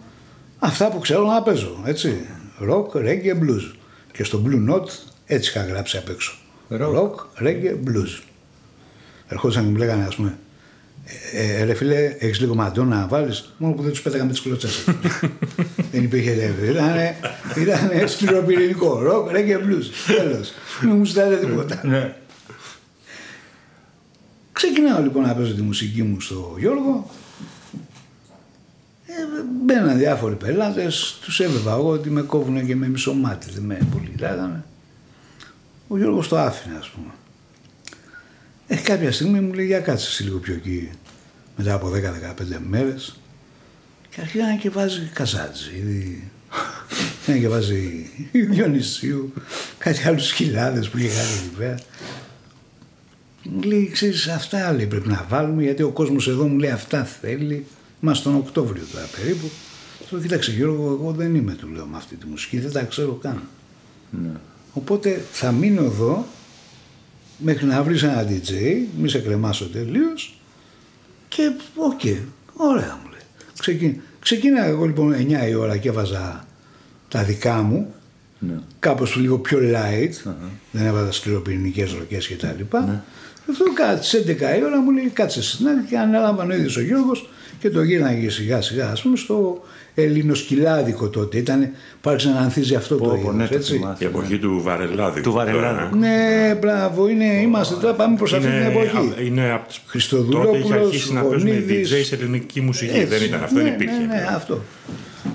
αυτά 0.59 0.91
που 0.91 0.99
ξέρω 0.99 1.27
να 1.27 1.43
παίζω, 1.43 1.83
έτσι. 1.85 2.27
Rock, 2.69 2.97
reggae, 2.97 3.39
blues. 3.41 3.75
Και 4.13 4.25
στο 4.25 4.43
Blue 4.47 4.71
Note 4.71 4.89
έτσι 5.27 5.51
είχα 5.51 5.65
γράψει 5.65 5.97
απ' 5.97 6.09
έξω. 6.09 6.39
Rock. 6.71 6.95
Rock, 6.95 7.43
reggae, 7.43 7.75
blues. 7.87 8.23
Ερχόντουσαν 9.29 9.65
και 9.65 9.71
μου 9.71 9.77
λέγανε, 9.77 10.05
ας 10.05 10.15
πούμε, 10.15 10.39
ε, 11.33 11.61
ε, 11.61 11.65
ρε 11.65 11.75
φίλε, 11.75 12.17
έχεις 12.19 12.41
λίγο 12.41 12.55
Madonna 12.55 12.97
να 12.97 13.07
βάλεις, 13.07 13.53
μόνο 13.57 13.75
που 13.75 13.83
δεν 13.83 13.91
τους 13.91 14.03
πετάγαμε 14.03 14.25
με 14.25 14.31
τις 14.31 14.41
κλωτσιές. 14.41 14.69
δεν 15.93 16.03
υπήρχε 16.03 16.31
ελεύθερη. 16.31 16.71
Ήταν, 16.71 17.91
ήταν 17.93 18.09
σκληροπυρηνικό. 18.09 18.99
Ροκ, 18.99 19.31
ρε 19.31 19.43
και 19.43 19.59
blues. 19.59 20.15
Τέλος. 20.17 20.53
Δεν 20.81 20.97
μου 20.97 21.05
ζητάτε 21.05 21.37
τίποτα. 21.37 21.81
Ναι. 21.85 22.15
Ξεκινάω 24.53 25.03
λοιπόν 25.03 25.23
να 25.23 25.35
παίζω 25.35 25.55
τη 25.55 25.63
μουσική 25.63 26.03
μου 26.03 26.21
στο 26.21 26.57
Γιώργο. 26.59 27.11
Ε, 29.07 29.13
μπαίναν 29.65 29.99
διάφοροι 29.99 30.35
πελάτες, 30.35 31.19
τους 31.23 31.41
έβλεπα 31.41 31.73
εγώ 31.73 31.89
ότι 31.89 32.11
με 32.11 32.23
κόβουν 32.23 32.67
και 32.67 32.77
με 32.77 32.89
μισό 32.89 33.15
μάτι. 33.15 33.51
Δεν 33.51 33.63
με 33.63 33.79
πολύ 33.93 34.15
λέγανε. 34.19 34.65
Ο 35.89 35.97
Γιώργος 35.97 36.29
το 36.29 36.39
άφηνε, 36.39 36.77
ας 36.79 36.89
πούμε. 36.89 37.11
Ε, 38.67 38.77
κάποια 38.77 39.13
στιγμή 39.13 39.41
μου 39.41 39.53
λέει: 39.53 39.67
Για 39.67 39.81
κάτσε 39.81 40.07
εσύ 40.09 40.23
λίγο 40.23 40.39
πιο 40.39 40.55
εκεί, 40.55 40.91
μετά 41.57 41.75
από 41.75 41.91
10-15 41.91 42.59
μέρες. 42.69 43.19
Και 44.11 44.21
αρχίζει 44.21 44.59
και 44.61 44.71
βάζει 44.71 45.11
καζάτζι. 45.13 46.23
Ένα 47.27 47.39
και 47.43 47.49
βάζει 47.49 48.11
Διονυσίου, 48.33 49.33
κάτι 49.79 50.09
άλλους 50.09 50.33
χιλιάδε 50.33 50.81
που 50.81 50.99
είχε 50.99 51.09
κάνει 51.09 51.33
εκεί 51.47 51.57
πέρα. 51.59 51.79
Μου 53.43 53.63
λέει, 53.63 53.91
ξέρεις, 53.93 54.29
αυτά 54.29 54.73
λέει, 54.73 54.87
πρέπει 54.87 55.09
να 55.09 55.27
βάλουμε, 55.29 55.63
γιατί 55.63 55.83
ο 55.83 55.91
κόσμος 55.91 56.29
εδώ 56.29 56.47
μου 56.49 56.59
λέει 56.59 56.71
αυτά 56.71 57.05
θέλει. 57.05 57.67
Είμαστε 58.03 58.29
τον 58.31 58.39
Οκτώβριο 58.39 58.85
τώρα 58.93 59.07
περίπου. 59.17 59.51
Του 59.99 60.07
λέω, 60.11 60.23
κοίταξε 60.23 60.51
Γιώργο, 60.51 60.99
εγώ 61.01 61.13
δεν 61.13 61.35
είμαι, 61.35 61.53
του 61.53 61.69
λέω, 61.69 61.87
με 61.87 61.97
αυτή 61.97 62.17
τη 62.17 62.27
μουσική, 62.27 62.59
δεν 62.59 62.73
τα 62.73 62.83
ξέρω 62.83 63.13
καν. 63.13 63.43
Ναι. 64.11 64.31
Οπότε 64.73 65.25
θα 65.33 65.53
μείνω 65.53 65.85
εδώ 65.85 66.27
μέχρι 67.39 67.67
να 67.67 67.83
βρεις 67.83 68.03
ένα 68.03 68.27
DJ, 68.29 68.53
μη 68.99 69.09
σε 69.09 69.19
κρεμάσω 69.19 69.65
τελείως 69.67 70.39
και 71.29 71.51
οκ, 71.75 72.01
ωραία 72.57 72.99
μου 73.03 73.11
λέει. 73.11 73.21
Ξεκι... 73.59 74.01
Ξεκίναγα 74.21 74.67
εγώ 74.67 74.85
λοιπόν 74.85 75.15
9 75.45 75.49
η 75.49 75.55
ώρα 75.55 75.77
και 75.77 75.89
έβαζα 75.89 76.47
τα 77.09 77.23
δικά 77.23 77.63
μου, 77.63 77.95
Ναι. 78.39 78.55
κάπως 78.79 79.17
λίγο 79.17 79.39
πιο 79.39 79.59
light, 79.59 80.33
δεν 80.71 80.87
έβαζα 80.87 81.13
σκληροπυρηνικές 81.13 81.93
ροκές 81.93 82.27
και 82.27 82.37
τα 82.37 82.55
λοιπά. 82.57 83.05
Αυτό 83.51 83.65
κατά 83.75 83.99
τις 83.99 84.15
11 84.27 84.59
η 84.59 84.65
ώρα 84.65 84.81
μου 84.81 84.91
λέει 84.91 85.09
κάτσε 85.13 85.43
στην 85.43 85.69
άκρη 85.69 85.85
και 85.89 85.99
ανέλαβε 85.99 86.51
ο 86.51 86.55
ίδιος 86.55 86.77
ο 86.77 86.81
Γιώργος 86.81 87.29
και 87.59 87.71
το 87.71 87.83
γύρναγε 87.83 88.31
σιγά 88.31 88.61
σιγά 88.61 88.91
ας 88.91 89.03
πούμε 89.03 89.17
στο 89.17 89.63
ελληνοσκυλάδικο 89.95 91.09
τότε. 91.09 91.39
Ήταν, 91.39 91.71
άρχιζε 92.01 92.29
να 92.29 92.39
ανθίζει 92.39 92.75
αυτό 92.75 92.95
Πω, 92.95 93.05
το 93.05 93.11
πω, 93.11 93.17
είδος, 93.17 93.35
ναι, 93.35 93.47
το 93.47 93.55
έτσι. 93.55 93.73
θυμάσαι. 93.73 94.05
Η 94.05 94.07
εποχή 94.07 94.39
του 94.39 94.61
Βαρελάδη. 94.63 95.21
Του 95.21 95.33
Βαρελάδη. 95.33 95.99
Ναι, 95.99 96.55
μπράβο, 96.61 97.09
είναι, 97.09 97.25
είμαστε 97.25 97.75
τώρα, 97.75 97.95
πάμε 97.95 98.17
προς 98.17 98.33
αυτή 98.33 98.47
την 98.47 98.63
εποχή. 98.63 99.27
Είναι 99.27 99.51
από 99.51 99.69
τις... 99.69 99.81
Χριστοδουλόπουλος, 99.87 100.63
Τότε 100.63 100.75
είχε 100.75 100.85
αρχίσει 100.85 101.13
να 101.13 101.21
παίζουν 101.23 101.49
Γονίδης. 101.49 101.93
DJ 101.93 102.05
σε 102.05 102.15
ελληνική 102.15 102.61
μουσική. 102.61 102.97
Έτσι. 102.97 103.07
Δεν 103.07 103.23
ήταν 103.23 103.43
αυτό, 103.43 103.57
ναι, 103.57 103.63
δεν 103.63 103.73
υπήρχε. 103.73 103.99
Ναι, 103.99 104.07
ναι, 104.07 104.27
αυτό. 104.35 104.63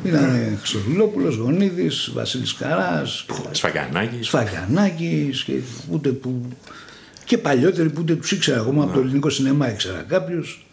Ήταν 0.04 0.58
Χριστοδουλόπουλος, 0.60 1.36
Γονίδης, 1.36 2.12
Βασίλης 2.14 2.54
Καράς, 2.54 3.26
Σφαγιανάκης. 3.52 4.28
Σφαγιανάκης 4.28 5.44
και 5.44 5.54
ούτε 5.90 6.10
που... 6.10 6.42
Και 7.26 7.38
παλιότεροι 7.38 7.90
που 7.90 8.00
ούτε 8.02 8.16
τους 8.16 8.32
ήξερα 8.32 8.58
εγώ, 8.58 8.72
μόνο 8.72 8.86
από 8.86 8.94
το 8.94 9.00
ελληνικό 9.00 9.30
σινεμά 9.30 9.72
ήξερα 9.72 10.06
κάποιους. 10.08 10.64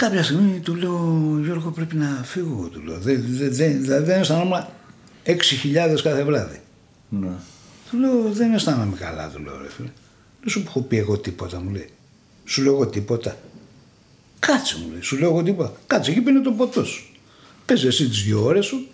Κάποια 0.00 0.22
στιγμή 0.22 0.60
του 0.60 0.74
λέω, 0.74 1.38
Γιώργο 1.42 1.70
πρέπει 1.70 1.96
να 1.96 2.20
φύγω, 2.24 2.68
του 2.72 2.80
λέω. 2.80 2.98
Δεν, 2.98 3.24
δεν, 3.28 3.54
δεν, 3.54 3.84
δεν, 3.84 4.04
δεν 4.04 4.20
αισθανόμουν 4.20 4.64
6.000 5.26 5.34
κάθε 6.02 6.24
βράδυ. 6.24 6.60
Ναι. 7.08 7.28
Του 7.90 7.98
λέω 7.98 8.32
δεν 8.32 8.52
αισθάνομαι 8.52 8.96
καλά, 8.96 9.28
του 9.28 9.42
λέω 9.42 9.58
ρε 9.62 9.68
φίλε. 9.68 9.88
Δεν 10.40 10.48
σου 10.48 10.62
έχω 10.66 10.80
πει 10.80 10.96
εγώ 10.96 11.18
τίποτα, 11.18 11.60
μου 11.60 11.70
λέει. 11.70 11.88
Σου 12.44 12.62
λέω 12.62 12.72
εγώ 12.72 12.86
τίποτα. 12.86 13.36
Κάτσε 14.38 14.78
μου 14.78 14.90
λέει, 14.90 15.00
σου 15.00 15.18
λέω 15.18 15.30
εγώ 15.30 15.42
τίποτα. 15.42 15.72
Κάτσε 15.86 16.10
εκεί 16.10 16.20
πίνει 16.20 16.40
το 16.40 16.52
ποτό 16.52 16.84
σου. 16.84 17.04
Πες 17.66 17.84
εσύ 17.84 18.08
τις 18.08 18.22
δύο 18.22 18.44
ώρες 18.44 18.66
σου, 18.66 18.86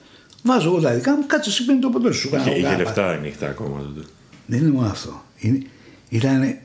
βάζω 0.42 0.68
εγώ 0.68 0.80
τα 0.80 0.94
δικά 0.94 1.16
μου, 1.16 1.26
κάτσε 1.26 1.50
εσύ 1.50 1.64
πίνει 1.64 1.78
το 1.78 1.88
ποτό 1.88 2.12
σου. 2.12 2.20
Σου 2.20 2.30
κάνω 2.30 2.42
Είχε, 2.42 2.50
εγώ 2.50 2.58
είχε 2.58 2.68
κάνα 2.68 2.82
λεφτά 2.82 3.16
νύχτα 3.16 3.48
ακόμα 3.48 3.78
τότε. 3.78 4.06
Δεν 4.46 4.58
είναι 4.58 4.70
μόνο 4.70 4.88
αυτό. 4.88 5.24
Είναι, 5.36 5.62
ήταν, 6.08 6.56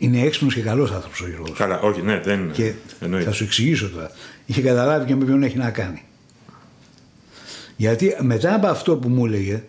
είναι 0.00 0.20
έξυπνος 0.20 0.54
και 0.54 0.60
καλός 0.60 0.90
άνθρωπος 0.92 1.20
ο 1.20 1.28
Γιώργος. 1.28 1.58
Καλά, 1.58 1.80
όχι, 1.80 2.02
ναι, 2.02 2.20
δεν 2.20 2.50
Και 2.52 2.72
εννοείται. 3.00 3.26
θα 3.26 3.32
σου 3.32 3.44
εξηγήσω 3.44 3.88
τώρα. 3.88 4.10
Είχε 4.46 4.60
καταλάβει 4.62 5.06
και 5.06 5.14
με 5.14 5.24
ποιον 5.24 5.42
έχει 5.42 5.56
να 5.56 5.70
κάνει. 5.70 6.02
Γιατί 7.76 8.16
μετά 8.20 8.54
από 8.54 8.66
αυτό 8.66 8.96
που 8.96 9.08
μου 9.08 9.26
έλεγε, 9.26 9.62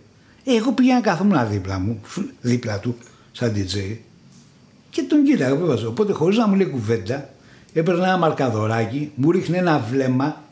ε, 0.43 0.55
εγώ 0.55 0.71
πήγαινα 0.71 1.01
καθόμουν 1.01 1.49
δίπλα 1.49 1.80
μου, 1.80 1.99
φ- 2.03 2.30
δίπλα 2.41 2.80
του, 2.80 2.95
σαν 3.32 3.53
DJ, 3.55 3.95
και 4.89 5.01
τον 5.01 5.23
κοίταγα 5.23 5.55
που 5.55 5.63
έβαζε. 5.63 5.86
Οπότε 5.86 6.13
χωρίς 6.13 6.38
να 6.38 6.47
μου 6.47 6.55
λέει 6.55 6.65
κουβέντα, 6.67 7.30
έπαιρνε 7.73 8.03
ένα 8.03 8.17
μαρκαδοράκι, 8.17 9.11
μου 9.15 9.32
ρίχνε 9.32 9.57
ένα 9.57 9.80
βλέμμα 9.91 10.43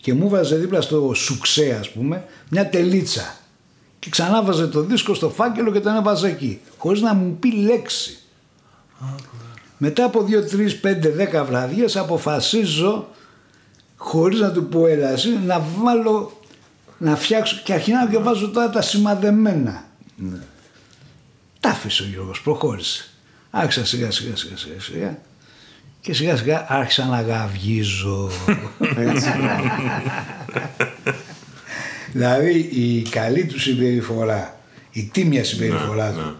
και 0.00 0.14
μου 0.14 0.28
βάζε 0.28 0.56
δίπλα 0.56 0.80
στο 0.80 1.12
σουξέ, 1.14 1.76
ας 1.80 1.90
πούμε, 1.90 2.24
μια 2.50 2.68
τελίτσα. 2.68 3.36
Και 3.98 4.10
ξανά 4.10 4.42
βάζε 4.42 4.66
το 4.66 4.80
δίσκο 4.82 5.14
στο 5.14 5.30
φάκελο 5.30 5.72
και 5.72 5.80
τον 5.80 5.94
έβαζε 5.96 6.28
εκεί. 6.28 6.60
Χωρίς 6.78 7.00
να 7.00 7.14
μου 7.14 7.36
πει 7.40 7.52
λέξη. 7.52 8.21
Μετά 9.78 10.04
από 10.04 10.26
2, 10.28 10.44
3, 10.44 10.80
5, 10.80 11.40
10 11.40 11.44
βραδιές 11.46 11.96
αποφασίζω 11.96 13.08
χωρίς 13.96 14.40
να 14.40 14.52
του 14.52 14.66
πω 14.66 14.86
έλα 14.86 15.10
εσύ, 15.10 15.38
να 15.44 15.64
βάλω, 15.78 16.40
να 16.98 17.16
φτιάξω 17.16 17.60
και 17.64 17.72
αρχινάω 17.72 18.08
και 18.08 18.18
βάζω 18.18 18.50
τώρα 18.50 18.70
τα 18.70 18.82
σημαδεμένα. 18.82 19.84
Ναι. 20.16 20.38
Τα 21.60 21.68
άφησε 21.68 22.02
ο 22.02 22.06
Γιώργος, 22.06 22.42
προχώρησε. 22.42 23.04
Άρχισα 23.50 23.86
σιγά 23.86 24.10
σιγά 24.10 24.36
σιγά 24.36 24.56
σιγά 24.56 24.80
σιγά 24.80 25.18
και 26.00 26.14
σιγά 26.14 26.36
σιγά 26.36 26.66
άρχισα 26.68 27.04
να 27.04 27.20
γαυγίζω. 27.20 28.30
δηλαδή 32.12 32.58
η 32.58 33.02
καλή 33.02 33.46
του 33.46 33.60
συμπεριφορά, 33.60 34.60
η 34.90 35.10
τίμια 35.12 35.44
συμπεριφορά 35.44 36.10
Ναι, 36.10 36.12
του, 36.12 36.20
ναι. 36.20 36.32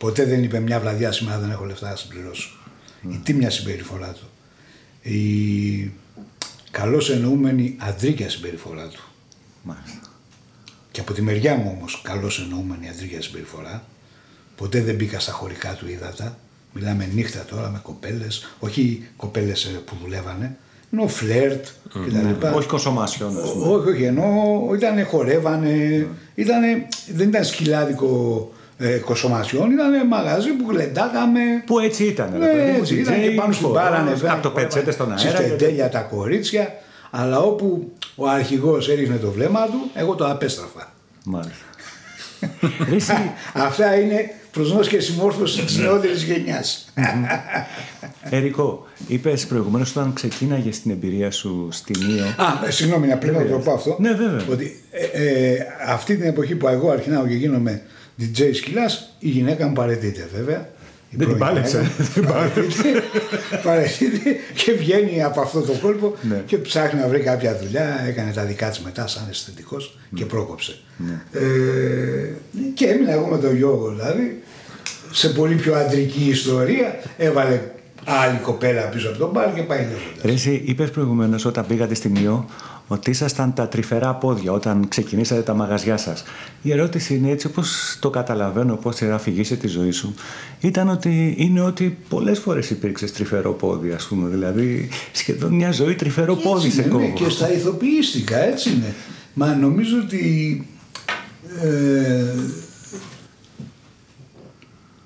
Ποτέ 0.00 0.24
δεν 0.24 0.42
είπε 0.42 0.60
μια 0.60 0.80
βραδιά 0.80 1.12
σήμερα 1.12 1.38
δεν 1.38 1.50
έχω 1.50 1.64
λεφτά 1.64 1.88
να 1.90 1.96
συμπληρώσω. 1.96 2.50
Η 3.12 3.20
τίμια 3.22 3.50
συμπεριφορά 3.50 4.12
του, 4.12 4.28
η 5.10 5.92
καλώς 6.70 7.10
εννοούμενη 7.10 7.76
αντρίκια 7.78 8.30
συμπεριφορά 8.30 8.88
του 8.88 9.02
Μάλιστα. 9.62 10.00
και 10.90 11.00
από 11.00 11.12
τη 11.12 11.22
μεριά 11.22 11.54
μου 11.54 11.72
όμως 11.76 12.00
καλώς 12.04 12.40
εννοούμενη 12.40 12.88
αντρίκια 12.88 13.22
συμπεριφορά 13.22 13.84
ποτέ 14.56 14.82
δεν 14.82 14.94
μπήκα 14.94 15.18
στα 15.20 15.32
χωρικά 15.32 15.74
του 15.74 15.88
ύδατα 15.88 16.38
μιλάμε 16.72 17.08
νύχτα 17.14 17.44
τώρα 17.44 17.68
με 17.70 17.78
κοπέλες 17.82 18.54
όχι 18.58 19.08
κοπέλες 19.16 19.64
ε, 19.64 19.68
που 19.68 19.96
δουλεύανε 20.02 20.56
ενώ 20.92 21.08
φλερτ 21.08 21.66
και 21.92 22.10
τα 22.12 22.22
λοιπά. 22.22 22.52
Όχι 22.52 22.68
κονσομάσιον. 22.68 23.38
ας 23.42 23.52
πούμε. 23.52 23.64
Ό- 23.64 23.72
Όχι, 23.74 23.88
όχι, 23.88 24.02
ενώ 24.02 24.24
ήταν 24.76 25.06
χορεύανε, 25.06 26.06
ήτανε, 26.34 26.88
δεν 27.14 27.28
ήταν 27.28 27.44
σκυλάδικο 27.44 28.52
ε, 28.80 28.96
κοσομασιόν, 28.98 29.70
ήταν 29.70 30.06
μαγαζί 30.06 30.50
που 30.50 30.70
γλεντάγαμε. 30.70 31.40
Που 31.66 31.78
έτσι 31.78 32.04
ήταν. 32.04 32.28
ρε 32.32 32.38
Ναι, 32.38 32.46
παιδί 32.46 32.70
μου, 32.70 32.76
έτσι 32.78 32.94
ήταν 32.96 33.14
DJ, 33.14 33.20
και 33.22 33.30
πάνω 33.30 33.52
στην 33.52 33.66
χορός, 33.66 33.82
μπάρα 33.82 33.96
ανεβαίνανε. 33.96 34.28
Κάπου 34.28 34.42
το 34.42 34.50
πετσέτες 34.50 34.94
στον 34.94 35.06
αέρα. 35.08 35.18
Στις 35.20 35.32
και- 35.32 35.42
τεντέλια 35.42 35.88
τα 35.88 36.00
κορίτσια, 36.00 36.74
αλλά 37.10 37.38
όπου 37.40 37.92
ο 38.14 38.28
αρχηγός 38.28 38.88
έριχνε 38.88 39.16
το 39.16 39.30
βλέμμα 39.30 39.66
του, 39.66 39.90
εγώ 39.94 40.14
το 40.14 40.26
απέστραφα. 40.30 40.92
Μάλιστα. 41.24 41.64
Ρε 42.88 42.94
εσύ, 43.00 43.30
Αυτά 43.52 44.00
είναι 44.00 44.30
προσνός 44.52 44.88
και 44.88 45.00
συμμόρφωσης 45.00 45.64
της 45.64 45.76
νεότερης 45.78 46.22
γενιάς. 46.22 46.92
Ερικό, 48.30 48.86
είπες 49.06 49.46
προηγουμένως 49.46 49.90
όταν 49.90 50.12
ξεκίναγες 50.12 50.80
την 50.82 50.90
εμπειρία 50.90 51.30
σου 51.30 51.68
στην 51.70 52.00
Ήο. 52.00 52.24
Α, 52.24 52.66
ε, 52.66 52.70
συγγνώμη, 52.70 53.06
να 53.06 53.16
πρέπει 53.16 53.36
να 53.36 53.46
το 53.46 53.58
πω 53.58 53.72
αυτό. 53.72 53.96
Ναι, 54.00 54.12
βέβαια. 54.12 54.40
Ότι 54.50 54.82
ε, 54.90 55.04
ε, 55.04 55.66
αυτή 55.88 56.16
την 56.16 56.26
εποχή 56.26 56.54
που 56.54 56.68
εγώ 56.68 56.90
αρχινάω 56.90 57.26
και 57.26 57.34
γίνομαι 57.34 57.82
DJ 58.20 58.50
σκυλάς, 58.54 59.14
η 59.18 59.28
γυναίκα 59.28 59.66
μου 59.66 59.72
παρετείται 59.72 60.28
βέβαια. 60.36 60.68
Η 61.12 61.16
Δεν 61.16 61.28
την 61.28 61.36
πρώην 61.38 61.38
πάλεψε. 61.54 61.78
γυναίκα. 61.78 62.04
Δεν 62.14 62.24
παρέτησε. 62.32 63.02
Παρετείται 63.62 64.36
και 64.54 64.72
βγαίνει 64.72 65.22
από 65.22 65.40
αυτό 65.40 65.60
το 65.60 65.72
κόλπο 65.82 66.14
Ναι. 66.22 66.42
και 66.46 66.56
ψάχνει 66.56 67.00
να 67.00 67.08
βρει 67.08 67.20
κάποια 67.20 67.58
δουλειά. 67.62 68.04
Έκανε 68.08 68.32
τα 68.32 68.44
δικά 68.44 68.68
της 68.68 68.80
μετά 68.80 69.06
σαν 69.06 69.26
αισθητικός 69.30 69.98
και 70.14 70.24
πρόκοψε. 70.24 70.78
Ναι. 70.96 71.40
Ε, 71.40 72.34
και 72.74 72.86
έμεινα 72.86 73.12
εγώ 73.12 73.26
με 73.26 73.38
τον 73.38 73.56
Γιώργο 73.56 73.88
δηλαδή 73.90 74.42
σε 75.12 75.28
πολύ 75.28 75.54
πιο 75.54 75.74
αντρική 75.74 76.24
ιστορία. 76.28 76.98
Έβαλε 77.16 77.60
άλλη 78.04 78.38
κοπέλα 78.38 78.82
πίσω 78.82 79.08
από 79.08 79.18
τον 79.18 79.30
μπαρ 79.30 79.54
και 79.54 79.62
πάει 79.62 79.78
λέγοντας. 79.78 80.22
Ρε 80.22 80.32
εσύ, 80.32 80.62
είπες 80.66 80.90
προηγουμένως 80.90 81.44
όταν 81.44 81.66
πήγατε 81.66 81.94
στην 81.94 82.14
Ήο 82.16 82.46
ότι 82.92 83.10
ήσασταν 83.10 83.54
τα 83.54 83.68
τρυφερά 83.68 84.14
πόδια 84.14 84.52
όταν 84.52 84.88
ξεκινήσατε 84.88 85.40
τα 85.40 85.54
μαγαζιά 85.54 85.96
σας. 85.96 86.22
Η 86.62 86.72
ερώτηση 86.72 87.14
είναι 87.14 87.30
έτσι 87.30 87.46
όπως 87.46 87.96
το 88.00 88.10
καταλαβαίνω 88.10 88.76
πώς 88.76 89.02
αφηγήσε 89.02 89.56
τη 89.56 89.66
ζωή 89.66 89.90
σου 89.90 90.14
ήταν 90.60 90.88
ότι 90.88 91.34
είναι 91.38 91.60
ότι 91.60 91.98
πολλές 92.08 92.38
φορές 92.38 92.70
υπήρξες 92.70 93.12
τρυφερό 93.12 93.52
πόδι 93.52 93.92
ας 93.92 94.06
πούμε 94.06 94.28
δηλαδή 94.28 94.88
σχεδόν 95.12 95.54
μια 95.54 95.72
ζωή 95.72 95.94
τρυφερό 95.94 96.34
πόδι 96.34 96.66
Έτσι 96.66 96.76
σε 96.76 96.82
είναι, 96.82 96.90
κόβω. 96.90 97.04
ναι, 97.04 97.10
και 97.12 97.28
στα 97.28 97.52
ηθοποιήστικα, 97.52 98.38
έτσι 98.38 98.70
είναι. 98.70 98.94
Μα 99.34 99.54
νομίζω 99.54 99.96
ότι 100.04 100.66
ε, 101.62 102.24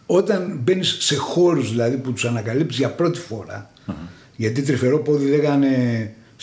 όταν 0.07 0.61
μπαίνεις 0.63 0.97
σε 1.01 1.17
χώρους 1.17 1.71
δηλαδή 1.71 1.97
που 1.97 2.13
τους 2.13 2.25
ανακαλύπτεις 2.25 2.77
για 2.77 2.91
πρώτη 2.91 3.19
φορά, 3.19 3.71
γιατί 4.37 4.63
τρυφερό 4.63 4.99
πόδι 4.99 5.29
λέγανε 5.29 5.69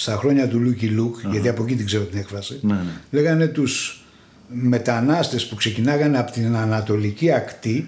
στα 0.01 0.15
χρόνια 0.15 0.47
του 0.47 0.59
Λούκι 0.59 0.87
Λουκ, 0.87 1.15
γιατί 1.31 1.47
από 1.49 1.63
εκεί 1.63 1.75
την 1.75 1.85
ξέρω 1.85 2.03
την 2.03 2.19
έκφραση, 2.19 2.59
Ναι, 2.61 2.73
ναι. 2.73 2.81
λέγανε 3.11 3.47
τους 3.47 4.03
μετανάστες 4.47 5.47
που 5.47 5.55
ξεκινάγανε 5.55 6.17
από 6.19 6.31
την 6.31 6.55
Ανατολική 6.55 7.31
ακτή, 7.31 7.87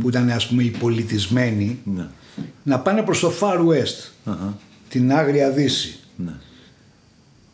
που 0.00 0.08
ήταν 0.08 0.30
ας 0.30 0.46
πούμε 0.48 0.62
οι 0.62 0.70
πολιτισμένοι, 0.70 1.78
Ναι. 1.84 2.06
να 2.62 2.78
πάνε 2.80 3.02
προς 3.02 3.20
το 3.20 3.32
Far 3.40 3.56
West, 3.58 4.10
Αχα. 4.24 4.58
την 4.88 5.12
Άγρια 5.12 5.50
Δύση 5.50 5.98
Ναι. 6.16 6.32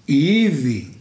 οι 0.04 0.42
ήδη 0.42 0.92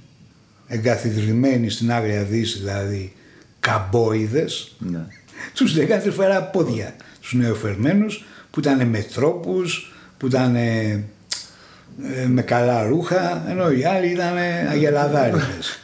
εγκαθιδρυμένοι 0.67 1.69
στην 1.69 1.91
Άγρια 1.91 2.23
Δύση, 2.23 2.57
δηλαδή 2.59 3.13
καμπόιδες, 3.59 4.75
Ναι. 4.79 5.05
τους 5.53 5.75
λέγανε 5.75 6.01
τρυφερά 6.01 6.43
πόδια. 6.43 6.95
Τους 7.21 7.33
νεοφερμένους 7.33 8.23
που 8.51 8.59
ήταν 8.59 8.87
με 8.87 9.01
τρόπους, 9.13 9.93
που 10.17 10.25
ήταν 10.27 10.55
ε, 10.55 10.81
ε, 10.81 11.03
με 12.27 12.41
καλά 12.41 12.83
ρούχα, 12.83 13.49
ενώ 13.49 13.71
οι 13.71 13.83
άλλοι 13.83 14.07
ήταν 14.07 14.37
αγελαδάριδες. 14.69 15.79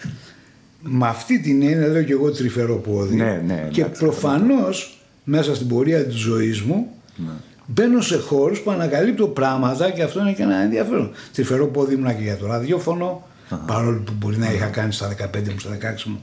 με 0.82 1.08
αυτή 1.08 1.40
την 1.40 1.62
έννοια 1.62 1.88
λέω 1.88 2.04
και 2.04 2.12
εγώ 2.12 2.32
τρυφερό 2.32 2.76
πόδι. 2.76 3.16
Ναι, 3.16 3.42
ναι, 3.46 3.68
και 3.72 3.82
εντάξει, 3.82 4.02
προφανώς 4.02 4.98
μέσα 5.24 5.56
στην 5.56 5.68
πορεία 5.68 6.06
της 6.06 6.16
ζωής 6.16 6.62
μου 6.62 6.88
Ναι. 7.16 7.32
Μπαίνω 7.66 8.02
σε 8.02 8.18
χώρους 8.18 8.60
που 8.60 8.72
ανακαλύπτω 8.72 9.28
πράγματα 9.28 9.90
και 9.90 10.04
αυτό 10.04 10.20
είναι 10.20 10.34
και 10.34 10.42
ένα 10.44 10.56
ενδιαφέρον. 10.56 11.12
Τρυφερό 11.34 11.68
πόδι 11.68 11.94
ήμουνα 11.94 12.14
και 12.14 12.24
για 12.24 12.38
το 12.38 12.46
ραδιόφωνο, 12.46 13.28
παρόλο 13.66 14.00
που 14.00 14.14
μπορεί 14.18 14.38
να 14.38 14.52
είχα 14.52 14.66
κάνει 14.66 14.94
στα 14.94 15.08
15 15.08 15.52
μου, 15.52 15.60
στα 15.60 15.70
16 15.70 16.04
μου, 16.06 16.22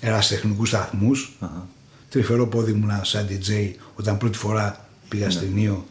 ερασιτεχνικούς 0.00 0.68
σταθμούς. 0.68 1.36
Τρυφερό 2.10 2.46
πόδι 2.46 2.70
ήμουνα 2.70 3.00
σαν 3.04 3.26
DJ 3.28 3.70
όταν 3.94 4.18
πρώτη 4.18 4.38
φορά 4.38 4.88
πήγα 5.08 5.30
στην 5.30 5.56
Ήο 5.56 5.86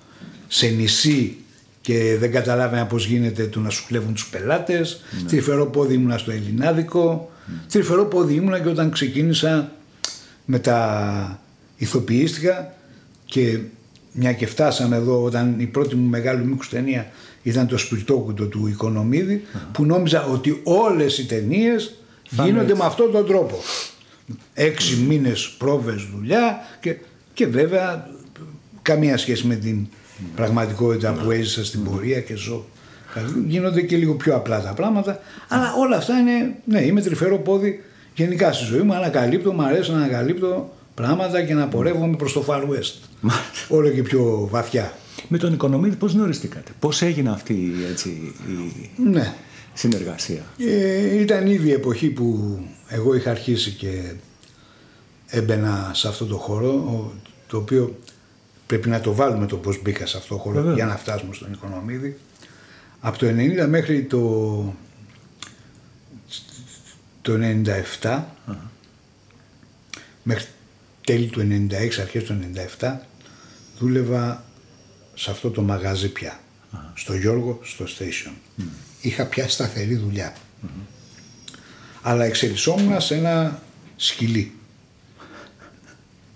σε 0.48 0.68
νησί 0.68 1.38
και 1.84 2.18
δεν 2.20 2.32
καταλάβαινα 2.32 2.86
πώς 2.86 3.06
γίνεται 3.06 3.48
το 3.48 3.60
να 3.60 3.70
σου 3.70 3.86
κλέβουν 3.88 4.14
τους 4.14 4.28
πελάτες. 4.28 5.02
Τρυφερό 5.28 5.66
πόδι 5.66 5.94
ήμουνα 5.94 6.18
στο 6.18 6.32
Ελληνάδικο. 6.32 7.32
Τρυφερό 7.72 8.06
πόδι 8.06 8.34
ήμουνα 8.34 8.60
και 8.60 8.70
όταν 8.70 8.92
ξεκίνησα 8.92 9.72
με 10.46 10.60
τα 10.60 11.40
ηθοποιήστηκα 11.78 12.74
και 13.26 13.60
μια 14.12 14.34
και 14.34 14.46
φτάσαμε 14.46 14.96
εδώ 14.96 15.24
όταν 15.24 15.60
η 15.60 15.66
πρώτη 15.66 15.96
μου 15.96 16.10
μεγάλη 16.10 16.46
μήκους 16.46 16.70
ταινία 16.70 17.12
ήταν 17.44 17.68
το 17.68 17.78
σπιρτόκουτο 17.78 18.46
του 18.46 18.68
Οικονομίδη 18.68 19.44
που 19.72 19.86
νόμιζα 19.86 20.26
ότι 20.26 20.62
όλες 20.64 21.18
οι 21.18 21.26
ταινίες 21.26 21.94
γίνονται 22.30 22.76
με 22.76 22.86
αυτόν 22.86 23.12
τον 23.12 23.26
τρόπο. 23.26 23.60
Έξι 24.54 24.96
μήνες 24.96 25.56
πρόβες 25.58 26.04
δουλειά 26.16 26.58
και, 26.80 26.96
και 27.34 27.48
βέβαια 27.48 28.10
καμία 28.82 29.18
σχέση 29.18 29.48
με 29.48 29.56
την 29.56 29.88
πραγματικότητα 30.36 31.12
που 31.14 31.32
έζησα 31.32 31.66
στην 31.66 31.84
πορεία 31.84 32.20
και 32.22 32.36
ζω. 32.36 32.66
Γίνονται 33.48 33.82
και 33.82 33.96
λίγο 33.98 34.14
πιο 34.14 34.36
απλά 34.36 34.62
τα 34.62 34.74
πράγματα, 34.74 35.20
αλλά 35.48 35.74
όλα 35.80 35.98
αυτά 35.98 36.18
είναι, 36.18 36.56
ναι, 36.66 36.82
είμαι 36.82 37.02
τρυφερό 37.02 37.38
πόδι 37.40 37.84
γενικά 38.16 38.52
στη 38.54 38.66
ζωή 38.66 38.82
μου, 38.82 38.94
ανακαλύπτω, 38.94 39.54
μου 39.54 39.64
αρέσει 39.64 39.92
να 39.92 39.98
ανακαλύπτω 39.98 40.74
πράγματα 40.96 41.42
και 41.44 41.54
να 41.54 41.68
πορεύομαι 41.68 42.16
προς 42.16 42.34
το 42.34 42.44
Far 42.48 42.62
West. 42.62 43.30
Όλο 43.70 43.90
και 43.90 44.02
πιο 44.02 44.48
βαθιά. 44.52 44.94
Με 45.28 45.38
τον 45.38 45.54
Οικονομίδη 45.54 45.96
πώς 45.96 46.14
γνωριστήκατε, 46.14 46.72
πώς 46.80 47.02
έγινε 47.02 47.30
αυτή 47.30 47.54
η, 47.54 47.72
έτσι, 47.92 48.10
η 48.48 49.02
Ναι. 49.12 49.34
συνεργασία; 49.74 50.42
Ε, 50.58 51.20
ήταν 51.20 51.48
ήδη 51.48 51.68
η 51.68 51.72
εποχή 51.72 52.08
που 52.08 52.58
εγώ 52.88 53.16
είχα 53.16 53.30
αρχίσει 53.32 53.72
και 53.72 54.12
έμπαινα 55.28 55.92
σε 55.94 56.08
αυτό 56.08 56.26
το 56.26 56.38
χώρο, 56.38 56.70
ο- 56.70 57.12
το 57.48 57.58
οποίο 57.58 58.00
πρέπει 58.68 58.90
να 58.90 59.00
το 59.00 59.14
βάλουμε 59.14 59.46
το 59.46 59.58
πώς 59.58 59.82
μπήκα 59.82 60.06
σε 60.06 60.18
αυτό 60.18 60.36
το 60.36 60.42
χώρο 60.42 60.56
Βεβαίως. 60.56 60.76
για 60.76 60.86
να 60.86 60.98
φτάσουμε 60.98 61.34
στον 61.34 61.54
Οικονομίδη. 61.54 62.18
Από 63.00 63.18
το 63.18 63.28
90 63.28 63.66
μέχρι 63.68 64.04
το, 64.04 64.76
το 67.22 67.34
97, 68.02 68.22
μέχρι 70.24 70.46
τέλη 71.06 71.26
του 71.28 71.68
96, 71.70 71.72
αρχές 72.02 72.24
του 72.24 72.40
97, 72.80 72.94
δούλευα 73.80 74.44
σε 75.14 75.32
αυτό 75.32 75.50
το 75.52 75.62
μαγαζί 75.62 76.10
πια. 76.12 76.40
Στο 76.94 77.16
Γιώργο, 77.16 77.60
στο 77.64 77.86
station. 77.86 78.34
Είχα 79.02 79.26
πια 79.26 79.50
σταθερή 79.50 79.96
δουλειά. 79.96 80.34
Αλλά 82.02 82.26
εξελισσόμουν 82.26 83.02
σε 83.02 83.16
ένα 83.16 83.62
σκυλί. 83.96 84.52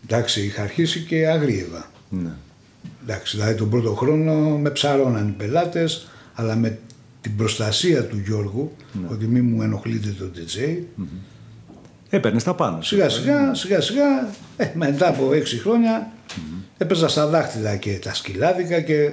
Εντάξει, 0.03 0.45
είχα 0.45 0.61
αρχίσει 0.61 1.03
και 1.03 1.27
αγρίευα. 1.27 1.91
Ναι. 2.09 2.31
Εντάξει, 3.03 3.35
δηλαδή 3.37 3.55
τον 3.55 3.69
πρώτο 3.69 3.93
χρόνο 3.93 4.33
με 4.57 4.69
ψαρώναν 4.69 5.27
οι 5.27 5.31
πελάτες, 5.31 6.07
αλλά 6.33 6.55
με 6.55 6.79
την 7.21 7.35
προστασία 7.35 8.03
του 8.05 8.17
Γιώργου, 8.25 8.71
ότι 9.11 9.25
μη 9.25 9.41
μου 9.41 9.61
ενοχλείτε 9.61 10.09
το 10.19 10.31
DJ, 10.35 10.77
Έπαιρνες 12.09 12.43
τα 12.43 12.53
πάνω. 12.55 12.81
σου. 12.81 12.87
σιγά 12.95 13.09
σιγά, 13.09 13.53
σιγά 13.53 13.81
σιγά, 13.81 14.29
ε, 14.57 14.71
μετά 14.73 15.07
από 15.07 15.33
έξι 15.33 15.57
χρόνια 15.57 16.11
έπαιζα 16.77 17.07
στα 17.07 17.27
δάχτυλα 17.27 17.75
και 17.75 17.99
τα 18.03 18.13
σκυλάδικα 18.13 18.81
και 18.81 19.11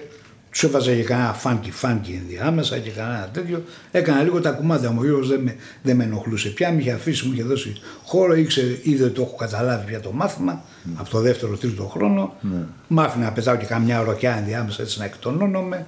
Τους 0.54 0.62
έβαζα 0.62 0.94
και 0.94 1.02
κανένα 1.02 1.32
φάνκι 1.32 1.70
φάνκι 1.70 2.20
ενδιάμεσα 2.22 2.78
και 2.78 2.90
κανένα 2.90 3.28
τέτοιο. 3.32 3.64
Έκανα 3.90 4.22
λίγο 4.22 4.40
τα 4.40 4.50
κουμάτια 4.50 4.90
μου. 4.90 4.98
Ο 5.00 5.04
Γιώργος 5.04 5.28
δεν 5.28 5.40
με, 5.40 5.56
δεν 5.82 5.96
με 5.96 6.04
ενοχλούσε 6.04 6.48
πια. 6.48 6.72
Μου 6.72 6.78
είχε 6.78 6.92
αφήσει, 6.92 7.26
μου 7.26 7.32
είχε 7.32 7.42
δώσει 7.42 7.72
χώρο. 8.04 8.34
Ήξερε, 8.34 8.78
είδε 8.82 9.04
ότι 9.04 9.12
το 9.12 9.22
έχω 9.22 9.36
καταλάβει 9.36 9.86
πια 9.86 10.00
το 10.00 10.12
μάθημα 10.12 10.64
από 10.94 11.10
το 11.10 11.20
δεύτερο 11.20 11.56
τρίτο 11.56 11.84
χρόνο. 11.84 12.34
Ναι. 12.40 12.66
Μ' 12.88 13.00
άφηνε 13.00 13.24
να 13.24 13.32
πετάω 13.32 13.56
και 13.56 13.66
καμιά 13.66 14.02
ροκιά 14.02 14.36
ενδιάμεσα 14.36 14.82
έτσι 14.82 14.98
να 14.98 15.04
εκτονώνομαι. 15.04 15.86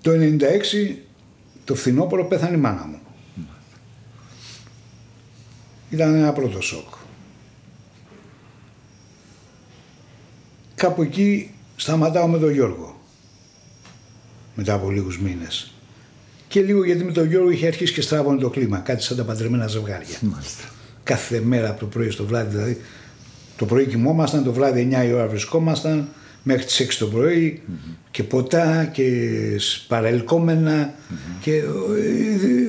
Το 0.00 0.10
96 0.10 0.94
το 1.64 1.74
φθινόπωρο 1.74 2.24
πέθανε 2.24 2.56
η 2.56 2.60
μάνα 2.60 2.86
μου. 2.86 2.98
Ήταν 5.90 6.14
ένα 6.14 6.32
πρώτο 6.32 6.60
σοκ. 6.60 6.94
Κάπου 10.80 11.02
εκεί 11.02 11.50
σταματάω 11.76 12.26
με 12.28 12.38
τον 12.38 12.52
Γιώργο. 12.52 13.00
Μετά 14.54 14.74
από 14.74 14.90
λίγους 14.90 15.18
μήνες. 15.18 15.72
Και 16.48 16.60
λίγο 16.60 16.84
γιατί 16.84 17.04
με 17.04 17.12
τον 17.12 17.26
Γιώργο 17.26 17.50
είχε 17.50 17.66
αρχίσει 17.66 17.92
και 17.92 18.00
στράβωνε 18.00 18.40
το 18.40 18.50
κλίμα. 18.50 18.78
Κάτι 18.78 19.02
σαν 19.02 19.16
τα 19.16 19.24
παντρεμένα 19.24 19.66
ζευγάρια. 19.66 20.16
Μάλιστα. 20.20 20.62
Κάθε 21.02 21.40
μέρα 21.40 21.70
από 21.70 21.80
το 21.80 21.86
πρωί 21.86 22.10
στο 22.10 22.24
βράδυ. 22.24 22.56
Δηλαδή 22.56 22.80
το 23.56 23.66
πρωί 23.66 23.86
κοιμόμασταν, 23.86 24.44
το 24.44 24.52
βράδυ 24.52 24.88
9 24.92 25.06
η 25.06 25.12
ώρα 25.12 25.26
βρισκόμασταν 25.26 26.08
μέχρι 26.42 26.64
τις 26.64 26.80
6 26.80 26.94
το 26.98 27.06
πρωι 27.06 27.62
και 28.10 28.22
ποτά 28.22 28.84
και 28.84 29.10
παρελκόμενα 29.88 30.94
και 31.40 31.54
ε, 31.56 31.62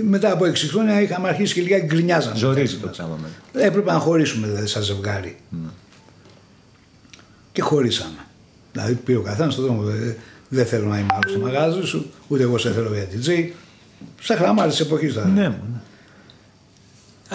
μετά 0.07 0.31
από 0.31 0.45
6 0.45 0.55
χρόνια 0.55 1.01
είχαμε 1.01 1.27
αρχίσει 1.27 1.53
και 1.53 1.61
λίγα 1.61 1.79
γκρινιάζαμε. 1.79 2.37
Ζορίζει 2.37 2.75
μεταξύ 2.75 2.99
το 2.99 3.07
μας. 3.07 3.19
πράγμα. 3.19 3.29
με. 3.53 3.61
Έπρεπε 3.63 3.91
να 3.91 3.99
χωρίσουμε 3.99 4.47
δηλαδή 4.47 4.67
σαν 4.67 4.81
ζευγάρι. 4.83 5.37
Και 7.51 7.61
χωρίσαμε. 7.61 8.25
Δηλαδή 8.71 8.93
πήρε 8.93 9.17
ο 9.17 9.21
καθένας 9.21 9.53
στον 9.53 9.65
δρόμο. 9.65 9.81
Δεν, 9.81 10.15
δεν 10.49 10.65
θέλω 10.65 10.87
να 10.87 10.97
είμαι 10.99 11.07
άλλος 11.13 11.31
στο 11.31 11.39
μαγάζι 11.39 11.81
σου, 11.85 12.11
ούτε 12.27 12.43
εγώ 12.43 12.57
σε 12.57 12.71
θέλω 12.71 12.93
για 12.93 13.07
DJ. 13.11 13.49
Σαν 14.21 14.37
χραμάρι 14.37 14.71
τη 14.71 14.81
εποχή 14.81 15.07
τώρα. 15.13 15.27
Ναι, 15.27 15.49
μου, 15.49 15.63
ναι. 15.71 15.77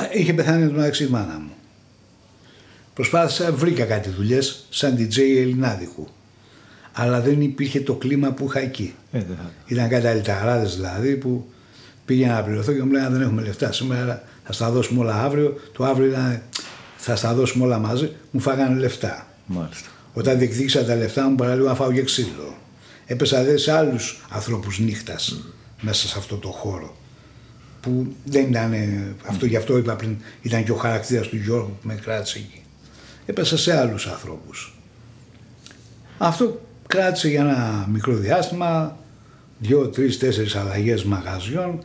Α, 0.02 0.08
Είχε 0.12 0.32
πεθάνει 0.34 0.66
το 0.68 0.72
μεταξύ 0.74 1.04
η 1.04 1.08
μάνα 1.08 1.38
μου. 1.38 1.50
Προσπάθησα, 2.94 3.52
βρήκα 3.52 3.84
κάτι 3.84 4.08
δουλειές 4.10 4.66
σαν 4.70 4.96
DJ 4.98 5.18
ελληνάδικου. 5.18 6.08
Αλλά 6.92 7.20
δεν 7.20 7.40
υπήρχε 7.40 7.80
το 7.80 7.94
κλίμα 7.94 8.30
που 8.32 8.44
είχα 8.48 8.58
εκεί. 8.60 8.94
Ε, 9.12 9.18
δεν 9.18 9.36
θα- 9.36 9.50
Ήταν 9.66 9.88
καταλυταράδε 9.88 10.66
δηλαδή 10.66 11.16
που 11.16 11.46
πήγαινα 12.04 12.34
να 12.34 12.42
πληρωθώ 12.42 12.72
και 12.72 12.82
μου 12.82 12.92
λέγανε 12.92 13.16
δεν 13.16 13.26
έχουμε 13.26 13.42
λεφτά 13.42 13.72
σήμερα, 13.72 14.22
θα 14.44 14.52
στα 14.52 14.70
δώσουμε 14.70 15.00
όλα 15.00 15.22
αύριο. 15.22 15.60
Το 15.72 15.84
αύριο 15.84 16.06
ήταν 16.08 16.42
θα 16.96 17.16
στα 17.16 17.34
δώσουμε 17.34 17.64
όλα 17.64 17.78
μαζί. 17.78 18.12
Μου 18.30 18.40
φάγανε 18.40 18.78
λεφτά. 18.80 19.26
Μάλιστα. 19.46 19.88
Όταν 20.16 20.38
διεκδίκησα 20.38 20.84
τα 20.84 20.94
λεφτά 20.94 21.28
μου 21.28 21.34
παραλίγο 21.34 21.68
να 21.68 21.74
φάω 21.74 21.92
και 21.92 22.02
ξύλο. 22.02 22.56
Έπεσα 23.06 23.44
δε 23.44 23.56
σε 23.56 23.72
άλλους 23.72 24.24
ανθρώπους 24.30 24.78
νύχτας 24.78 25.44
μέσα 25.80 26.08
σε 26.08 26.18
αυτό 26.18 26.36
το 26.36 26.48
χώρο. 26.48 26.96
Που 27.80 28.06
δεν 28.24 28.48
ήταν. 28.48 28.72
ε, 28.72 29.14
Αυτό 29.26 29.46
γι' 29.46 29.56
αυτό 29.56 29.76
είπα 29.76 29.94
πριν, 29.96 30.16
ήταν 30.42 30.64
και 30.64 30.70
ο 30.72 30.76
χαρακτήρας 30.76 31.28
του 31.28 31.36
Γιώργου 31.36 31.76
που 31.80 31.86
με 31.86 31.94
κράτησε 31.94 32.38
εκεί. 32.38 32.62
Έπεσα 33.26 33.58
σε 33.58 33.76
άλλους 33.78 34.06
ανθρώπους. 34.06 34.78
Αυτό 36.18 36.60
κράτησε 36.86 37.28
για 37.28 37.40
ένα 37.40 37.86
μικρό 37.92 38.14
διάστημα, 38.14 38.96
δύο, 39.58 39.88
τρεις, 39.88 40.18
τέσσερις 40.18 40.54
αλλαγές 40.54 41.04
μαγαζιών. 41.04 41.84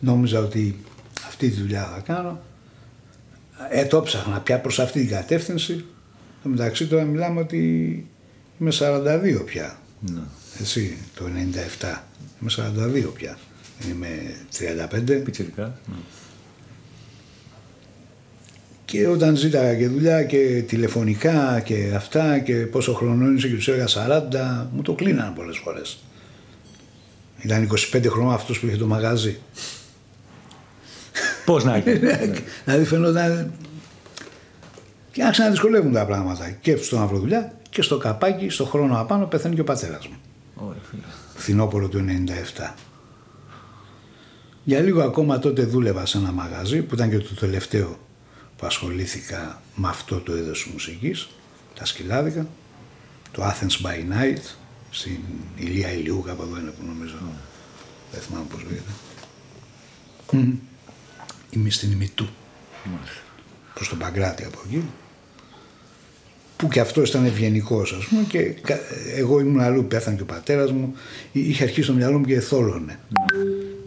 Νόμιζα 0.00 0.38
ότι 0.38 0.78
αυτή 1.26 1.48
τη 1.48 1.60
δουλειά 1.60 1.90
θα 1.94 2.00
κάνω. 2.00 2.40
Ε, 3.70 3.84
το 3.84 4.02
ψάχνα 4.02 4.40
πια 4.40 4.60
προς 4.60 4.78
αυτή 4.78 5.00
την 5.00 5.08
κατεύθυνση. 5.08 5.84
Στο 6.42 6.50
μεταξύ 6.50 6.86
τώρα 6.86 7.02
μιλάμε 7.04 7.40
ότι 7.40 7.58
είμαι 8.60 8.70
42 8.78 9.42
πια. 9.44 9.78
Ναι. 10.00 10.20
Έτσι, 10.60 10.96
το 11.14 11.24
97. 11.80 11.98
Είμαι 12.40 12.50
42 13.06 13.12
πια. 13.14 13.38
Δεν 13.78 13.90
Είμαι 13.90 14.08
35. 15.18 15.22
Πιτσιρικά. 15.24 15.62
Ναι. 15.86 15.94
Και 18.84 19.06
όταν 19.06 19.36
ζήταγα 19.36 19.74
και 19.74 19.88
δουλειά 19.88 20.24
και 20.24 20.64
τηλεφωνικά 20.66 21.60
και 21.60 21.92
αυτά 21.96 22.38
και 22.38 22.54
πόσο 22.54 22.94
χρονών 22.94 23.36
είσαι 23.36 23.48
και 23.48 23.54
τους 23.54 23.68
έλεγα 23.68 23.86
40, 23.88 24.66
μου 24.72 24.82
το 24.82 24.92
κλείνανε 24.94 25.32
πολλές 25.36 25.58
φορές. 25.58 25.98
Ήταν 27.42 27.68
25 27.92 28.04
χρόνια 28.08 28.34
αυτός 28.34 28.58
που 28.60 28.66
είχε 28.66 28.76
το 28.76 28.86
μαγάζι. 28.86 29.38
Πώς 31.44 31.64
να 31.64 31.76
γίνει. 31.78 31.98
ναι. 31.98 32.18
δηλαδή 32.64 32.84
φαινόταν. 32.84 33.52
Και 35.12 35.22
άρχισαν 35.22 35.44
να 35.44 35.50
δυσκολεύουν 35.50 35.92
τα 35.92 36.06
πράγματα. 36.06 36.50
Και 36.50 36.76
στο 36.76 36.98
να 36.98 37.06
βρω 37.06 37.18
δουλειά 37.18 37.52
και 37.70 37.82
στο 37.82 37.96
καπάκι, 37.96 38.48
στο 38.48 38.64
χρόνο 38.64 39.00
απάνω, 39.00 39.26
πεθαίνει 39.26 39.54
και 39.54 39.60
ο 39.60 39.64
πατέρας 39.64 40.06
μου. 40.06 40.16
Ωραία, 40.54 40.80
φίλε. 40.90 41.02
Φθινόπωρο 41.34 41.88
του 41.88 42.04
97. 42.58 42.74
Για 44.64 44.80
λίγο 44.80 45.02
ακόμα 45.02 45.38
τότε 45.38 45.64
δούλευα 45.64 46.06
σε 46.06 46.18
ένα 46.18 46.32
μαγαζί 46.32 46.82
που 46.82 46.94
ήταν 46.94 47.10
και 47.10 47.18
το 47.18 47.34
τελευταίο 47.34 47.98
που 48.56 48.66
ασχολήθηκα 48.66 49.62
με 49.74 49.88
αυτό 49.88 50.20
το 50.20 50.36
είδος 50.36 50.62
της 50.62 50.72
μουσικής, 50.72 51.28
τα 51.74 51.84
σκυλάδικα, 51.84 52.46
το 53.32 53.42
Athens 53.44 53.86
by 53.86 54.12
Night, 54.12 54.42
στην 54.90 55.18
Ηλία 55.56 55.92
Ηλιού, 55.92 56.22
κάπου 56.26 56.42
εδώ 56.42 56.58
είναι 56.58 56.70
που 56.70 56.84
νομίζω, 56.86 57.14
δεν 58.12 58.20
θυμάμαι 58.20 58.44
πώς 58.50 58.62
λέγεται. 58.62 58.90
Μμμ. 60.32 60.54
Είμαι 61.50 61.70
στην 61.70 61.92
ημιτού, 61.92 62.28
προς 63.74 63.88
τον 63.88 63.98
Παγκράτη 63.98 64.44
από 64.44 64.58
εκεί, 64.66 64.84
που 66.62 66.68
και 66.68 66.80
αυτός 66.80 67.08
ήταν 67.08 67.24
ευγενικός, 67.24 67.92
ας 67.92 68.04
πούμε, 68.04 68.22
και 68.28 68.42
κα- 68.42 68.78
εγώ 69.16 69.40
ήμουν 69.40 69.60
αλλού, 69.60 69.84
πέθανε 69.86 70.16
και 70.16 70.22
ο 70.22 70.26
πατέρας 70.26 70.72
μου, 70.72 70.94
Εί- 71.32 71.46
είχε 71.48 71.62
αρχίσει 71.62 71.82
στο 71.82 71.92
μυαλό 71.92 72.18
μου 72.18 72.24
και 72.24 72.40
θόλωνε. 72.40 72.98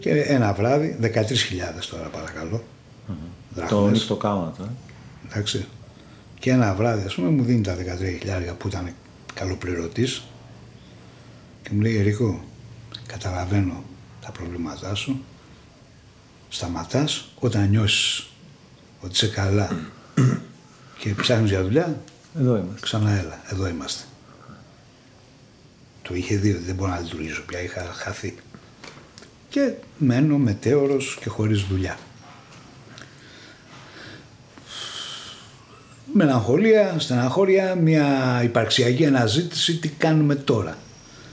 Και 0.00 0.10
ένα 0.10 0.52
βράδυ, 0.52 0.96
13.000 1.00 1.88
τώρα 1.90 2.08
παρακαλώ, 2.08 2.64
Το 3.06 3.14
δραχμές, 3.54 3.92
νύχτο 3.92 4.16
κάματο. 4.16 4.62
ε. 4.62 4.66
εντάξει, 5.30 5.66
και 6.38 6.50
ένα 6.50 6.74
βράδυ, 6.74 7.06
ας 7.06 7.14
πούμε, 7.14 7.28
μου 7.28 7.42
δίνει 7.42 7.60
τα 7.60 7.74
13.000 7.76 8.54
που 8.58 8.68
ήταν 8.68 8.88
καλοπληρωτής 9.34 10.22
και 11.62 11.68
μου 11.72 11.80
λέει: 11.80 11.96
Ερικό, 11.96 12.44
καταλαβαίνω 13.06 13.82
τα 14.24 14.30
προβλήματά 14.30 14.94
σου. 14.94 15.20
Σταματάς 16.48 17.28
όταν 17.38 17.68
νιώσεις 17.68 18.26
ότι 19.00 19.12
είσαι 19.12 19.28
καλά 19.28 19.70
και 21.00 21.14
ψάχνεις 21.14 21.50
για 21.50 21.62
δουλειά, 21.62 22.00
Εδώ 22.38 22.56
είμαστε. 22.56 22.80
Ξανά 22.80 23.10
έλα, 23.10 23.40
εδώ 23.50 23.68
είμαστε. 23.68 24.04
Το 26.02 26.14
είχε 26.14 26.36
δει 26.36 26.50
ότι 26.50 26.62
δεν 26.62 26.74
μπορώ 26.74 26.90
να 26.90 27.00
λειτουργήσω 27.00 27.42
πια, 27.46 27.62
είχα 27.62 27.92
χαθεί. 27.94 28.34
Και 29.48 29.72
μένω 29.98 30.38
μετέωρος 30.38 31.18
και 31.20 31.28
χωρίς 31.28 31.62
δουλειά. 31.62 31.98
Μελαγχολία, 36.12 36.94
στεναχώρια, 36.98 37.74
μια 37.74 38.40
υπαρξιακή 38.44 39.06
αναζήτηση, 39.06 39.76
τι 39.78 39.88
κάνουμε 39.88 40.34
τώρα; 40.34 40.78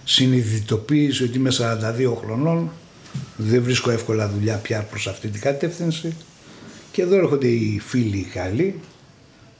Συνειδητοποίηση 0.04 1.24
ότι 1.24 1.38
είμαι 1.38 1.52
42 1.52 2.16
χρονών, 2.16 2.72
δεν 3.38 3.64
βρίσκω 3.64 3.92
εύκολα 3.92 4.30
δουλειά 4.30 4.58
πια 4.58 4.82
προς 4.82 5.08
αυτή 5.08 5.28
την 5.28 5.42
κατεύθυνση 5.42 6.16
και 6.92 7.02
εδώ 7.02 7.16
έρχονται 7.16 7.48
οι 7.48 7.82
φίλοι 7.86 8.18
οι 8.18 8.30
καλοί, 8.34 8.80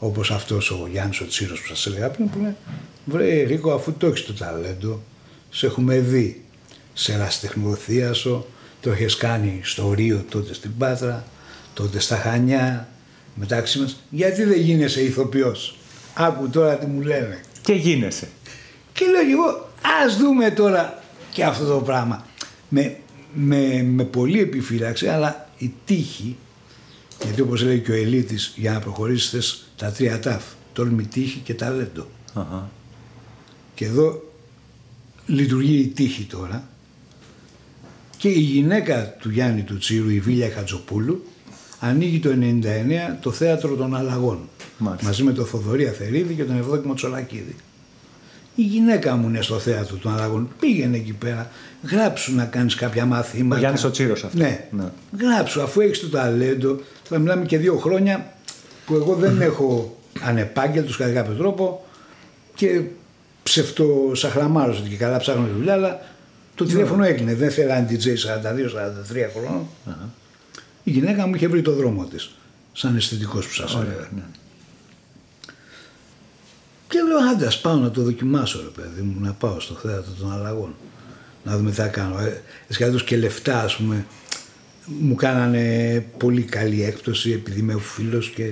όπως 0.04 0.32
αυτός 0.32 0.72
ο 0.72 0.88
Γιάννης 0.92 1.20
ο 1.20 1.28
Τσίρος 1.28 1.62
που 1.62 1.68
σας 1.68 1.86
έλεγα 1.86 2.10
πριν 2.10 2.30
που 2.30 2.40
λέει 2.40 2.56
«Βρε 3.06 3.44
Ρίκο 3.44 3.74
αφού 3.74 3.94
το 3.94 4.08
έχεις 4.08 4.26
το 4.26 4.34
ταλέντο, 4.34 5.02
σε 5.50 5.66
έχουμε 5.66 5.98
δει, 5.98 6.44
σε 6.94 7.18
ραστεχνιοθίασο, 7.18 8.46
το 8.82 8.92
έχεις 8.92 9.16
κάνει 9.16 9.60
στο 9.64 9.94
Ρίο 9.94 10.26
τότε 10.30 10.54
στην 10.54 10.78
Πάτρα, 10.78 11.26
τότε 11.74 12.00
στα 12.00 12.16
Χανιά, 12.16 12.88
μεταξύ 13.36 13.80
μας, 13.80 14.04
γιατί 14.10 14.44
δεν 14.44 14.60
γίνεσαι 14.60 15.02
ηθοποιός; 15.02 15.78
Άκου 16.14 16.50
τώρα 16.50 16.78
τι 16.78 16.86
μου 16.86 17.02
λένε. 17.02 17.42
Και 17.62 17.74
γίνεσαι. 17.74 18.28
Και 18.94 19.06
λέω 19.06 19.26
και 19.26 19.32
εγώ, 19.32 19.70
ας 20.06 20.18
δούμε 20.18 20.52
τώρα 20.52 21.04
και 21.32 21.44
αυτό 21.44 21.66
το 21.66 21.80
πράγμα. 21.80 22.26
Με, 22.70 22.98
με, 23.34 23.84
με 23.84 24.04
πολλή 24.04 24.40
επιφύλαξη, 24.40 25.08
αλλά 25.08 25.50
η 25.58 25.74
τύχη, 25.86 26.38
γιατί 27.24 27.42
όπως 27.42 27.62
λέει 27.62 27.80
και 27.80 27.92
ο 27.92 27.96
Ελίτης, 27.96 28.54
για 28.56 28.72
να 28.72 28.80
προχωρήσεις 28.80 29.30
θες 29.30 29.66
τα 29.76 29.92
τρία 29.92 30.20
τάφ, 30.20 30.44
τόλμη, 30.74 31.04
τύχη 31.04 31.40
και 31.40 31.54
ταλέντο. 31.54 32.08
Αχα. 32.34 32.70
Και 33.76 33.86
εδώ 33.86 34.34
λειτουργεί 35.26 35.80
η 35.80 35.88
τύχη 35.88 36.24
τώρα 36.24 36.68
και 38.18 38.30
η 38.30 38.40
γυναίκα 38.40 39.16
του 39.20 39.30
Γιάννη 39.30 39.62
του 39.62 39.78
Τσίρου, 39.78 40.10
η 40.10 40.20
Βίλια 40.20 40.50
Χατζοπούλου, 40.50 41.26
ανοίγει 41.80 42.20
το 42.20 42.30
99 42.30 42.64
το 43.22 43.32
θέατρο 43.32 43.76
των 43.76 43.96
αλλαγών. 43.96 44.50
Μάλιστα. 44.78 45.08
Μαζί 45.08 45.24
με 45.24 45.34
τον 45.34 45.46
Θοδωρή 45.46 45.88
Αθερίδη 45.88 46.34
και 46.34 46.44
τον 46.44 46.58
Ευδόκιμο 46.58 46.94
Τσολακίδη. 46.94 47.56
Η 48.56 48.62
γυναίκα 48.62 49.16
μου 49.16 49.28
είναι 49.28 49.42
στο 49.42 49.60
θέατρο 49.60 49.96
των 49.96 50.14
αλλαγών. 50.14 50.50
Πήγαινε 50.60 50.98
εκεί 50.98 51.14
πέρα. 51.14 51.52
Γράψου 51.92 52.36
να 52.36 52.46
κάνεις 52.46 52.76
κάποια 52.76 53.06
μαθήματα. 53.06 53.56
Ο 53.56 53.60
Γιάννης 53.60 53.84
ο 53.84 53.92
Τσίρος 53.92 54.24
αυτός. 54.24 54.42
Ναι. 54.42 54.68
Ναι. 54.72 54.84
Γράψου 55.20 55.62
αφού 55.62 55.82
έχεις 55.82 56.00
το 56.00 56.10
ταλέντο. 56.10 56.80
Θα 57.04 57.20
μιλάμε 57.20 57.46
και 57.46 57.58
δύο 57.58 57.78
χρόνια 57.78 58.34
που 58.86 58.96
εγώ 58.96 59.16
δεν 59.16 59.42
έχω 59.42 59.98
ανεπάγγελτος 60.22 60.98
κατά 60.98 61.12
κάποιο 61.12 61.34
τρόπο. 61.34 61.86
και 62.56 62.82
ψευτοσαχραμάρωσε 63.44 64.84
και 64.90 64.96
καλά 64.96 65.18
ψάχνω 65.18 65.48
δουλειά, 65.56 65.74
αλλά 65.74 66.02
το 66.56 66.66
τηλέφωνο 66.66 67.04
έκλεινε. 67.04 67.34
Δεν 67.34 67.52
θέλανε 67.52 67.88
DJ 67.90 68.06
42-43 68.06 68.10
χρονων 69.34 69.68
Η 70.84 70.92
γυναίκα 70.92 71.28
μου 71.28 71.36
είχε 71.36 71.48
βρει 71.48 71.62
το 71.62 71.72
δρόμο 71.72 72.06
της. 72.06 72.36
Σαν 72.74 72.96
αισθητικός 72.96 73.48
που 73.48 73.54
σας 73.54 73.74
έλεγα. 73.76 74.10
Ναι. 76.94 77.02
Και 77.02 77.08
λέω 77.08 77.30
άντε 77.32 77.46
ας 77.46 77.62
πάω 77.62 77.76
να 77.76 77.92
το 77.92 78.02
δοκιμάσω 78.02 78.62
ρε 78.62 78.82
παιδί 78.82 79.02
μου, 79.02 79.16
να 79.20 79.34
πάω 79.34 79.60
στο 79.60 79.74
θέατρο 79.74 80.12
των 80.20 80.32
αλλαγών. 80.32 80.76
Να 81.44 81.58
δούμε 81.58 81.70
τι 81.70 81.76
θα 81.76 81.88
κάνω. 81.88 82.20
Ε, 82.20 82.42
Εσχάτως 82.68 83.04
και 83.04 83.18
λεφτά 83.18 83.64
ας 83.64 83.76
πούμε 83.76 84.06
μου 84.86 85.16
κάνανε 85.16 86.06
πολύ 86.18 86.42
καλή 86.42 86.84
έκπτωση 86.84 87.32
επειδή 87.32 87.60
είμαι 87.60 87.80
φίλος 87.80 88.30
και, 88.30 88.52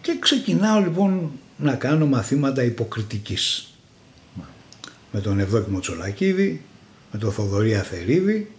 και 0.00 0.16
ξεκινάω 0.18 0.80
λοιπόν 0.80 1.30
να 1.56 1.74
κάνω 1.74 2.06
μαθήματα 2.06 2.62
υποκριτικής. 2.62 3.66
Με 5.12 5.20
τον 5.20 5.38
Ευδόκιμο 5.38 5.80
Τσολακίδη, 5.80 6.62
με 7.12 7.18
τον 7.18 7.32
Θοδωρή 7.32 7.74
Αθερίδη 7.74 8.50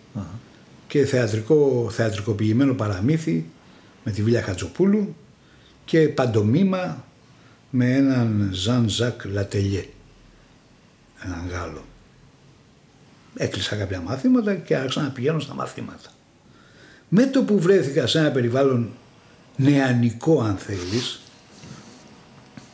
και 0.88 1.06
θεατρικό, 1.06 1.88
θεατρικοποιημένο 1.92 2.74
παραμύθι 2.74 3.46
με 4.04 4.12
τη 4.12 4.24
Βίλια 4.24 4.42
Χατζοπούλου 4.42 5.16
και 5.86 6.00
παντομήμα 6.00 7.06
με 7.76 7.92
έναν 7.96 8.50
Ζαν 8.52 8.90
Ζακ 8.90 9.26
Λατελιέ, 9.26 9.86
έναν 11.26 11.48
Γάλλο. 11.52 11.84
Έκλεισα 13.36 13.76
κάποια 13.76 14.02
μαθήματα 14.02 14.56
και 14.56 14.76
άρχισα 14.76 15.02
να 15.02 15.10
πηγαίνω 15.10 15.40
στα 15.40 15.54
μαθήματα. 15.54 16.10
Με 17.10 17.26
το 17.26 17.44
που 17.44 17.60
βρέθηκα 17.60 18.08
σε 18.08 18.20
ένα 18.20 18.32
περιβάλλον 18.32 18.90
νεανικό 19.56 20.42
αν 20.42 20.56
θέλεις, 20.56 21.22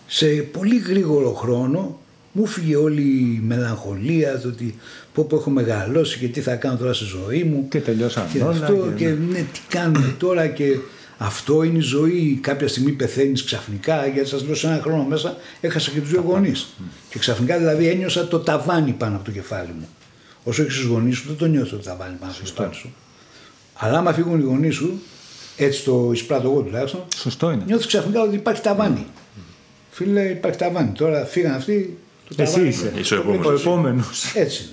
σε 0.08 0.26
πολύ 0.28 0.78
γρήγορο 0.78 1.34
χρόνο 1.34 2.00
μου 2.32 2.45
φύγε 2.45 2.76
όλη 2.76 3.02
η 3.02 3.41
μελαγχολία 3.43 4.39
το 4.39 4.47
ότι 4.47 4.76
πω 5.14 5.24
πω 5.24 5.36
έχω 5.36 5.50
μεγαλώσει 5.50 6.20
και 6.20 6.28
τι 6.28 6.41
θα 6.41 6.56
κάνω 6.56 6.78
τώρα 6.78 6.93
στη 6.93 7.06
ζωή 7.06 7.43
μου 7.43 7.68
Και 7.70 7.80
τελειώσαν 7.82 8.28
και 8.32 8.41
όλα. 8.43 8.50
αυτό 8.52 8.74
και- 8.95 9.04
και 9.06 9.10
ναι, 9.10 9.39
τι 9.39 9.60
κάνουμε 9.68 10.16
τώρα 10.20 10.47
και 10.47 10.78
αυτό 11.22 11.64
είναι 11.64 11.78
η 11.78 11.82
ζωή. 11.82 12.40
Κάποια 12.42 12.68
στιγμή 12.68 12.92
πεθαίνεις 12.92 13.44
ξαφνικά, 13.44 14.08
γιατί 14.08 14.30
σας 14.30 14.44
λέω 14.46 14.56
σε 14.56 14.68
ένα 14.68 14.80
χρόνο 14.82 15.04
μέσα 15.04 15.38
έχασα 15.62 15.92
και 15.92 16.00
τους 16.00 16.10
δύο 16.10 16.24
γονείς. 16.28 16.68
Και 17.10 17.20
ξαφνικά 17.20 17.58
δηλαδή 17.58 17.88
ένιωσα 17.88 18.28
το 18.28 18.40
ταβάνι 18.40 18.92
πάνω 18.92 19.16
από 19.16 19.26
το 19.26 19.32
κεφάλι 19.32 19.72
μου. 19.80 19.88
Όσο 20.44 20.62
έχεις 20.62 20.76
τους 20.76 20.86
γονείς 20.86 21.18
σου, 21.18 21.24
δεν 21.28 21.38
το 21.38 21.46
νιώθω 21.46 21.76
το 21.76 21.84
ταβάνι 21.84 22.16
πάνω 22.20 22.32
από 22.32 22.42
το 22.42 22.48
κεφάλι 22.50 22.74
σου. 22.74 22.94
Αλλά 23.74 23.98
άμα 23.98 24.14
φύγουν 24.14 24.40
οι 24.40 24.44
γονείς 24.44 24.76
σου, 24.76 25.02
έτσι 25.58 25.84
το 25.84 26.10
εισπράττω 26.14 26.50
εγώ 26.50 26.62
τουλάχιστον, 26.62 27.04
Σωστό 27.16 27.52
είναι. 27.52 27.64
νιώθεις 27.66 27.86
ξαφνικά 27.86 28.22
ότι 28.22 28.36
υπάρχει 28.36 28.62
ταβάνι. 28.62 29.06
Φίλε, 29.92 30.22
υπάρχει 30.30 30.58
ταβάνι. 30.58 30.92
Τώρα 30.92 31.26
φύγαν 31.26 31.54
αυτοί. 31.54 31.98
Το 32.30 32.36
Εσύ 32.42 32.52
ταβάνι 32.54 32.70
Είσαι 32.70 32.94
είσαι. 33.00 33.16
ο 33.16 33.18
Ο 33.18 33.22
επόμενος 33.22 33.54
εσύ. 33.60 33.68
επόμενος. 33.68 34.32
έτσι 34.36 34.62
είναι. 34.64 34.72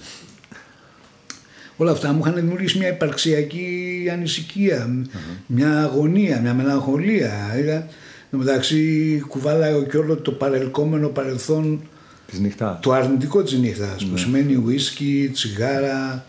Όλα 1.76 1.90
αυτά 1.90 2.12
μου 2.12 2.20
είχαν 2.20 2.34
δημιουργήσει 2.34 2.78
μια 2.78 2.88
υπαρξιακή 2.88 4.08
ανησυχία, 4.12 5.04
μια 5.46 5.82
αγωνία, 5.82 6.40
μια 6.40 6.54
μελαγχολία. 6.54 7.56
Είδα, 7.58 7.74
εν 7.74 7.86
τω 8.30 8.36
μεταξύ 8.38 9.22
κουβάλαω 9.28 9.82
και 9.82 9.96
όλο 9.96 10.16
το 10.16 10.32
παρελκόμενο 10.32 11.08
παρελθόν, 11.08 11.80
Της 12.26 12.38
νυχτά. 12.38 12.78
το 12.82 12.92
αρνητικό 12.92 13.42
της 13.42 13.52
νύχτας, 13.58 14.04
που 14.04 14.16
σημαίνει 14.16 14.54
ουίσκι, 14.54 15.30
τσιγάρα 15.32 16.24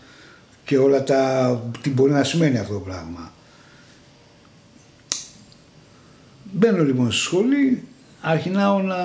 και 0.64 0.78
όλα 0.78 1.02
τα... 1.04 1.62
τι 1.80 1.90
μπορεί 1.90 2.12
να 2.12 2.24
σημαίνει 2.24 2.58
αυτό 2.58 2.72
το 2.72 2.80
πράγμα. 2.80 3.32
Μπαίνω 6.52 6.84
λοιπόν 6.84 7.12
στη 7.12 7.20
σχολή, 7.22 7.82
αρχινάω 8.20 8.82
να 8.82 8.96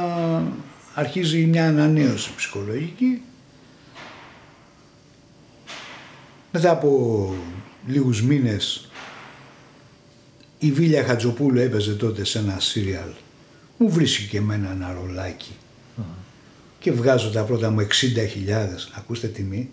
αρχίζει 0.94 1.46
μια 1.46 1.68
ανανέωση 1.68 2.32
ψυχολογική. 2.36 3.22
Μετά 6.56 6.72
από 6.72 7.34
λίγους 7.88 8.22
μήνες 8.22 8.90
η 10.60 10.72
Βίλια 10.72 11.04
Χατζοπούλου 11.04 11.60
έπαιζε 11.60 11.94
τότε 11.94 12.26
σε 12.26 12.40
ένα 12.40 12.60
σύριαλ. 12.60 13.08
Μου 13.78 13.90
βρίσκει 13.90 14.28
και 14.28 14.38
εμένα 14.38 14.72
ένα 14.72 14.94
ρολάκι. 14.94 15.56
Και 16.80 16.92
βγάζω 16.92 17.30
τα 17.30 17.44
πρώτα 17.44 17.70
μου 17.70 17.80
60.000, 17.80 17.88
ακούστε 18.98 19.28
τιμή, 19.28 19.70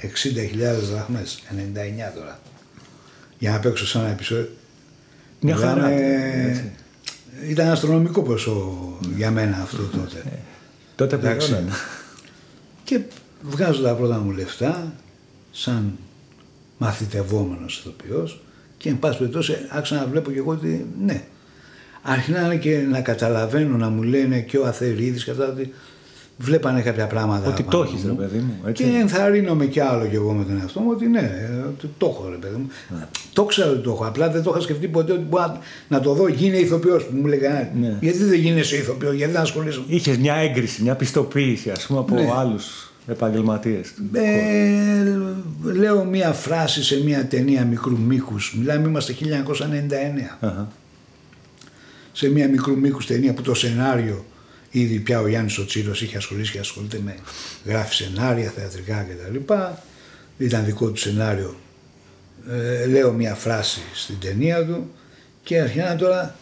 60.000 0.00 0.80
δραχμές, 0.90 1.42
99 1.50 2.12
τώρα. 2.14 2.40
Για 3.38 3.50
να 3.50 3.58
παίξω 3.58 3.86
σε 3.86 3.98
ένα 3.98 4.08
επεισόδιο. 4.08 4.48
Μια 5.40 5.56
χαρά. 5.56 5.72
Μιλάμε- 5.88 6.48
έτσι. 6.48 6.70
Ήταν 7.48 7.68
αστρονομικό 7.70 8.22
ποσό 8.22 8.98
για 9.16 9.30
μένα 9.30 9.56
αυτό 9.62 9.82
τότε. 9.82 10.22
Τότε 10.96 11.14
Εντάξει. 11.16 11.46
πληρώνανε. 11.48 11.74
Και 12.84 13.00
βγάζω 13.42 13.82
τα 13.82 13.94
πρώτα 13.94 14.18
μου 14.18 14.30
λεφτά 14.30 14.92
σαν 15.52 15.92
μαθητευόμενος 16.78 17.78
ηθοποιός 17.78 18.40
και 18.76 18.88
εν 18.88 18.98
πάση 18.98 19.18
περιπτώσει 19.18 19.54
άρχισα 19.68 19.94
να 19.94 20.06
βλέπω 20.06 20.30
και 20.30 20.38
εγώ 20.38 20.50
ότι 20.50 20.86
ναι. 21.04 21.22
Αρχινάνε 22.02 22.56
και 22.56 22.78
να 22.90 23.00
καταλαβαίνω 23.00 23.76
να 23.76 23.88
μου 23.88 24.02
λένε 24.02 24.40
και 24.40 24.58
ο 24.58 24.66
Αθερίδης 24.66 25.24
και 25.24 25.30
αυτά 25.30 25.48
ότι 25.48 25.72
βλέπανε 26.38 26.80
κάποια 26.82 27.06
πράγματα. 27.06 27.48
Ότι 27.48 27.62
πάνω 27.62 27.76
το 27.76 27.82
έχεις, 27.90 28.02
μου. 28.04 28.16
ρε 28.20 28.26
παιδί 28.26 28.38
μου, 28.38 28.54
έτσι. 28.66 28.84
Και 28.84 28.90
ενθαρρύνομαι 29.00 29.66
κι 29.66 29.80
άλλο 29.80 30.06
κι 30.06 30.14
εγώ 30.14 30.32
με 30.32 30.44
τον 30.44 30.58
εαυτό 30.60 30.80
μου 30.80 30.88
ότι 30.90 31.06
ναι, 31.06 31.18
ε, 31.18 31.66
ότι 31.68 31.90
το 31.98 32.06
έχω 32.06 32.28
ρε 32.30 32.36
παιδί 32.36 32.56
μου. 32.56 32.68
Το 33.32 33.44
ξέρω 33.44 33.70
ότι 33.70 33.80
το 33.80 33.90
έχω. 33.90 34.04
Απλά 34.06 34.30
δεν 34.30 34.42
το 34.42 34.50
είχα 34.50 34.60
σκεφτεί 34.60 34.88
ποτέ 34.88 35.12
ότι 35.12 35.22
μπορώ 35.28 35.46
να- 35.46 35.58
να 35.88 36.00
το 36.00 36.12
δω. 36.14 36.28
Γίνε 36.28 36.56
ηθοποιός 36.56 37.04
που 37.04 37.16
μου 37.16 37.26
λέγανε. 37.26 37.72
Ναι. 37.80 37.96
Γιατί 38.00 38.24
δεν 38.24 38.38
γίνεσαι 38.38 38.76
ηθοποιός, 38.76 39.14
γιατί 39.14 39.32
δεν 39.32 39.40
ασχολείσαι. 39.40 39.80
Είχες 39.86 40.16
μια 40.18 40.34
έγκριση, 40.34 40.82
μια 40.82 40.94
πιστοποίηση 40.94 41.70
ας 41.70 41.86
πούμε 41.86 41.98
από 41.98 42.14
Ναι. 42.14 42.30
άλλους 42.36 42.91
επαγγελματίες. 43.06 43.94
Ε, 44.12 45.04
λέω 45.72 46.04
μία 46.04 46.32
φράση 46.32 46.84
σε 46.84 47.02
μία 47.02 47.26
ταινία 47.26 47.64
μικρού 47.64 47.98
μήκους. 47.98 48.54
Μιλάμε, 48.58 48.88
είμαστε 48.88 49.12
1999. 49.12 50.38
Αχα. 50.40 50.72
Σε 52.12 52.28
μία 52.28 52.48
μικρού 52.48 52.78
μήκους 52.78 53.06
ταινία 53.06 53.34
που 53.34 53.42
το 53.42 53.54
σενάριο 53.54 54.24
ήδη 54.72 54.98
πια 54.98 55.20
ο 55.20 55.28
Γιάννης 55.28 55.58
ο 55.58 55.64
Τσίρος 55.64 56.02
είχε 56.02 56.16
ασχολήσει 56.16 56.52
και 56.52 56.58
ασχολείται 56.58 57.00
με 57.04 57.16
γράφει 57.64 57.94
σενάρια, 57.94 58.50
θεατρικά 58.50 59.06
κτλ. 59.08 59.54
Ήταν 60.38 60.64
δικό 60.64 60.90
του 60.90 61.00
σενάριο. 61.00 61.56
Ε, 62.50 62.86
λέω 62.86 63.12
μία 63.12 63.34
φράση 63.34 63.80
στην 63.94 64.18
ταινία 64.20 64.66
του 64.66 64.90
και 65.42 65.60
αρχινά 65.60 65.96
τώρα 65.96 66.36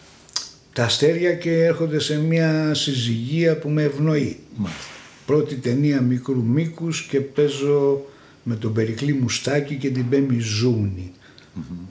τα 0.73 0.85
αστέρια 0.85 1.35
και 1.35 1.65
έρχονται 1.65 1.99
σε 1.99 2.19
μία 2.19 2.75
συζυγία 2.75 3.57
που 3.57 3.69
με 3.69 3.83
ευνοεί. 3.83 4.41
Μάλιστα. 4.57 5.00
Πρώτη 5.31 5.55
ταινία 5.55 6.01
μικρού 6.01 6.45
μήκους 6.45 7.03
και 7.03 7.21
παίζω 7.21 8.07
με 8.43 8.57
τον 8.57 8.73
Περικλή 8.73 9.13
Μουστάκη 9.13 9.75
και 9.75 9.91
την 9.91 10.09
Πέμι 10.09 10.39
Ζούνη. 10.39 11.13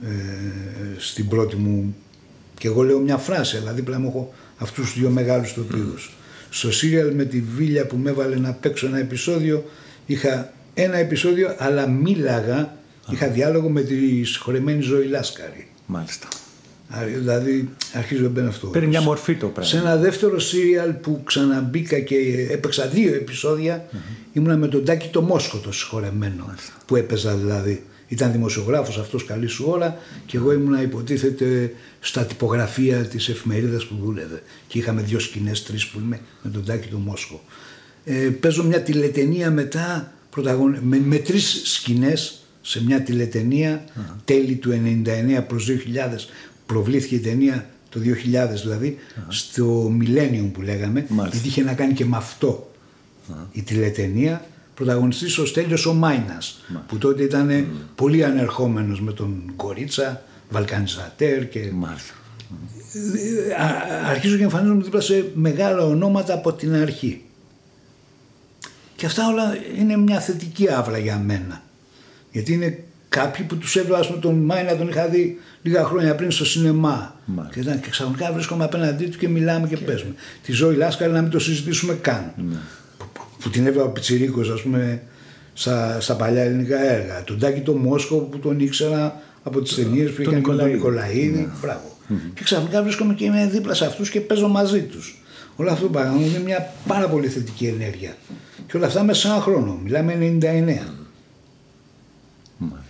Ε, 0.02 0.08
στην 0.98 1.28
πρώτη 1.28 1.56
μου 1.56 1.96
και 2.58 2.68
εγώ 2.68 2.82
λέω 2.82 2.98
μια 2.98 3.16
φράση 3.16 3.56
αλλά 3.56 3.72
δίπλα 3.72 3.98
μου 3.98 4.08
έχω 4.08 4.34
αυτούς 4.56 4.90
τους 4.90 5.00
δύο 5.00 5.10
μεγάλους 5.10 5.54
τοπίους. 5.54 6.12
Στο 6.50 6.72
σύριαλ 6.72 7.14
με 7.14 7.24
τη 7.24 7.40
Βίλια 7.40 7.86
που 7.86 7.96
με 7.96 8.10
έβαλε 8.10 8.36
να 8.36 8.52
παίξω 8.52 8.86
ένα 8.86 8.98
επεισόδιο 8.98 9.64
είχα 10.06 10.52
ένα 10.74 10.96
επεισόδιο 10.96 11.54
αλλά 11.58 11.88
μίλαγα, 11.88 12.76
είχα 13.10 13.28
διάλογο 13.28 13.68
με 13.68 13.80
τη 13.80 14.24
συγχωρεμένη 14.24 14.82
Ζωή 14.82 15.06
Λάσκαρη. 15.06 15.68
Μάλιστα. 15.86 16.28
Α, 16.90 17.04
Δηλαδή 17.04 17.68
αρχίζω 17.92 18.22
να 18.22 18.28
μπαίνω 18.28 18.48
αυτό. 18.48 18.66
Παίρνει 18.66 18.88
μια 18.88 19.00
μορφή 19.00 19.34
το 19.34 19.46
Σε 19.46 19.52
πράγμα. 19.52 19.90
ένα 19.90 20.00
δεύτερο 20.00 20.38
σύριαλ 20.38 20.92
που 20.92 21.20
ξαναμπήκα 21.24 21.98
και 22.00 22.16
έπαιξα 22.50 22.86
δύο 22.86 23.14
επεισόδια 23.14 23.84
ήμουνα 24.32 24.56
με 24.56 24.68
τον 24.68 24.84
Τάκη 24.84 25.08
το 25.08 25.22
Μόσχο 25.22 25.58
το 25.58 25.72
συγχωρεμένο 25.72 26.54
που 26.86 26.96
έπαιζα 26.96 27.34
δηλαδή. 27.36 27.84
Ήταν 28.08 28.32
δημοσιογράφος 28.32 28.98
αυτός 28.98 29.24
καλή 29.24 29.46
σου 29.46 29.64
ώρα 29.68 29.98
και 30.26 30.36
εγώ 30.36 30.52
ήμουνα 30.52 30.82
υποτίθεται 30.82 31.72
στα 32.00 32.24
τυπογραφία 32.24 32.96
της 32.98 33.28
εφημερίδας 33.28 33.84
που 33.86 33.94
δούλευε 34.02 34.42
και 34.66 34.78
είχαμε 34.78 35.02
δύο 35.02 35.18
σκηνές, 35.18 35.62
τρεις 35.62 35.86
που 35.86 36.00
είμαι 36.04 36.20
με 36.42 36.50
τον 36.50 36.64
Τάκη 36.64 36.88
το 36.88 36.96
Μόσχο. 36.98 37.42
Ε, 38.04 38.14
παίζω 38.14 38.64
μια 38.64 38.80
τηλετενία 38.82 39.50
μετά 39.50 40.12
πρωταγων... 40.30 40.78
με, 40.82 41.00
με 41.04 41.16
τρεις 41.16 41.60
σκηνές 41.64 42.34
σε 42.60 42.84
μια 42.84 43.00
τηλετενία 43.02 43.84
τέλη 44.24 44.54
του 44.54 44.70
99 45.40 45.44
προς 45.48 45.68
2000 45.68 45.72
προβλήθηκε 46.72 47.14
η 47.14 47.18
ταινία 47.20 47.68
το 47.88 48.00
2000 48.00 48.60
δηλαδή 48.62 48.98
στο 49.28 49.92
Millennium 50.00 50.50
που 50.52 50.60
λέγαμε 50.62 51.06
Μάλιστα. 51.08 51.28
γιατί 51.36 51.48
είχε 51.48 51.62
να 51.62 51.74
κάνει 51.74 51.92
και 51.92 52.04
με 52.04 52.16
αυτό 52.16 52.70
η 53.52 53.62
τηλετενία 53.62 54.44
πρωταγωνιστής 54.74 55.38
ο 55.38 55.46
Στέλιος 55.46 55.86
ο 55.86 55.94
Μάινας 55.94 56.64
που 56.86 56.98
τότε 56.98 57.22
ήταν 57.22 57.66
πολύ 57.94 58.24
ανερχόμενος 58.24 59.00
με 59.00 59.12
τον 59.12 59.52
Κορίτσα 59.56 60.22
Βαλκανιζατέρ 60.50 61.48
και 61.48 61.70
Μάλιστα. 61.72 62.12
Α- 63.58 63.64
α- 63.64 64.08
αρχίζω 64.10 64.36
και 64.36 64.42
εμφανίζομαι 64.42 64.82
δίπλα 64.82 65.00
σε 65.00 65.30
μεγάλα 65.34 65.84
ονόματα 65.84 66.34
από 66.34 66.52
την 66.52 66.74
αρχή. 66.74 67.22
Και 68.96 69.06
αυτά 69.06 69.28
όλα 69.28 69.56
είναι 69.78 69.96
μια 69.96 70.20
θετική 70.20 70.70
άβρα 70.72 70.98
για 70.98 71.18
μένα. 71.18 71.62
Γιατί 72.32 72.52
είναι 72.52 72.84
Κάποιοι 73.08 73.44
που 73.44 73.56
τους 73.56 73.76
έβλεπα, 73.76 73.98
ας 73.98 74.06
πούμε, 74.06 74.18
τον 74.20 74.34
Μάινα 74.34 74.76
τον 74.76 74.88
είχα 74.88 75.06
δει 75.08 75.38
λίγα 75.62 75.84
χρόνια 75.84 76.14
πριν 76.14 76.30
στο 76.30 76.44
σινεμά. 76.44 77.14
Μάλιστα. 77.24 77.54
Και, 77.54 77.60
ήταν, 77.60 77.80
και 77.80 77.90
ξαφνικά 77.90 78.32
βρίσκομαι 78.32 78.64
απέναντί 78.64 79.06
του 79.06 79.18
και 79.18 79.28
μιλάμε 79.28 79.68
και, 79.68 79.76
παίζουμε. 79.76 80.14
Τη 80.42 80.52
ζωή 80.52 80.74
Λάσκαρη 80.74 81.12
να 81.12 81.20
μην 81.20 81.30
το 81.30 81.38
συζητήσουμε 81.38 81.94
καν. 81.94 82.32
Ναι. 82.36 82.56
Που, 82.98 83.04
που, 83.12 83.22
που 83.40 83.50
την 83.50 83.66
έβλεπα 83.66 83.88
πιτσιρίκος, 83.88 84.50
ας 84.50 84.62
πούμε, 84.62 85.02
στα, 85.52 86.00
στα 86.00 86.14
παλιά 86.16 86.42
ελληνικά 86.42 86.92
έργα. 86.92 87.24
Τον 87.24 87.38
Τάκη 87.38 87.60
τον 87.60 87.76
Μόσχο 87.76 88.16
που 88.16 88.38
τον 88.38 88.60
ήξερα 88.60 89.20
από 89.42 89.60
τις 89.60 89.74
ταινίες 89.74 90.10
που 90.10 90.22
Τον 90.22 90.32
είχαν 90.32 90.42
και 90.42 90.50
με 90.50 90.56
τον 90.56 90.70
Νικολαίδη. 90.70 91.16
Νικολαίδη. 91.18 91.52
Μπράβο. 91.60 91.96
Και 92.34 92.42
ξαφνικά 92.44 92.82
βρίσκομαι 92.82 93.14
και 93.14 93.24
είμαι 93.24 93.46
δίπλα 93.46 93.74
σε 93.74 93.84
αυτούς 93.84 94.10
και 94.10 94.20
παίζω 94.20 94.48
μαζί 94.48 94.82
τους. 94.82 95.22
Όλο 95.56 95.70
αυτό 95.70 95.84
το 95.84 95.90
πράγμα 95.90 96.12
μου 96.12 96.26
είναι 96.26 96.38
μια 96.38 96.72
πάρα 96.86 97.08
πολύ 97.08 97.28
θετική 97.28 97.66
ενέργεια. 97.66 98.16
Και 98.66 98.76
όλα 98.76 98.86
αυτά 98.86 99.02
μέσα 99.02 99.20
σε 99.20 99.26
ένα 99.26 99.40
χρόνο. 99.40 99.80
Μιλάμε 99.82 100.38
99. 100.40 101.00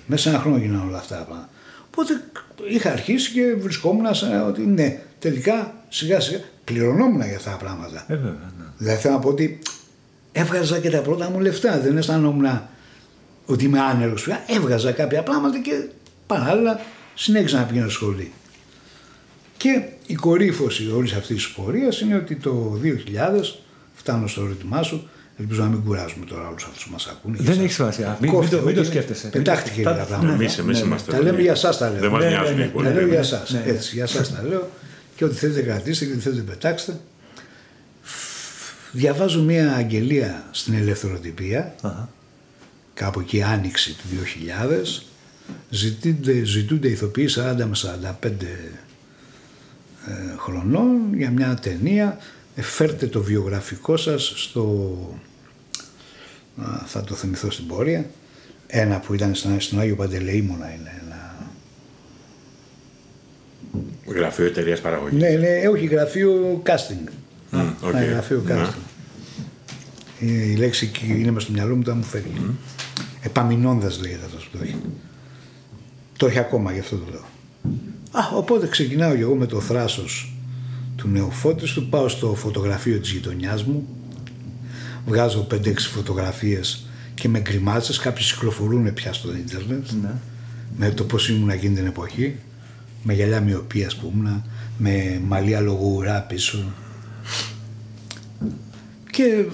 Μέσα 0.07 0.23
σε 0.23 0.29
ένα 0.29 0.39
χρόνο 0.39 0.57
γίνανε 0.57 0.85
όλα 0.89 0.99
αυτά 0.99 1.17
τα 1.17 1.23
πράγματα. 1.23 1.49
Οπότε 1.87 2.25
είχα 2.69 2.93
αρχίσει 2.93 3.31
και 3.33 3.55
βρισκόμουν 3.59 4.15
σε 4.15 4.27
ότι 4.47 4.61
ναι, 4.61 5.01
τελικά 5.19 5.75
σιγά 5.89 6.21
σιγά 6.21 6.41
πληρωνόμουν 6.65 7.23
για 7.23 7.37
αυτά 7.37 7.51
τα 7.51 7.57
πράγματα. 7.57 8.05
Ε, 8.09 8.15
βέβαια, 8.15 8.53
ναι. 8.59 8.65
Δηλαδή 8.77 9.01
θέλω 9.01 9.15
να 9.15 9.21
πω 9.21 9.29
ότι 9.29 9.59
έβγαζα 10.33 10.79
και 10.79 10.91
τα 10.91 11.01
πρώτα 11.01 11.31
μου 11.31 11.41
λεφτά. 11.41 11.81
Δεν 11.81 11.97
αισθανόμουν 11.97 12.61
ότι 13.47 13.65
είμαι 13.65 13.81
άνεργος 13.81 14.23
πια. 14.23 14.45
Έβγαζα 14.47 14.93
κάποια 14.93 15.23
πράγματα 15.23 15.59
και 15.59 15.89
παράλληλα 16.27 16.81
συνέχισα 17.15 17.59
να 17.59 17.65
πηγαίνω 17.65 17.89
στο 17.89 18.01
σχολείο. 18.05 18.31
Και 19.57 19.83
η 20.07 20.15
κορύφωση 20.15 20.91
όλης 20.91 21.13
αυτής 21.13 21.37
της 21.37 21.49
πορείας 21.49 22.01
είναι 22.01 22.15
ότι 22.15 22.35
το 22.37 22.79
2000 22.83 23.61
φτάνω 23.95 24.27
στο 24.27 24.43
ερώτημά 24.43 24.83
σου. 24.83 25.09
Ελπίζω 25.41 25.63
να 25.63 25.69
μην 25.69 25.83
κουράζουμε 25.85 26.25
τώρα 26.25 26.49
όλους 26.49 26.65
αυτούς 26.65 26.85
που 26.85 26.93
μας 26.93 27.07
ακούνε. 27.07 27.37
Δεν 27.41 27.61
έχεις 27.61 27.75
σημασία. 27.75 28.07
Μην, 28.09 28.17
μην, 28.21 28.31
Κόφτε, 28.41 28.57
το, 28.57 28.63
μην 28.63 28.75
το 28.75 28.81
ότι 28.81 28.89
σκέφτεσαι. 28.89 29.29
Πετάχτηκε 29.29 29.83
Τα- 29.83 29.91
λίγα 29.93 30.05
πράγματα. 30.05 30.33
Εμείς, 30.35 30.59
εμείς 30.59 30.81
ναι, 30.81 30.87
είμαστε. 30.87 31.11
Τα 31.11 31.17
εδώ. 31.17 31.25
λέμε 31.27 31.41
για 31.43 31.53
εσάς 31.53 31.79
τα 31.79 31.91
Δεν 31.91 32.01
λέω. 32.01 32.11
μας 32.11 32.23
Ναι, 32.23 32.29
νοιάζουν 32.29 32.55
ναι, 32.55 32.61
οι 32.61 32.65
ναι. 32.65 32.65
υπόλοιποι. 32.71 32.93
Τα 32.95 33.01
λέω 33.01 33.09
για 33.09 33.19
εσάς. 33.19 33.51
Ναι. 33.51 33.63
Έτσι, 33.67 33.95
για 33.95 34.05
εσάς 34.05 34.35
τα 34.35 34.43
λέω. 34.49 34.71
Και 35.17 35.25
ό,τι 35.25 35.35
θέλετε 35.35 35.63
κρατήστε 35.63 36.05
και 36.05 36.13
ό,τι 36.13 36.21
θέλετε 36.21 36.41
πετάξτε. 36.43 37.01
Διαβάζω 38.93 39.43
μια 39.43 39.73
αγγελία 39.75 40.45
στην 40.51 40.75
ελευθεροτυπία, 40.75 41.75
Αχα. 41.81 42.09
κάπου 42.95 43.21
εκεί 43.21 43.43
άνοιξη 43.43 43.93
του 43.93 44.05
2000. 44.09 45.03
Ζητούνται, 45.71 46.45
ζητούνται 46.45 46.89
ηθοποιοί 46.89 47.27
40 47.31 47.55
με 47.57 47.77
45 48.23 48.31
ε, 50.07 50.13
χρονών 50.39 51.15
για 51.15 51.31
μια 51.31 51.55
ταινία. 51.63 52.19
Ε, 52.55 52.63
φέρτε 52.63 53.07
το 53.07 53.23
βιογραφικό 53.23 53.97
σας 53.97 54.33
στο... 54.37 54.99
Α, 56.57 56.65
θα 56.87 57.05
το 57.05 57.15
θυμηθώ 57.15 57.51
στην 57.51 57.67
πορεία. 57.67 58.11
Ένα 58.67 59.01
που 59.01 59.15
ήταν 59.15 59.35
στον, 59.35 59.61
στον 59.61 59.81
Άγιο 59.81 59.97
Παντελεήμονα 59.97 60.73
είναι 60.75 61.01
ένα 61.05 61.35
Γραφείο 64.07 64.45
εταιρείας 64.45 64.81
παραγωγής. 64.81 65.21
Ναι, 65.21 65.29
ναι, 65.29 65.69
όχι 65.69 65.87
γραφείο 65.87 66.63
casting. 66.67 67.09
Μμ, 67.51 67.69
οκ. 67.81 67.93
Ναι, 67.93 68.01
γραφείο 68.01 68.43
Ναι. 68.47 68.55
casting. 68.55 68.75
Η, 70.19 70.51
η 70.51 70.57
λέξη 70.57 70.85
εκεί 70.95 71.21
είναι 71.21 71.31
μες 71.31 71.43
στο 71.43 71.53
μυαλό 71.53 71.77
μου, 71.77 71.83
τώρα 71.83 71.97
μου 71.97 72.03
φεύγει. 72.03 72.57
Επαμεινώντας 73.23 74.01
λέγεται 74.01 74.25
αυτός 74.25 74.45
που 74.49 74.57
το 74.59 74.63
έχει. 74.65 74.77
Το 76.17 76.27
έχει 76.27 76.39
ακόμα, 76.39 76.73
γι' 76.73 76.79
αυτό 76.79 76.97
το 76.97 77.05
λέω. 77.11 77.25
Α, 78.11 78.37
οπότε 78.37 78.67
ξεκινάω 78.69 79.15
και 79.15 79.21
εγώ 79.21 79.35
με 79.35 79.47
το 79.47 79.61
θράσος 79.61 80.35
του 80.97 81.09
νεοφώτιστου, 81.09 81.89
πάω 81.89 82.09
στο 82.09 82.35
φωτογραφείο 82.35 82.99
της 82.99 83.11
γειτονιάς 83.11 83.65
μου, 83.65 83.87
βγάζω 85.07 85.47
5-6 85.51 85.73
φωτογραφίες 85.79 86.85
και 87.15 87.29
με 87.29 87.41
γκριμάτσες, 87.41 87.99
κάποιες 87.99 88.33
κυκλοφορούν 88.33 88.95
πια 88.95 89.13
στο 89.13 89.35
ίντερνετ 89.35 89.91
Ναι. 90.03 90.11
με 90.77 90.91
το 90.91 91.05
πώς 91.05 91.29
ήμουν 91.29 91.51
εκείνη 91.51 91.75
την 91.75 91.87
εποχή, 91.87 92.37
με 93.03 93.13
γυαλιά 93.15 93.41
μοιοπίας 93.41 93.97
που 93.97 94.13
ήμουν, 94.15 94.45
με 94.79 95.21
μαλλιά 95.27 95.61
λογοουρά 95.61 96.21
πίσω. 96.23 96.59
Και 99.11 99.45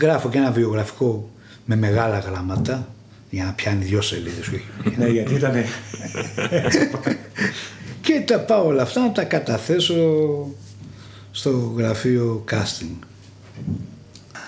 γράφω 0.00 0.28
και 0.28 0.38
ένα 0.38 0.50
βιογραφικό 0.52 1.30
με 1.64 1.76
μεγάλα 1.76 2.18
γράμματα 2.18 2.88
για 3.30 3.44
να 3.44 3.52
πιάνει 3.52 3.84
δυο 3.84 4.00
σελίδες. 4.00 4.46
όχι 4.48 4.62
μία. 4.84 4.94
ναι, 4.98 5.08
γιατί 5.08 5.34
ήταν. 5.34 5.54
και 8.00 8.22
τα 8.26 8.40
πάω 8.40 8.66
όλα 8.66 8.82
αυτά 8.82 9.00
να 9.00 9.12
τα 9.12 9.24
καταθέσω 9.24 9.94
στο 11.30 11.50
γραφείο 11.76 12.44
casting. 12.50 12.96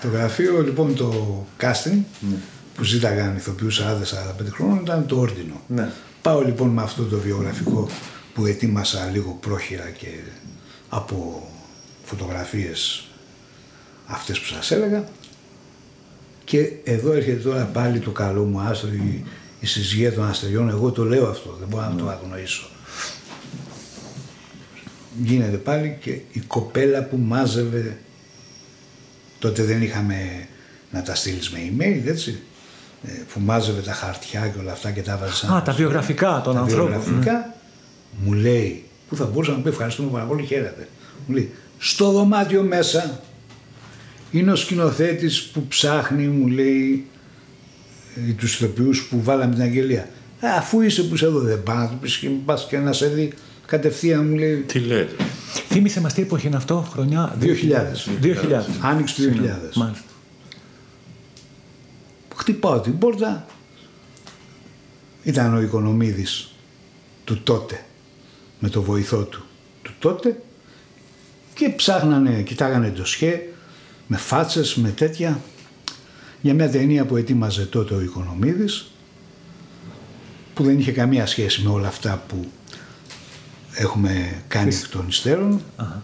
Το 0.01 0.07
γραφείο 0.07 0.61
λοιπόν 0.61 0.95
το 0.95 1.45
casting 1.61 2.01
που 2.75 2.83
ζήταγαν 2.83 3.35
ηθοποιούς 3.35 3.81
40-45 3.81 3.83
χρόνων 4.49 4.79
ήταν 4.81 5.05
το 5.05 5.19
όρδινο. 5.19 5.61
Ναι. 5.67 5.89
Πάω 6.21 6.41
λοιπόν 6.41 6.69
με 6.69 6.81
αυτό 6.81 7.03
το 7.03 7.17
βιογραφικό 7.17 7.89
που 8.33 8.45
ετοίμασα 8.45 9.09
λίγο 9.11 9.37
πρόχειρα 9.41 9.89
και 9.89 10.07
από 10.89 11.47
φωτογραφίες 12.03 13.07
αυτές 14.05 14.39
που 14.39 14.45
σας 14.45 14.71
έλεγα. 14.71 15.03
Και 16.43 16.71
εδώ 16.83 17.11
έρχεται 17.11 17.41
τώρα 17.41 17.63
πάλι 17.63 17.99
το 17.99 18.11
καλό 18.11 18.43
μου 18.43 18.59
άστρο 18.59 18.89
η, 18.89 19.23
η 19.59 19.65
συζυγία 19.65 20.13
των 20.13 20.27
αστεριών. 20.27 20.69
Εγώ 20.69 20.91
το 20.91 21.03
λέω 21.03 21.27
αυτό 21.29 21.55
δεν 21.59 21.67
μπορώ 21.67 21.83
να 21.83 21.95
το 21.95 22.09
αγνοήσω. 22.09 22.69
Γίνεται 25.23 25.57
πάλι 25.57 25.97
και 26.01 26.11
η 26.11 26.39
κοπέλα 26.47 27.03
που 27.03 27.17
μάζευε 27.17 27.97
τότε 29.39 29.63
δεν 29.63 29.81
είχαμε 29.81 30.47
να 30.91 31.01
τα 31.01 31.15
στείλεις 31.15 31.49
με 31.49 31.59
email 31.69 32.01
έτσι 32.07 32.39
ε, 33.07 33.11
που 33.33 33.39
μάζευε 33.39 33.81
τα 33.81 33.93
χαρτιά 33.93 34.47
και 34.53 34.59
όλα 34.59 34.71
αυτά 34.71 34.91
και 34.91 35.01
τα 35.01 35.17
βάζε 35.17 35.53
Α, 35.53 35.61
τα 35.61 35.71
βιογραφικά 35.71 36.41
των 36.43 36.53
τα 36.53 36.59
ανθρώπων. 36.59 36.87
βιογραφικά, 36.87 37.55
μου 38.23 38.33
λέει, 38.33 38.83
που 39.09 39.15
θα 39.15 39.25
μπορούσα 39.25 39.51
να 39.51 39.57
πει 39.57 39.69
ευχαριστούμε 39.69 40.09
πάρα 40.11 40.25
πολύ, 40.25 40.45
χαίρετε. 40.45 40.87
Μου 41.27 41.35
λέει, 41.35 41.51
στο 41.77 42.11
δωμάτιο 42.11 42.63
μέσα 42.63 43.21
είναι 44.31 44.51
ο 44.51 44.55
σκηνοθέτης 44.55 45.41
που 45.43 45.67
ψάχνει, 45.67 46.27
μου 46.27 46.47
λέει, 46.47 47.07
ε, 48.29 48.31
τους 48.31 48.53
ηθοποιούς 48.59 49.07
που 49.07 49.21
βάλαμε 49.23 49.53
την 49.53 49.63
αγγελία. 49.63 50.09
«Ε, 50.41 50.47
αφού 50.57 50.81
είσαι 50.81 51.03
που 51.03 51.15
σε 51.15 51.25
εδώ 51.25 51.39
δεν 51.39 51.63
πάει 51.63 51.77
να 51.77 51.87
του 51.87 51.97
πεις 52.01 52.17
και 52.17 52.27
μην 52.27 52.45
πας 52.45 52.67
και 52.69 52.77
να 52.77 52.93
σε 52.93 53.07
δει 53.07 53.33
κατευθείαν 53.65 54.27
μου 54.27 54.35
λέει 54.37 54.55
Τι 54.55 54.79
λέτε. 54.79 55.15
Θύμησε 55.49 56.01
μας 56.01 56.13
τι 56.13 56.21
εποχή 56.21 56.47
είναι 56.47 56.55
αυτό, 56.55 56.87
χρονιά; 56.91 57.37
2000. 57.41 57.45
2000. 58.21 58.35
Άνοιξη 58.81 59.15
του 59.15 59.21
2000. 59.21 59.75
Μάλιστα. 59.75 60.03
Χτυπάω 62.35 62.79
την 62.79 62.97
πόρτα. 62.97 63.45
Ήταν 65.23 65.55
ο 65.55 65.61
Οικονομίδης 65.61 66.51
του 67.23 67.41
τότε 67.43 67.83
με 68.59 68.69
το 68.69 68.81
βοηθό 68.81 69.23
του 69.23 69.43
του 69.81 69.91
τότε 69.99 70.41
και 71.53 71.69
ψάχνανε, 71.69 72.41
κοιτάγανε 72.41 72.89
το 72.89 73.05
σχέ 73.05 73.41
με 74.07 74.17
φάτσες, 74.17 74.75
με 74.75 74.89
τέτοια 74.89 75.41
για 76.41 76.53
μια 76.53 76.69
ταινία 76.69 77.05
που 77.05 77.17
ετοίμαζε 77.17 77.65
τότε 77.65 77.93
ο 77.93 78.01
Οικονομίδης 78.01 78.91
που 80.53 80.63
δεν 80.63 80.79
είχε 80.79 80.91
καμία 80.91 81.25
σχέση 81.25 81.61
με 81.61 81.69
όλα 81.69 81.87
αυτά 81.87 82.23
που 82.27 82.51
έχουμε 83.79 84.41
κάνει 84.47 84.75
εκ 84.75 84.87
των 84.87 85.07
υστέρων. 85.07 85.61
Αχα. 85.75 86.01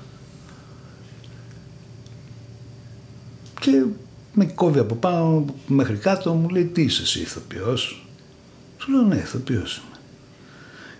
και 3.59 3.83
με 4.33 4.45
κόβει 4.45 4.79
από 4.79 4.95
πάνω 4.95 5.45
μέχρι 5.67 5.95
κάτω 5.95 6.33
μου 6.33 6.49
λέει 6.49 6.65
τι 6.65 6.81
είσαι 6.81 7.01
εσύ 7.01 7.19
ηθοποιός; 7.19 8.07
Του 8.77 8.91
λέω 8.91 9.01
ναι 9.01 9.15
ηθοποιός 9.15 9.75
είμαι 9.77 9.97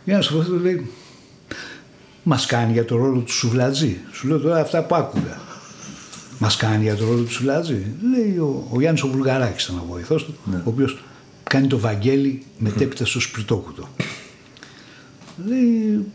για 0.04 0.16
να 0.16 0.22
σου 0.22 0.38
πω 0.38 0.44
του 0.44 0.60
λέει 0.60 0.92
μας 2.24 2.46
κάνει 2.46 2.72
για 2.72 2.86
το 2.86 2.98
ρόλο 2.98 3.20
του 3.20 3.32
Σουβλατζή 3.34 3.98
σου 4.12 4.28
λέω 4.28 4.40
τώρα 4.40 4.60
αυτά 4.60 4.84
που 4.84 4.96
άκουγα 4.96 5.40
μας 6.40 6.56
κάνει 6.56 6.84
για 6.84 6.96
το 6.96 7.06
ρόλο 7.06 7.24
του 7.24 7.32
Σουβλατζή 7.32 7.86
λέει 8.12 8.38
ο, 8.38 8.68
ο 8.72 8.80
Γιάννης 8.80 9.04
ο 9.04 9.08
Βουλγαράκης 9.08 9.64
ήταν 9.64 9.78
ο 9.78 9.86
βοηθός 9.88 10.26
του 10.26 10.36
ο 10.52 10.62
οποίος 10.64 11.04
κάνει 11.44 11.68
το 11.68 11.80
Βαγγέλη 11.80 12.44
μετέπειτα 12.58 13.06
στο 13.06 13.20
σπιτόκουτο. 13.20 13.90
Λέει 15.46 16.06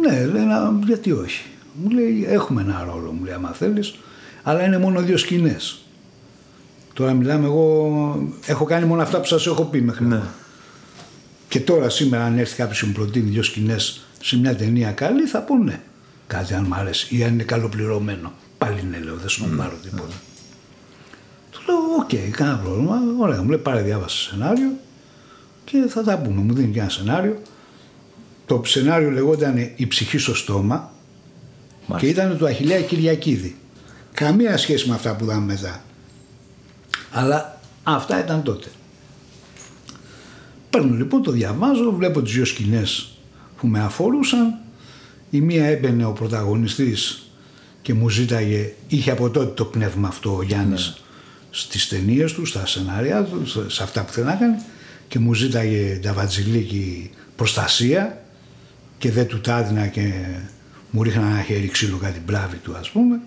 ναι 0.00 0.24
λέει 0.26 0.44
«να- 0.44 0.78
γιατί 0.86 1.12
όχι 1.12 1.42
μου 1.82 1.90
λέει 1.90 2.26
έχουμε 2.28 2.62
ένα 2.62 2.84
ρόλο 2.92 3.10
μου 3.12 3.24
λέει 3.24 3.34
άμα 3.34 3.48
θέλεις 3.52 3.94
αλλά 4.42 4.64
είναι 4.64 4.78
μόνο 4.78 5.00
δύο 5.00 5.16
σκηνές 5.16 5.74
Τώρα 6.92 7.12
μιλάμε 7.12 7.46
εγώ, 7.46 8.28
έχω 8.46 8.64
κάνει 8.64 8.86
μόνο 8.86 9.02
αυτά 9.02 9.18
που 9.20 9.26
σας 9.26 9.46
έχω 9.46 9.64
πει 9.64 9.80
μέχρι 9.82 10.04
Ναι. 10.06 10.14
τώρα. 10.14 10.34
Και 11.48 11.60
τώρα 11.60 11.88
σήμερα 11.88 12.24
αν 12.24 12.38
έρθει 12.38 12.56
κάποιος 12.56 12.80
και 12.80 12.86
μου 12.86 12.92
προτείνει 12.92 13.30
δύο 13.30 13.42
σκηνές 13.42 14.06
σε 14.22 14.38
μια 14.38 14.56
ταινία 14.56 14.90
καλή 14.92 15.26
θα 15.26 15.42
πούνε 15.42 15.64
ναι. 15.64 15.80
κάτι 16.26 16.54
αν 16.54 16.64
μ' 16.64 16.74
αρέσει 16.74 17.16
ή 17.16 17.24
αν 17.24 17.32
είναι 17.32 17.42
καλοπληρωμένο. 17.42 18.32
Πάλι 18.58 18.82
ναι 18.90 18.98
λέω, 18.98 19.16
δεν 19.16 19.28
σου 19.28 19.48
να 19.48 19.56
πάρω 19.56 19.76
τίποτα. 19.82 20.14
Του 21.50 21.60
λέω 21.66 21.76
οκ, 22.00 22.36
κανένα 22.36 22.58
πρόβλημα, 22.58 22.98
ωραία, 23.18 23.42
μου 23.42 23.48
λέει 23.48 23.58
πάρε 23.58 23.82
διάβασε 23.82 24.28
σενάριο 24.30 24.70
και 25.64 25.84
θα 25.88 26.02
τα 26.02 26.18
πούμε. 26.18 26.40
Μου 26.42 26.54
δίνει 26.54 26.72
και 26.72 26.80
ένα 26.80 26.88
σενάριο. 26.88 27.42
Το 28.50 28.62
σενάριο 28.64 29.10
λεγόταν 29.10 29.70
«Η 29.76 29.86
ψυχή 29.86 30.18
στο 30.18 30.34
στόμα» 30.34 30.92
και 31.86 31.92
Μάλιστα. 31.92 32.22
ήταν 32.22 32.38
του 32.38 32.46
Αχιλέα 32.46 32.80
Κυριακίδη. 32.80 33.56
Καμία 34.14 34.56
σχέση 34.56 34.88
με 34.88 34.94
αυτά 34.94 35.16
που 35.16 35.24
είδαμε 35.24 35.44
μετά. 35.44 35.82
Αλλά 37.10 37.60
αυτά 37.82 38.20
ήταν 38.20 38.42
τότε. 38.42 38.68
Παίρνω 40.70 40.94
λοιπόν, 40.94 41.22
το 41.22 41.30
διαβάζω, 41.30 41.92
βλέπω 41.92 42.22
τις 42.22 42.32
δύο 42.32 42.44
σκηνές 42.44 43.18
που 43.56 43.66
με 43.66 43.80
αφορούσαν. 43.80 44.58
Η 45.30 45.40
μία 45.40 45.66
έμπαινε 45.66 46.04
ο 46.04 46.12
πρωταγωνιστής 46.12 47.30
και 47.82 47.94
μου 47.94 48.08
ζήταγε, 48.08 48.74
είχε 48.88 49.10
από 49.10 49.30
τότε 49.30 49.52
το 49.54 49.64
πνεύμα 49.64 50.08
αυτό 50.08 50.36
ο 50.36 50.42
Γιάννης 50.42 50.86
ναι. 50.86 50.94
στις 51.50 51.88
ταινίες 51.88 52.32
του, 52.32 52.44
στα 52.46 52.66
σενάρια 52.66 53.24
του, 53.24 53.70
σε 53.70 53.82
αυτά 53.82 54.04
που 54.04 54.12
θέλει 54.12 54.26
να 54.26 54.34
κάνει 54.34 54.56
και 55.08 55.18
μου 55.18 55.34
ζήταγε 55.34 56.00
τα 56.02 56.12
βατζιλίκη 56.12 57.10
προστασία 57.36 58.24
και 59.00 59.10
δεν 59.10 59.26
του 59.26 59.40
τάδινα 59.40 59.86
και 59.86 60.12
μου 60.90 61.02
ρίχνα 61.02 61.26
ένα 61.26 61.42
χέρι 61.42 61.68
ξύλο 61.68 61.96
κάτι 61.96 62.12
την 62.12 62.24
πλάβη 62.24 62.56
του 62.56 62.76
ας 62.80 62.90
πούμε 62.90 63.20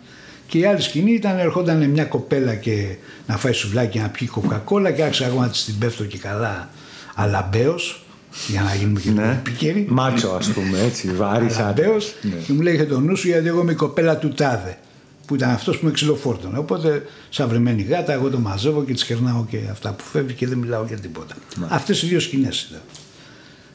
και 0.47 0.57
η 0.57 0.65
άλλη 0.65 0.82
σκηνή 0.82 1.11
ήταν 1.11 1.39
ερχόταν 1.39 1.89
μια 1.89 2.05
κοπέλα 2.05 2.55
και 2.55 2.95
να 3.28 3.38
φάει 3.38 3.53
σουβλάκι 3.53 3.99
να 3.99 4.09
πιει 4.09 4.28
κοκακόλα 4.28 4.91
και 4.91 5.03
άρχισα 5.03 5.26
εγώ 5.26 5.39
να 5.39 5.49
της 5.49 5.65
την 5.65 5.78
πέφτω 5.78 6.03
και 6.03 6.17
καλά 6.17 6.69
αλαμπέως 7.15 8.05
για 8.47 8.61
να 8.61 8.76
γίνουμε 8.76 8.99
και 8.99 9.11
ναι. 9.11 9.32
επικαιροί. 9.32 9.86
Μάτσο 9.89 10.30
ας 10.30 10.47
πούμε 10.47 10.80
έτσι, 10.80 11.07
βάρη 11.11 11.47
Αλαμπέως 11.57 12.13
ναι. 12.21 12.36
και 12.45 12.53
μου 12.53 12.61
λέει 12.61 12.74
είχε 12.74 12.86
το 12.86 12.99
νους 12.99 13.19
σου 13.19 13.28
γιατί 13.28 13.47
εγώ 13.47 13.61
είμαι 13.61 13.71
η 13.71 13.76
κοπέλα 13.76 14.17
του 14.17 14.30
τάδε 14.30 14.78
που 15.26 15.36
ήταν 15.36 15.49
αυτός 15.49 15.78
που 15.78 15.86
με 15.86 15.91
ξυλοφόρτωνε. 15.91 16.57
Οπότε, 16.57 17.05
σαν 17.30 17.47
βρεμένη 17.49 17.82
γάτα, 17.82 18.13
εγώ 18.13 18.30
το 18.30 18.39
μαζεύω 18.39 18.84
και 18.84 18.93
της 18.93 19.03
κερνάω 19.03 19.45
και 19.49 19.59
αυτά 19.71 19.93
που 19.93 20.03
φεύγει 20.03 20.34
και 20.34 20.47
δεν 20.47 20.57
μιλάω 20.57 20.86
για 20.88 20.97
τίποτα. 20.97 21.36
Αυτές 21.67 22.01
οι 22.03 22.07
δύο 22.07 22.19
σκηνές 22.19 22.67
ήταν. 22.69 22.82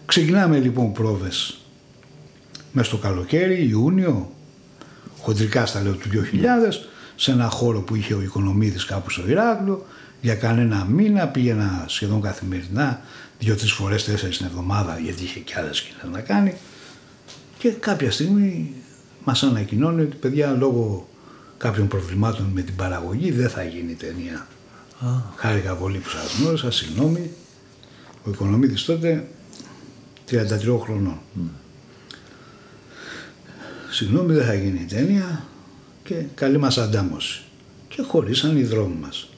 Ξεκινάμε 0.06 0.58
λοιπόν 0.58 0.92
πρόβες 0.92 1.58
μες 2.72 2.86
στο 2.86 2.96
καλοκαίρι, 2.96 3.68
Ιούνιο, 3.68 4.32
χοντρικά 5.20 5.66
στα 5.66 5.82
λέω 5.82 5.92
του 5.92 6.08
2000, 6.08 6.88
σε 7.16 7.30
ένα 7.30 7.48
χώρο 7.48 7.80
που 7.80 7.94
είχε 7.94 8.14
ο 8.14 8.22
Οικονομίδης 8.22 8.84
κάπου 8.84 9.10
στο 9.10 9.28
Ηράκλειο, 9.28 9.86
για 10.20 10.34
κανένα 10.34 10.84
μήνα 10.84 11.28
πήγαινα 11.28 11.84
σχεδόν 11.86 12.20
καθημερινά, 12.20 13.00
δύο-τρεις 13.38 13.72
φορές, 13.72 14.04
τέσσερις 14.04 14.36
την 14.36 14.46
εβδομάδα, 14.46 14.98
γιατί 14.98 15.22
είχε 15.22 15.40
και 15.40 15.54
άλλες 15.58 15.76
σκηνές 15.76 16.08
να 16.12 16.20
κάνει. 16.20 16.54
Και 17.58 17.70
κάποια 17.70 18.10
στιγμή 18.10 18.72
μας 19.24 19.42
ανακοινώνει 19.42 20.02
ότι 20.02 20.16
παιδιά 20.16 20.50
λόγω 20.50 21.08
κάποιων 21.56 21.88
προβλημάτων 21.88 22.50
με 22.54 22.62
την 22.62 22.76
παραγωγή 22.76 23.30
δεν 23.30 23.48
θα 23.48 23.62
γίνει 23.64 23.94
ταινία. 23.94 24.46
Ah. 25.02 25.22
Χάρηκα 25.36 25.74
πολύ 25.74 25.98
που 25.98 26.08
σας 26.08 26.38
γνώρισα, 26.40 26.70
συγγνώμη. 26.70 27.30
Ο 28.24 28.30
Οικονομίδης 28.30 28.84
τότε 28.84 29.28
33 30.30 30.78
χρονών. 30.80 31.18
Mm. 31.36 31.40
Συγγνώμη 33.90 34.32
δεν 34.32 34.44
θα 34.44 34.54
γίνει 34.54 34.86
ταινία 34.88 35.44
και 36.04 36.14
καλή 36.34 36.58
μας 36.58 36.78
αντάμωση. 36.78 37.42
Και 37.88 38.02
χωρίσαν 38.02 38.56
οι 38.56 38.62
δρόμοι 38.62 38.96
μας. 39.00 39.28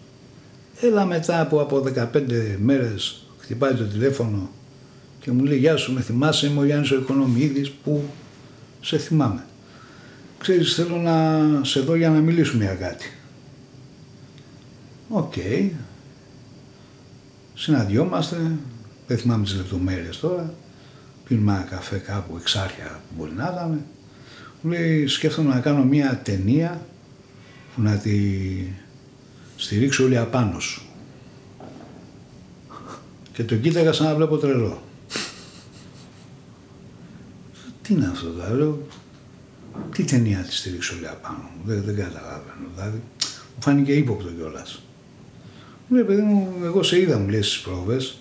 Έλα 0.81 1.05
μετά 1.05 1.41
από, 1.41 1.61
από 1.61 1.83
15 2.13 2.57
μέρες 2.59 3.27
χτυπάει 3.39 3.75
το 3.75 3.85
τηλέφωνο 3.85 4.51
και 5.21 5.31
μου 5.31 5.45
λέει 5.45 5.59
«Γεια 5.59 5.77
σου, 5.77 5.93
με 5.93 6.01
θυμάσαι, 6.01 6.47
είμαι 6.47 6.61
ο 6.61 6.65
Γιάννης 6.65 6.91
ο 6.91 6.97
Οικονομίδης 6.97 7.71
που 7.71 8.05
σε 8.81 8.99
θυμάμαι» 8.99 9.45
ξέρεις 10.41 10.75
θέλω 10.75 10.97
να 10.97 11.39
σε 11.65 11.81
δω 11.81 11.95
για 11.95 12.11
να 12.11 12.21
μιλήσουμε 12.21 12.65
για 12.65 12.75
κάτι. 12.75 13.13
OK. 15.09 15.33
Okay. 15.37 15.71
Συναντιόμαστε, 17.55 18.37
δεν 19.07 19.19
θυμάμαι 19.19 19.45
τις 19.45 19.55
λεπτομέρειες 19.55 20.19
τώρα, 20.19 20.55
πίνουμε 21.25 21.53
ένα 21.53 21.63
καφέ 21.63 21.97
κάπου 21.97 22.37
εξάρχεια 22.37 22.85
που 22.85 23.15
μπορεί 23.19 23.33
να 23.37 23.51
ήταν. 23.53 23.85
Μου 24.63 24.71
λέει 24.71 25.07
σκέφτομαι 25.07 25.55
να 25.55 25.61
κάνω 25.61 25.85
μια 25.85 26.21
ταινία 26.25 26.87
που 27.75 27.83
να 27.83 27.97
τη 27.97 28.19
στηρίξω 29.57 30.05
όλοι 30.05 30.19
απάνω 30.19 30.61
σου. 30.61 30.83
Και 33.33 33.45
τον 33.45 33.61
κοίταγα 33.61 33.93
σαν 33.93 34.07
να 34.07 34.15
βλέπω 34.15 34.37
τρελό. 34.37 34.83
Τι 37.83 37.93
είναι 37.93 38.07
αυτό 38.07 38.31
το 38.31 38.55
λέω, 38.55 38.87
τι 39.95 40.05
ταινία 40.05 40.39
τη 40.39 40.55
στηρίξω 40.55 40.95
λέει 41.01 41.11
απάνω 41.11 41.39
μου, 41.39 41.63
δεν, 41.65 41.83
δεν 41.83 41.97
καταλαβαίνω. 41.97 42.69
Δηλαδή, 42.75 43.03
μου 43.57 43.63
φάνηκε 43.63 43.93
ύποπτο 43.93 44.29
κιόλας. 44.29 44.83
Μου 45.89 45.97
λέει, 45.97 46.05
παιδί 46.05 46.23
μου, 46.23 46.55
εγώ 46.65 46.83
σε 46.83 47.01
είδα, 47.01 47.19
μου 47.19 47.29
λέει 47.29 47.43
στις 47.43 47.61
πρόβες 47.61 48.19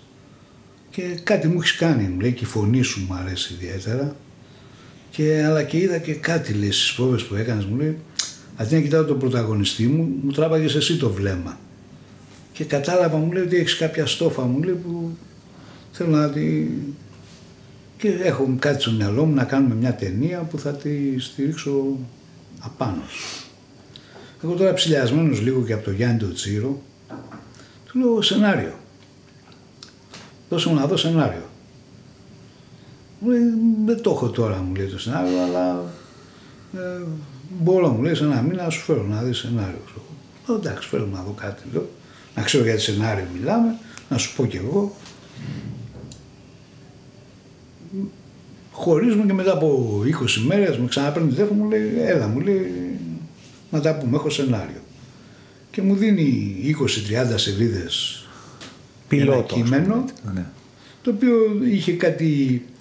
και 0.90 1.20
κάτι 1.24 1.48
μου 1.48 1.60
έχεις 1.60 1.76
κάνει, 1.76 2.04
μου 2.04 2.20
λέει, 2.20 2.34
και 2.34 2.44
η 2.44 2.48
φωνή 2.48 2.82
σου 2.82 3.06
μου 3.08 3.14
αρέσει 3.14 3.54
ιδιαίτερα. 3.54 4.16
Και, 5.10 5.44
αλλά 5.46 5.64
και 5.64 5.78
είδα 5.78 5.98
και 5.98 6.14
κάτι 6.14 6.54
λέει 6.54 6.72
στις 6.72 6.94
πρόβε 6.94 7.18
που 7.18 7.36
έκανες, 7.36 7.66
μου 7.66 7.76
λέει, 7.76 7.98
αντί 8.56 8.76
να 8.76 8.82
κοιτάω 8.82 9.06
τον 9.06 9.20
πρωταγωνιστή 9.20 9.88
μου, 9.88 10.10
μου 10.24 10.32
τράβαγες 10.32 10.76
εσύ 10.76 10.98
το 10.98 11.10
βλέμμα. 11.10 11.58
Και 12.54 12.64
κατάλαβα, 12.64 13.18
μου 13.18 13.32
λέει, 13.32 13.44
ότι 13.44 13.56
έχεις 13.56 13.78
κάποια 13.78 14.06
στόφα, 14.06 14.42
μου 14.42 14.64
λέει, 14.64 14.74
που 14.74 15.12
θέλω 15.92 16.10
να 16.10 16.30
τη 16.30 16.68
και 18.00 18.10
έχω 18.24 18.56
κάτι 18.60 18.82
στο 18.82 18.92
μυαλό 18.92 19.26
μου 19.26 19.34
να 19.34 19.44
κάνουμε 19.44 19.76
μια 19.76 19.96
ταινία 19.96 20.40
που 20.40 20.60
θα 20.60 20.74
τη 20.74 21.20
στηρίξω 21.20 21.98
απάνω. 22.60 23.02
Εγώ 24.44 24.54
τώρα 24.54 24.74
ψηλιασμένος 24.74 25.42
λίγο 25.42 25.64
και 25.64 25.74
από 25.74 25.84
το 25.84 25.92
Γιάννη 25.92 26.20
το 26.20 26.34
Τσίρο, 26.34 26.82
του 27.86 28.00
λέω 28.00 28.22
σενάριο. 28.22 28.74
Δώσε 30.50 30.70
μου 30.70 30.76
να 30.76 30.86
δω 30.86 30.98
σενάριο. 30.98 31.50
Μου 33.20 33.30
λέει, 33.30 33.40
δεν 33.86 34.02
το 34.02 34.12
έχω 34.12 34.30
τώρα, 34.30 34.58
μου 34.58 34.76
λέει 34.76 34.88
το 34.88 35.00
σενάριο, 35.00 35.42
αλλά 35.42 35.84
ε, 36.74 37.02
μπορώ, 37.60 37.88
μου 37.90 38.02
λέει, 38.02 38.16
σε 38.16 38.24
ένα 38.24 38.42
μήνα 38.42 38.64
να 38.64 38.70
σου 38.70 38.80
φέρω 38.80 39.04
να 39.04 39.22
δεις 39.22 39.38
σενάριο. 39.38 39.82
Λέω, 40.48 40.58
εντάξει, 40.58 40.88
φέρω 40.88 41.06
να 41.06 41.22
δω 41.22 41.32
κάτι, 41.32 41.64
λέω, 41.74 41.90
να 42.36 42.42
ξέρω 42.44 42.64
για 42.64 42.76
τι 42.76 42.82
σενάριο 42.82 43.26
μιλάμε, 43.38 43.78
να 44.10 44.18
σου 44.18 44.36
πω 44.36 44.46
κι 44.46 44.58
εγώ. 44.58 44.96
χωρίζουμε 48.80 49.26
και 49.26 49.34
μετά 49.34 49.52
από 49.52 50.00
20 50.06 50.44
μέρες 50.48 50.78
με 50.78 50.88
ξαναπαίρνει 50.88 51.30
τηλέφωνο 51.30 51.64
μου 51.64 51.70
λέει 51.70 51.92
έλα 51.98 52.28
μου 52.28 52.40
λέει 52.40 52.72
να 53.72 53.82
τα 53.82 53.96
πούμε 53.96 54.16
έχω 54.16 54.30
σενάριο 54.30 54.82
και 55.72 55.82
μου 55.82 55.96
δίνει 55.96 56.56
20-30 57.32 57.34
σελίδες 57.36 58.24
ένα 59.10 59.42
κείμενο 59.42 60.06
ναι. 60.34 60.46
το 61.02 61.10
οποίο 61.10 61.36
είχε 61.70 61.92
κάτι 61.92 62.62
ε, 62.78 62.79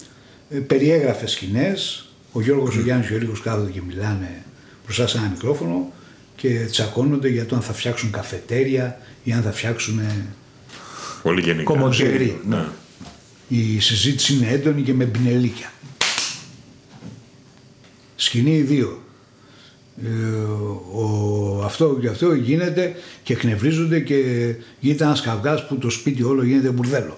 περιέγραφε 0.67 1.27
σκηνές. 1.27 2.09
ο 2.31 2.41
Γιώργος, 2.41 2.75
ο 2.75 2.81
Γιάννης 2.81 3.07
και 3.07 3.13
ο 3.13 3.15
Ερίκος 3.15 3.41
κάθονται 3.41 3.71
και 3.71 3.81
μιλάνε 3.87 4.43
μπροστά 4.83 5.07
σε 5.07 5.17
ένα 5.17 5.29
μικρόφωνο 5.29 5.91
και 6.35 6.65
τσακώνονται 6.71 7.29
για 7.29 7.45
το 7.45 7.55
αν 7.55 7.61
θα 7.61 7.73
φτιάξουν 7.73 8.11
καφετέρια 8.11 8.99
ή 9.23 9.31
αν 9.31 9.41
θα 9.41 9.51
φτιάξουν 9.51 9.99
Πολύ 11.23 11.41
γενικά. 11.41 11.63
Ναι. 12.47 12.65
Η 13.47 13.79
συζήτηση 13.79 14.33
είναι 14.33 14.47
έντονη 14.47 14.81
και 14.81 14.93
με 14.93 15.05
πινελίκια. 15.05 15.71
Σκηνή 18.15 18.67
2. 18.69 18.87
Ε, 20.03 20.07
ο, 20.93 21.61
αυτό 21.65 21.97
και 22.01 22.07
αυτό 22.07 22.33
γίνεται 22.33 22.95
και 23.23 23.33
εκνευρίζονται 23.33 23.99
και 23.99 24.15
γίνεται 24.79 25.03
ένας 25.03 25.21
καυγάς 25.21 25.67
που 25.67 25.77
το 25.77 25.89
σπίτι 25.89 26.23
όλο 26.23 26.43
γίνεται 26.43 26.69
μπουρδέλο. 26.69 27.17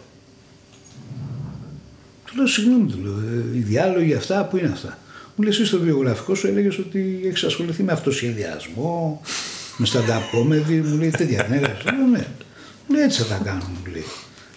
Του 2.31 2.37
λέω 2.37 2.47
συγγνώμη, 2.47 2.91
του 2.91 2.99
λέω, 3.03 3.13
ε, 3.13 3.57
οι 3.57 3.59
διάλογοι 3.59 4.13
αυτά 4.13 4.45
που 4.45 4.57
είναι 4.57 4.69
αυτά; 4.73 4.97
Μου 5.35 5.43
λέει 5.43 5.51
εσύ 5.51 5.65
στο 5.65 5.79
βιογραφικό 5.79 6.35
σου 6.35 6.47
έλεγες 6.47 6.77
ότι 6.77 7.21
έχεις 7.25 7.43
ασχοληθεί 7.43 7.83
με 7.83 7.91
αυτοσχεδιασμό, 7.91 9.21
με 9.77 9.87
stand-up 9.93 10.37
comedy, 10.37 10.81
μου 10.83 10.97
λέει 10.97 11.09
τέτοια 11.09 11.45
δεν 11.49 11.57
έγραψε. 11.57 11.91
Λέω 11.91 12.07
ναι. 12.07 12.25
Μου 12.87 12.95
λέει 12.95 13.03
έτσι 13.03 13.21
θα 13.21 13.27
τα 13.27 13.41
κάνω, 13.43 13.63
μου 13.63 13.91
λέει. 13.91 14.05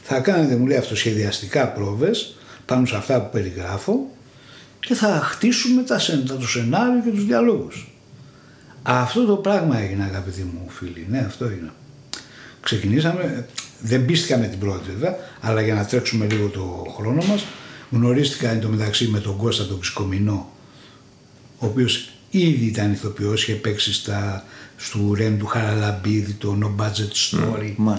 Θα 0.03 0.21
κάνετε, 0.21 0.57
μου 0.57 0.67
λέει, 0.67 0.77
αυτοσχεδιαστικά 0.77 1.69
πρόβες 1.69 2.37
πάνω 2.67 2.87
σε 2.87 2.97
αυτά 2.97 3.23
που 3.23 3.31
περιγράφω 3.33 4.11
και 4.81 4.95
θα 4.95 5.21
χτίσουμε 5.25 5.83
τα, 5.83 6.01
το 6.27 6.49
σενάριο 6.49 7.03
και 7.05 7.11
τους 7.11 7.25
διαλόγους. 7.25 7.89
Αυτό 8.83 9.25
το 9.25 9.37
πράγμα 9.37 9.79
έγινε 9.79 10.05
αγαπητοί 10.05 10.43
μου 10.43 10.69
φίλοι, 10.69 11.07
ναι 11.11 11.25
αυτό 11.27 11.45
είναι. 11.45 11.71
Ξεκινήσαμε, 12.61 13.47
δεν 13.81 14.05
πίστηκαμε 14.05 14.47
την 14.47 14.59
πρώτη 14.59 14.91
βέβαια, 14.91 15.17
αλλά 15.41 15.61
για 15.61 15.75
να 15.75 15.85
τρέξουμε 15.85 16.27
λίγο 16.27 16.49
το 16.49 16.95
χρόνο 16.97 17.23
μας, 17.25 17.45
γνωρίστηκα 17.91 18.51
εν 18.51 18.61
τω 18.61 18.69
μεταξύ 18.69 19.09
με 19.09 19.21
τον 19.21 19.37
Κώστα 19.37 19.67
τον 19.67 19.79
Ξυκομηνό, 19.79 20.53
ο 21.59 21.67
οποίος 21.67 22.09
ήδη 22.31 22.65
ήταν 22.65 22.93
ηθοποιός, 22.93 23.43
είχε 23.43 23.55
παίξει 23.55 23.93
στα, 23.93 24.45
στο 24.77 25.15
Ρένου 25.15 25.47
Χαραλαμπίδη, 25.47 26.33
το 26.33 26.59
No 26.63 26.83
Budget 26.83 27.37
Story. 27.37 27.75
Mm, 27.89 27.97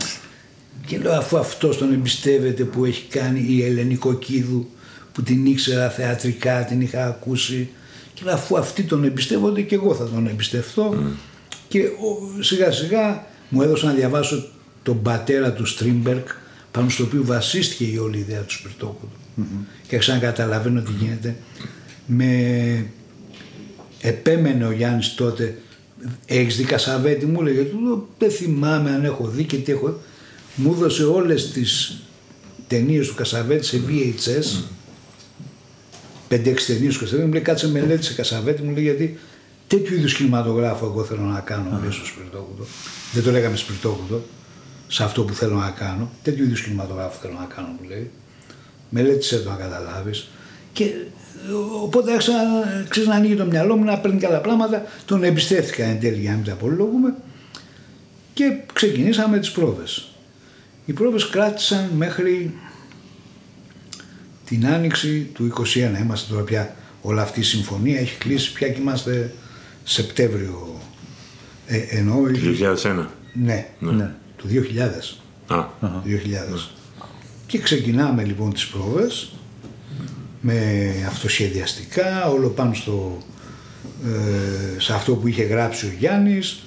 και 0.85 0.97
λέω 0.97 1.13
αφού 1.13 1.37
αυτός 1.37 1.77
τον 1.77 1.93
εμπιστεύεται 1.93 2.63
που 2.63 2.85
έχει 2.85 3.03
κάνει 3.09 3.45
η 3.49 3.63
Ελένη 3.63 4.13
Κοκκίδου 4.13 4.69
που 5.13 5.21
την 5.21 5.45
ήξερα 5.45 5.89
θεατρικά, 5.89 6.65
την 6.65 6.81
είχα 6.81 7.07
ακούσει 7.07 7.69
και 8.13 8.21
λέω 8.25 8.33
αφού 8.33 8.57
αυτοί 8.57 8.83
τον 8.83 9.03
εμπιστεύονται 9.03 9.61
και 9.61 9.75
εγώ 9.75 9.95
θα 9.95 10.09
τον 10.09 10.27
εμπιστευτώ. 10.27 10.95
Και 11.67 11.83
σιγά 12.39 12.71
σιγά 12.71 13.25
μου 13.49 13.61
έδωσε 13.61 13.85
να 13.85 13.93
διαβάσω 13.93 14.47
τον 14.83 15.01
πατέρα 15.01 15.53
του 15.53 15.65
Στρίντμπεργκ 15.65 16.27
πάνω 16.71 16.89
στο 16.89 17.03
οποίο 17.03 17.23
βασίστηκε 17.23 17.83
η 17.83 17.97
όλη 17.97 18.17
ιδέα 18.17 18.41
του 18.41 18.53
σπιρτόκου 18.53 19.09
mm-hmm. 19.37 19.65
και 19.87 19.97
ξανακαταλαβαίνω 19.97 20.81
τι 20.81 20.91
γίνεται 20.91 21.35
με 22.05 22.85
επέμενε 24.01 24.65
ο 24.65 24.71
Γιάννης 24.71 25.13
τότε 25.15 25.57
έχεις 26.25 26.57
δει 26.57 26.63
Κασαβέτη 26.63 27.25
μου 27.25 27.41
έλεγε 27.41 27.61
του 27.61 28.07
δεν 28.17 28.31
θυμάμαι 28.31 28.91
αν 28.91 29.05
έχω 29.05 29.27
δει 29.27 29.43
και 29.43 29.57
τι 29.57 29.71
έχω 29.71 29.99
μου 30.55 30.73
έδωσε 30.73 31.03
όλες 31.03 31.51
τις 31.51 31.99
ταινίες 32.67 33.07
του 33.07 33.15
Κασαβέτη 33.15 33.65
σε 33.65 33.81
VHS. 33.87 34.63
5-6 36.29 36.55
ταινίες 36.67 36.93
του 36.93 36.99
Κασαβέτη. 36.99 37.25
Μου 37.25 37.33
λέει 37.33 37.41
κάτσε 37.41 37.69
μελέτησε 37.69 38.13
Κασαβέτη. 38.13 38.61
Μου 38.61 38.71
λέει 38.71 38.83
γιατί 38.83 39.19
τέτοιου 39.67 39.95
είδους 39.95 40.13
κινηματογράφο 40.13 40.85
εγώ 40.85 41.03
θέλω 41.03 41.21
να 41.21 41.39
κάνω. 41.39 41.69
Μου 41.69 41.81
λέει 41.81 41.91
στο 41.91 42.05
Σπιρτόκουτο. 42.05 42.65
Δεν 43.13 43.23
το 43.23 43.31
λέγαμε 43.31 43.55
Σπιρτόκουτο. 43.55 44.21
Σε 44.87 45.03
αυτό 45.03 45.23
που 45.23 45.33
θέλω 45.33 45.55
να 45.55 45.69
κάνω. 45.69 46.09
Τέτοιου 46.21 46.43
είδους 46.43 46.61
κινηματογράφο 46.61 47.17
θέλω 47.21 47.33
να 47.33 47.45
κάνω, 47.45 47.67
μου 47.67 47.89
λέει. 47.89 48.11
Μελέτησε 48.89 49.39
το 49.39 49.49
να 49.49 49.55
καταλάβεις. 49.55 50.27
Και 50.73 50.93
οπότε 51.83 52.11
άρχισα 52.11 52.33
ξέρεις, 52.89 53.09
να 53.09 53.15
ανοίγει 53.15 53.35
το 53.35 53.45
μυαλό 53.45 53.75
μου 53.75 53.83
να 53.83 53.97
παίρνει 53.99 54.19
καλά 54.19 54.39
πράγματα. 54.39 54.83
Τον 55.05 55.23
εμπιστεύτηκα 55.23 55.83
εν 55.83 55.99
τέλει 55.99 56.19
για 56.19 56.29
να 56.29 56.35
μην 56.35 56.45
τα 56.45 56.53
απολογούμε 56.53 57.13
και 58.33 58.57
ξεκινήσαμε 58.73 59.39
τις 59.39 59.51
πρόβες. 59.51 60.09
Οι 60.85 60.93
πρόβες 60.93 61.29
κράτησαν 61.29 61.89
μέχρι 61.95 62.53
την 64.45 64.67
άνοιξη 64.67 65.29
του 65.33 65.53
21. 65.57 66.01
Είμαστε 66.01 66.33
τώρα 66.33 66.43
πια 66.43 66.75
όλη 67.01 67.19
αυτή 67.19 67.39
η 67.39 67.43
συμφωνία 67.43 67.99
έχει 67.99 68.17
κλείσει 68.17 68.53
πια 68.53 68.69
και 68.69 68.81
είμαστε 68.81 69.33
Σεπτέμβριο 69.87 70.81
ε, 71.67 71.77
ενώ... 71.77 72.21
2001. 72.83 73.05
Ναι, 73.33 73.67
ναι, 73.79 74.11
του 74.37 74.47
2000. 75.47 75.55
Α. 75.55 75.65
2000. 75.81 76.74
Και 77.47 77.59
ξεκινάμε 77.59 78.23
λοιπόν 78.23 78.53
τις 78.53 78.67
πρόβες 78.67 79.31
με 80.41 80.89
αυτοσχεδιαστικά, 81.07 82.29
όλο 82.29 82.47
πάνω 82.49 82.73
στο, 82.73 83.17
ε, 84.05 84.79
σε 84.79 84.93
αυτό 84.93 85.15
που 85.15 85.27
είχε 85.27 85.43
γράψει 85.43 85.85
ο 85.85 85.89
Γιάννης, 85.99 86.63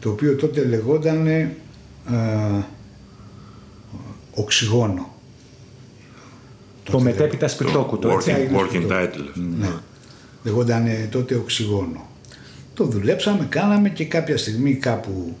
το 0.00 0.10
οποίο 0.10 0.34
τότε 0.34 0.64
λεγόταν 0.64 1.26
ε, 1.26 1.56
οξυγόνο. 4.34 5.14
Το 6.82 7.00
μετέπειτα 7.00 7.48
σπιρτόκουτο. 7.48 8.18
Working, 8.18 8.56
working 8.56 8.90
title. 8.90 9.30
Ναι. 9.58 9.68
Λεγόταν 10.44 10.86
τότε 11.10 11.34
οξυγόνο. 11.34 12.08
Το 12.74 12.84
δουλέψαμε, 12.84 13.46
κάναμε 13.48 13.88
και 13.88 14.04
κάποια 14.04 14.36
στιγμή 14.36 14.74
κάπου 14.74 15.36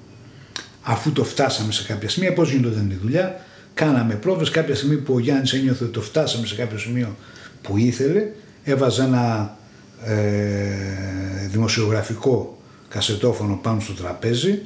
αφού 0.82 1.12
το 1.12 1.24
φτάσαμε 1.24 1.72
σε 1.72 1.84
κάποια 1.84 2.08
σημεία, 2.08 2.32
πώς 2.32 2.50
γινόταν 2.50 2.90
η 2.90 2.98
δουλειά, 3.02 3.44
κάναμε 3.80 4.14
πρόβες, 4.14 4.50
κάποια 4.50 4.74
στιγμή 4.74 4.96
που 4.96 5.14
ο 5.14 5.18
Γιάννης 5.18 5.52
ένιωθε 5.52 5.84
ότι 5.84 5.92
το 5.92 6.00
φτάσαμε 6.00 6.46
σε 6.46 6.54
κάποιο 6.54 6.78
σημείο 6.78 7.16
που 7.62 7.76
ήθελε, 7.76 8.26
έβαζε 8.64 9.02
ένα 9.02 9.56
ε, 10.04 11.46
δημοσιογραφικό 11.48 12.58
κασετόφωνο 12.88 13.58
πάνω 13.62 13.80
στο 13.80 13.92
τραπέζι, 13.92 14.58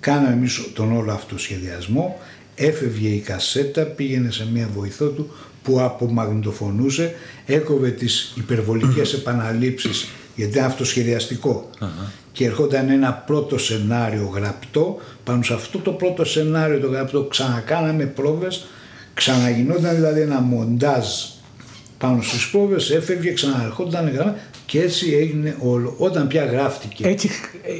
κάναμε 0.00 0.32
εμείς 0.32 0.72
τον 0.74 0.92
όλο 0.92 1.12
αυτό 1.12 1.38
σχεδιασμό, 1.38 2.20
έφευγε 2.54 3.08
η 3.08 3.18
κασέτα, 3.18 3.82
πήγαινε 3.82 4.30
σε 4.30 4.46
μία 4.52 4.68
βοηθό 4.74 5.06
του 5.06 5.30
που 5.62 5.80
απομαγνητοφωνούσε, 5.80 7.14
έκοβε 7.46 7.90
τις 7.90 8.32
υπερβολικές 8.36 9.12
επαναλήψεις 9.18 10.08
γιατί 10.36 10.52
ήταν 10.52 10.64
αυτοσχεδιαστικό 10.64 11.70
και 12.40 12.46
ερχόταν 12.46 12.88
ένα 12.88 13.12
πρώτο 13.12 13.58
σενάριο 13.58 14.32
γραπτό, 14.34 14.98
πάνω 15.24 15.42
σε 15.42 15.54
αυτό 15.54 15.78
το 15.78 15.92
πρώτο 15.92 16.24
σενάριο 16.24 16.78
το 16.78 16.86
γραπτό 16.86 17.22
ξανακάναμε 17.22 18.04
πρόβες, 18.04 18.66
ξαναγινόταν 19.14 19.94
δηλαδή 19.94 20.20
ένα 20.20 20.40
μοντάζ 20.40 21.06
πάνω 21.98 22.22
στις 22.22 22.48
πρόβες, 22.48 22.90
έφευγε, 22.90 23.32
ξαναρχόταν 23.32 24.10
γραμμά 24.10 24.36
και 24.66 24.80
έτσι 24.80 25.14
έγινε 25.14 25.56
όλο. 25.58 25.94
Όταν 25.98 26.26
πια 26.26 26.44
γράφτηκε. 26.44 27.08
Έτσι, 27.08 27.30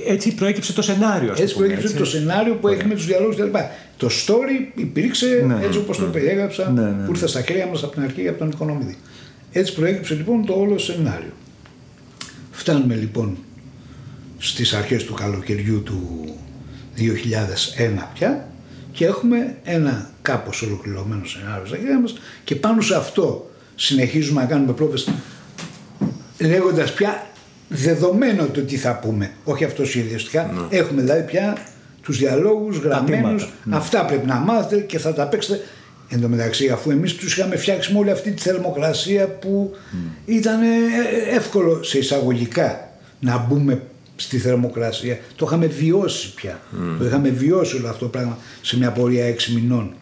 έτσι 0.07 0.35
προέκυψε 0.35 0.73
το 0.73 0.83
σενάριο. 0.83 1.35
Έτσι 1.39 1.55
προέκυψε 1.55 1.87
έτσι. 1.87 1.97
το 1.97 2.05
σενάριο 2.05 2.55
που 2.55 2.69
έχει 2.69 2.87
με 2.87 2.95
τους 2.95 3.07
διαλόγους 3.07 3.37
κτλ. 3.37 3.59
Το 3.97 4.09
story 4.27 4.79
υπήρξε 4.81 5.45
ναι, 5.47 5.65
έτσι 5.65 5.79
όπως 5.79 5.99
ναι, 5.99 6.05
το 6.05 6.11
περιέγραψα, 6.11 6.71
ναι, 6.71 6.83
ναι, 6.83 7.05
που 7.05 7.11
ήρθε 7.11 7.27
στα 7.27 7.41
χέρια 7.41 7.67
μας 7.67 7.83
από 7.83 7.93
την 7.93 8.03
αρχή 8.03 8.29
από 8.29 8.39
τον 8.39 8.49
Οικονομίδη. 8.49 8.97
Έτσι 9.53 9.75
προέκυψε 9.75 10.15
λοιπόν 10.15 10.47
το 10.47 10.53
όλο 10.53 10.79
σενάριο. 10.79 11.33
Φτάνουμε 12.51 12.95
λοιπόν 12.95 13.39
στις 14.43 14.73
αρχές 14.73 15.05
του 15.05 15.15
καλοκαιριού 15.15 15.83
του 15.83 16.25
2001 16.99 17.03
πια 18.15 18.49
και 18.93 19.05
έχουμε 19.07 19.57
ένα 19.65 20.11
κάπως 20.23 20.63
ολοκληρωμένο 20.63 21.25
σενάριο 21.25 21.67
στα 21.67 21.77
χέρια 21.77 22.01
μας 22.01 22.15
και 22.45 22.57
πάνω 22.57 22.81
σε 22.81 22.97
αυτό 22.97 23.51
συνεχίζουμε 23.75 24.41
να 24.41 24.47
κάνουμε 24.47 24.73
πρόβες 24.73 25.09
λέγοντας 26.39 26.93
πια 26.93 27.27
δεδομένο 27.69 28.47
το 28.47 28.61
τι 28.61 28.77
θα 28.77 28.99
πούμε, 28.99 29.31
όχι 29.45 29.65
αυτός 29.65 29.89
σχεδιαστικά, 29.89 30.53
ναι. 30.55 30.79
έχουμε 30.79 31.03
δηλαδή 31.03 31.23
πια 31.23 31.57
τους 32.03 32.19
διαλόγους 32.19 32.79
γραμμένους, 32.79 33.53
ναι. 33.65 33.77
αυτά 33.77 34.05
πρέπει 34.05 34.27
να 34.27 34.35
μάθετε 34.35 34.81
και 34.81 34.99
θα 34.99 35.13
τα 35.13 35.27
παίξετε. 35.27 35.61
Εν 36.13 36.21
τω 36.21 36.29
μεταξύ, 36.29 36.69
αφού 36.69 36.91
εμείς 36.91 37.15
τους 37.15 37.37
είχαμε 37.37 37.57
φτιάξει 37.57 37.93
με 37.93 37.99
όλη 37.99 38.11
αυτή 38.11 38.31
τη 38.33 38.43
θερμοκρασία 38.43 39.29
που 39.29 39.71
mm. 39.75 39.97
ήταν 40.25 40.63
ε, 40.63 40.67
ε, 40.67 41.37
εύκολο 41.37 41.83
σε 41.83 41.99
εισαγωγικά 41.99 42.91
να 43.21 43.39
μπούμε 43.39 43.83
στη 44.21 44.39
θερμοκρασία. 44.39 45.19
Το 45.37 45.47
είχαμε 45.47 45.67
βιώσει 45.67 46.35
πια. 46.35 46.61
Mm. 46.73 46.97
Το 46.99 47.07
είχαμε 47.07 47.29
βιώσει 47.29 47.77
όλο 47.77 47.89
αυτό 47.89 48.05
το 48.05 48.11
πράγμα 48.11 48.39
σε 48.63 48.77
μια 48.77 48.93
πορεία 48.93 49.25
έξι 49.25 49.53
μηνών 49.53 49.95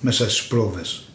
μέσα 0.00 0.30
στις 0.30 0.46
πρόβες. 0.46 1.08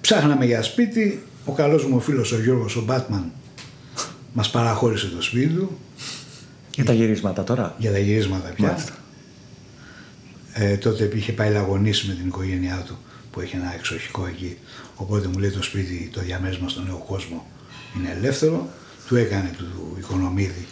Ψάχναμε 0.00 0.44
για 0.44 0.62
σπίτι, 0.62 1.22
ο 1.44 1.52
καλός 1.52 1.84
μου 1.84 2.00
φίλος 2.00 2.32
ο 2.32 2.40
Γιώργος 2.40 2.76
ο 2.76 2.82
Μπάτμαν 2.82 3.32
μας 4.32 4.50
παραχώρησε 4.50 5.06
το 5.06 5.22
σπίτι 5.22 5.54
του. 5.54 5.78
Για 6.74 6.84
τα 6.84 6.92
γυρίσματα 6.92 7.44
τώρα. 7.44 7.74
Για 7.78 7.92
τα 7.92 7.98
γυρίσματα 7.98 8.48
πια. 8.48 8.84
Ε, 10.52 10.76
τότε 10.76 11.10
είχε 11.14 11.32
πάει 11.32 11.52
λαγωνίσει 11.52 12.06
με 12.06 12.14
την 12.14 12.26
οικογένειά 12.26 12.84
του 12.86 12.98
που 13.30 13.40
έχει 13.40 13.56
ένα 13.56 13.74
εξοχικό 13.74 14.26
εκεί. 14.26 14.56
Οπότε 15.00 15.28
μου 15.28 15.38
λέει 15.38 15.50
το 15.50 15.62
σπίτι, 15.62 16.10
το 16.12 16.20
διαμέρισμα 16.20 16.68
στον 16.68 16.84
νέο 16.84 17.04
κόσμο 17.08 17.46
είναι 17.96 18.14
ελεύθερο. 18.18 18.68
Του 19.06 19.16
έκανε 19.16 19.50
του 19.58 19.96
Οικονομίδη 19.98 20.66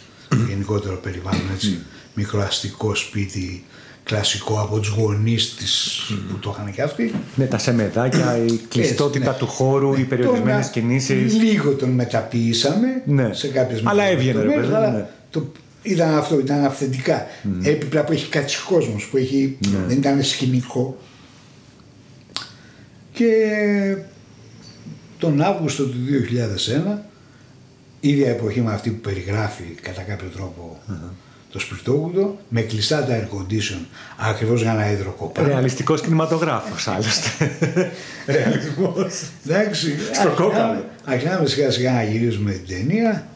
γενικότερο 0.47 0.95
περιβάλλον 0.97 1.51
έτσι, 1.53 1.79
μικροαστικό 2.13 2.95
σπίτι, 2.95 3.63
κλασικό 4.03 4.59
από 4.61 4.79
τους 4.79 4.89
γονείς 4.89 5.55
της 5.55 6.01
που 6.29 6.37
το 6.39 6.55
είχαν 6.55 6.73
και 6.73 6.81
αυτοί. 6.81 7.13
Ναι, 7.35 7.45
τα 7.45 7.57
σεμεδάκια, 7.57 8.37
η 8.37 8.59
κλειστότητα 8.69 9.31
ναι. 9.31 9.37
του 9.37 9.47
χώρου, 9.47 9.93
οι 9.93 10.03
περιορισμένες 10.03 10.69
κινήσεις. 10.69 11.33
Λίγο 11.33 11.73
τον 11.73 11.89
μεταποιήσαμε 11.89 13.01
ναι. 13.05 13.33
σε 13.33 13.47
κάποιες 13.47 13.81
Αλλά 13.83 14.03
έβγαινε, 14.03 14.43
ρε 14.43 14.75
αλλά 14.75 14.91
ναι. 14.91 15.05
το, 15.29 15.51
ήταν 15.81 16.17
αυτό, 16.17 16.39
ήταν 16.39 16.65
αυθεντικά. 16.65 17.25
Mm. 17.43 17.65
Έπειτα 17.65 18.03
που 18.03 18.11
έχει 18.11 18.29
κάτι 18.29 18.53
κόσμος, 18.69 19.05
που 19.05 19.17
έχει, 19.17 19.57
ναι. 19.71 19.77
δεν 19.87 19.97
ήταν 19.97 20.23
σκηνικό. 20.23 20.97
Και 23.11 23.25
τον 25.19 25.41
Αύγουστο 25.41 25.83
του 25.83 25.97
2001, 26.95 26.97
ίδια 27.99 28.29
εποχή 28.29 28.61
με 28.61 28.73
αυτή 28.73 28.89
που 28.89 28.99
περιγράφει 28.99 29.63
κατά 29.63 30.01
κάποιο 30.01 30.27
τρόπο 30.27 30.79
mm-hmm 30.91 31.13
το 31.51 31.59
σπιρτόγουδο 31.59 32.39
με 32.49 32.61
κλειστά 32.61 33.05
τα 33.05 33.19
air 33.19 33.35
condition 33.35 33.85
ακριβώς 34.17 34.61
για 34.61 34.73
να 34.73 34.91
υδροκοπά. 34.91 35.43
Ρεαλιστικός 35.43 36.01
κινηματογράφος 36.01 36.87
άλλωστε. 36.87 37.29
Ρεαλισμός. 38.25 39.21
Εντάξει. 39.45 39.95
Στο 40.13 40.29
κόκαλο. 40.29 40.85
Αρχινάμε 41.05 41.47
σιγά 41.47 41.71
σιγά 41.71 41.93
να 41.93 42.03
γυρίζουμε 42.03 42.51
την 42.51 42.77
ταινία. 42.77 43.27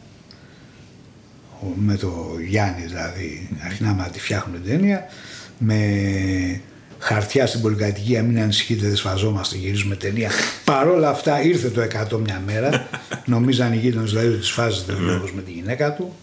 Με 1.74 1.96
το 1.96 2.36
Γιάννη 2.48 2.84
δηλαδή. 2.86 3.58
Αρχινάμε 3.64 4.02
να 4.02 4.08
τη 4.08 4.20
φτιάχνουμε 4.20 4.58
την 4.58 4.70
ταινία. 4.70 5.04
Με 5.58 6.60
χαρτιά 7.04 7.46
στην 7.46 7.60
πολυκατοικία, 7.60 8.22
μην 8.22 8.38
ανησυχείτε, 8.38 8.86
δεν 8.86 8.96
σφαζόμαστε, 8.96 9.56
γυρίζουμε 9.56 9.96
ταινία. 9.96 10.30
Παρ' 10.64 10.88
όλα 10.88 11.08
αυτά 11.08 11.42
ήρθε 11.42 11.68
το 11.68 11.80
100 12.12 12.18
μια 12.18 12.42
μέρα. 12.46 12.88
Νομίζαν 13.26 13.72
οι 13.72 13.76
γείτονες 13.76 14.10
δηλαδή 14.10 14.28
ότι 14.28 14.44
σφάζεται 14.44 14.92
ο 14.92 14.98
λόγος 14.98 15.32
με 15.32 15.42
τη 15.42 15.50
γυναίκα 15.50 15.92
του. 15.92 16.14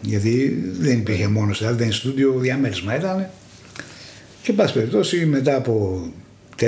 Γιατί 0.00 0.62
δεν 0.78 0.98
υπήρχε 0.98 1.28
μόνος 1.28 1.58
δηλαδή 1.58 1.76
δεν 1.76 1.86
είναι 1.86 1.94
στούντιο, 1.94 2.32
διαμέρισμα 2.38 2.96
ήταν. 2.96 3.30
Και 4.42 4.50
εν 4.50 4.56
πάση 4.56 4.72
περιπτώσει 4.72 5.26
μετά 5.26 5.56
από 5.56 6.02
4 6.60 6.64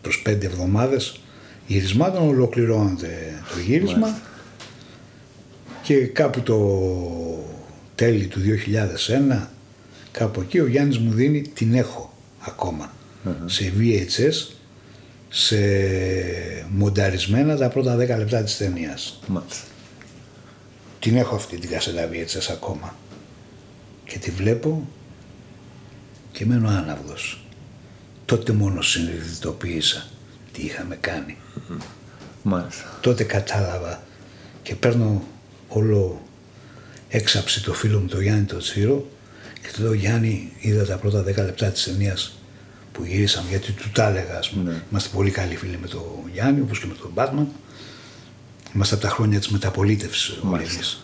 προς 0.00 0.22
5 0.26 0.44
εβδομάδες 0.44 1.20
γυρισμάτων 1.66 2.28
ολοκληρώνεται 2.28 3.42
το 3.54 3.60
γύρισμα 3.66 4.18
και 5.82 5.94
κάπου 5.94 6.40
το 6.40 6.58
τέλη 7.94 8.26
του 8.26 8.40
2001 9.32 9.46
κάπου 10.12 10.40
εκεί 10.40 10.58
ο 10.58 10.66
Γιάννης 10.66 10.98
μου 10.98 11.12
δίνει 11.12 11.42
την 11.42 11.74
έχω 11.74 12.12
σε 13.46 13.72
VHS 13.78 14.54
σε 15.28 15.56
μονταρισμένα 16.68 17.56
τα 17.56 17.68
πρώτα 17.68 17.96
10 17.96 17.98
λεπτά 17.98 18.42
της 18.42 18.56
ταινίας. 18.56 19.20
Μάλιστα. 19.26 19.66
Την 20.98 21.16
έχω 21.16 21.34
αυτή 21.34 21.58
την 21.58 21.70
κασέτα 21.70 22.08
VHS 22.12 22.52
ακόμα. 22.52 22.96
Και 24.04 24.18
τη 24.18 24.30
βλέπω 24.30 24.88
και 26.32 26.46
μένω 26.46 26.68
άναυδος. 26.68 27.44
Τότε 28.24 28.52
μόνο 28.52 28.82
συνειδητοποίησα 28.82 30.06
τι 30.52 30.62
είχαμε 30.62 30.96
κάνει. 30.96 31.36
Μάλιστα. 32.42 32.98
Τότε 33.00 33.24
κατάλαβα 33.24 34.02
και 34.62 34.74
παίρνω 34.74 35.22
όλο 35.68 36.22
έξαψη 37.08 37.62
το 37.62 37.74
φίλο 37.74 38.00
μου 38.00 38.06
το 38.06 38.20
Γιάννη 38.20 38.44
το 38.44 38.58
Τσίρο 38.58 39.06
Και 39.62 39.68
του 39.74 39.82
λέω 39.82 39.92
Γιάννη, 39.92 40.52
είδα 40.60 40.84
τα 40.84 40.96
πρώτα 40.96 41.22
10 41.22 41.24
λεπτά 41.24 41.66
της 41.66 41.84
ταινίας 41.84 42.38
που 42.92 43.04
γυρίσαμε, 43.04 43.48
γιατί 43.48 43.72
του 43.72 43.90
τα 43.92 44.08
έλεγα, 44.08 44.38
ας 44.38 44.50
πούμε. 44.50 44.70
Ναι. 44.70 44.82
Είμαστε 44.90 45.08
πολύ 45.14 45.30
καλοί 45.30 45.56
φίλοι 45.56 45.78
με 45.80 45.86
τον 45.86 46.02
Γιάννη, 46.32 46.60
όπως 46.60 46.80
και 46.80 46.86
με 46.86 46.94
τον 46.94 47.10
Μπάτμαν. 47.14 47.48
Είμαστε 48.74 48.94
από 48.94 49.04
τα 49.04 49.10
χρόνια 49.10 49.38
της 49.38 49.48
μεταπολίτευσης 49.48 50.38
όλοι 50.42 50.62
εμείς. 50.62 51.02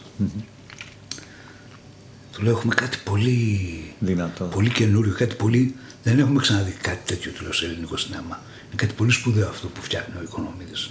Του 2.32 2.42
λέω: 2.42 2.52
Έχουμε 2.52 2.74
κάτι 2.74 2.98
πολύ, 3.04 3.60
Δυνατό. 3.98 4.44
πολύ 4.44 4.70
καινούριο, 4.70 5.14
κάτι 5.14 5.34
πολύ. 5.34 5.74
Δεν 6.02 6.18
έχουμε 6.18 6.40
ξαναδεί 6.40 6.70
κάτι 6.70 6.98
τέτοιο 7.14 7.32
του 7.32 7.42
λέω 7.42 7.52
σε 7.52 7.64
ελληνικό 7.64 7.96
σινέμα. 7.96 8.42
Είναι 8.66 8.76
κάτι 8.76 8.94
πολύ 8.94 9.10
σπουδαίο 9.10 9.48
αυτό 9.48 9.66
που 9.66 9.82
φτιάχνει 9.82 10.14
ο 10.18 10.22
Οικονομίδης. 10.22 10.90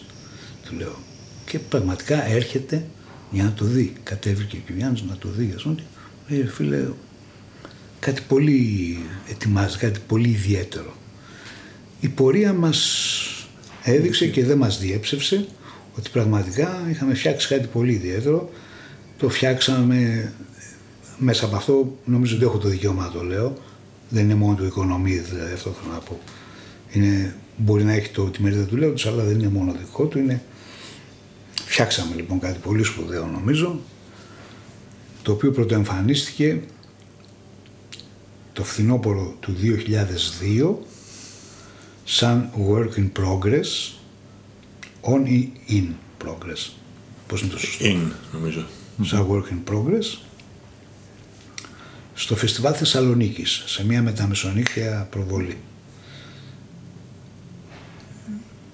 Του 0.65 0.76
λέω. 0.76 0.95
Και 1.45 1.59
πραγματικά 1.59 2.28
έρχεται 2.28 2.86
για 3.32 3.43
να 3.43 3.51
το 3.53 3.65
δει. 3.65 3.93
Κατέβηκε 4.03 4.57
και 4.57 4.72
ο 4.72 4.76
Γιάννης 4.76 5.01
να 5.01 5.15
το 5.18 5.30
δει. 5.30 5.53
Ας 5.55 5.63
πούμε. 5.63 5.76
και 5.76 5.82
Λέει, 6.36 6.45
φίλε, 6.47 6.88
κάτι 7.99 8.21
πολύ 8.27 8.97
ετοιμάζει, 9.29 9.77
κάτι 9.77 9.99
πολύ 10.07 10.29
ιδιαίτερο. 10.29 10.93
Η 11.99 12.07
πορεία 12.07 12.53
μας 12.53 13.07
έδειξε 13.83 14.27
και 14.27 14.45
δεν 14.45 14.57
μας 14.57 14.79
διέψευσε 14.79 15.47
ότι 15.97 16.09
πραγματικά 16.09 16.87
είχαμε 16.89 17.13
φτιάξει 17.13 17.47
κάτι 17.47 17.67
πολύ 17.67 17.91
ιδιαίτερο. 17.91 18.49
Το 19.17 19.29
φτιάξαμε 19.29 20.31
μέσα 21.17 21.45
από 21.45 21.55
αυτό, 21.55 21.97
νομίζω 22.05 22.35
ότι 22.35 22.45
έχω 22.45 22.57
το 22.57 22.67
δικαίωμα 22.67 23.03
να 23.03 23.11
το 23.11 23.23
λέω. 23.23 23.57
Δεν 24.09 24.23
είναι 24.23 24.35
μόνο 24.35 24.55
το 24.55 24.65
οικονομίδη, 24.65 25.19
δηλαδή 25.19 25.53
αυτό 25.53 25.75
θέλω 25.81 25.93
να 25.93 25.99
πω. 25.99 26.19
Είναι, 26.91 27.35
μπορεί 27.57 27.83
να 27.83 27.93
έχει 27.93 28.09
το, 28.09 28.23
τη 28.23 28.41
μερίδα 28.41 28.63
του 28.63 28.75
λέω 28.75 28.93
αλλά 29.07 29.23
δεν 29.23 29.39
είναι 29.39 29.49
μόνο 29.49 29.75
δικό 29.79 30.05
του. 30.05 30.17
Είναι... 30.17 30.41
Φτιάξαμε 31.65 32.15
λοιπόν 32.15 32.39
κάτι 32.39 32.59
πολύ 32.59 32.83
σπουδαίο 32.83 33.25
νομίζω, 33.25 33.79
το 35.21 35.31
οποίο 35.31 35.51
πρωτοεμφανίστηκε 35.51 36.61
το 38.58 38.64
φθινόπωρο 38.64 39.36
του 39.39 39.55
2002 40.51 40.74
σαν 42.03 42.49
work 42.70 42.99
in 42.99 43.12
progress, 43.20 43.93
on 45.01 45.26
ή 45.26 45.51
in 45.70 45.88
progress. 46.26 46.72
Πώς 47.28 47.41
είναι 47.41 47.51
το 47.51 47.60
σωστό; 47.60 47.86
In, 47.86 48.12
νομίζω. 48.34 48.66
Σαν 49.03 49.28
work 49.30 49.53
in 49.53 49.74
progress 49.74 50.18
στο 52.14 52.36
φεστιβάλ 52.36 52.74
Θεσσαλονίκης 52.78 53.64
σε 53.66 53.86
μια 53.86 54.01
μεταμεσονύχια 54.01 55.08
προβολή. 55.12 55.58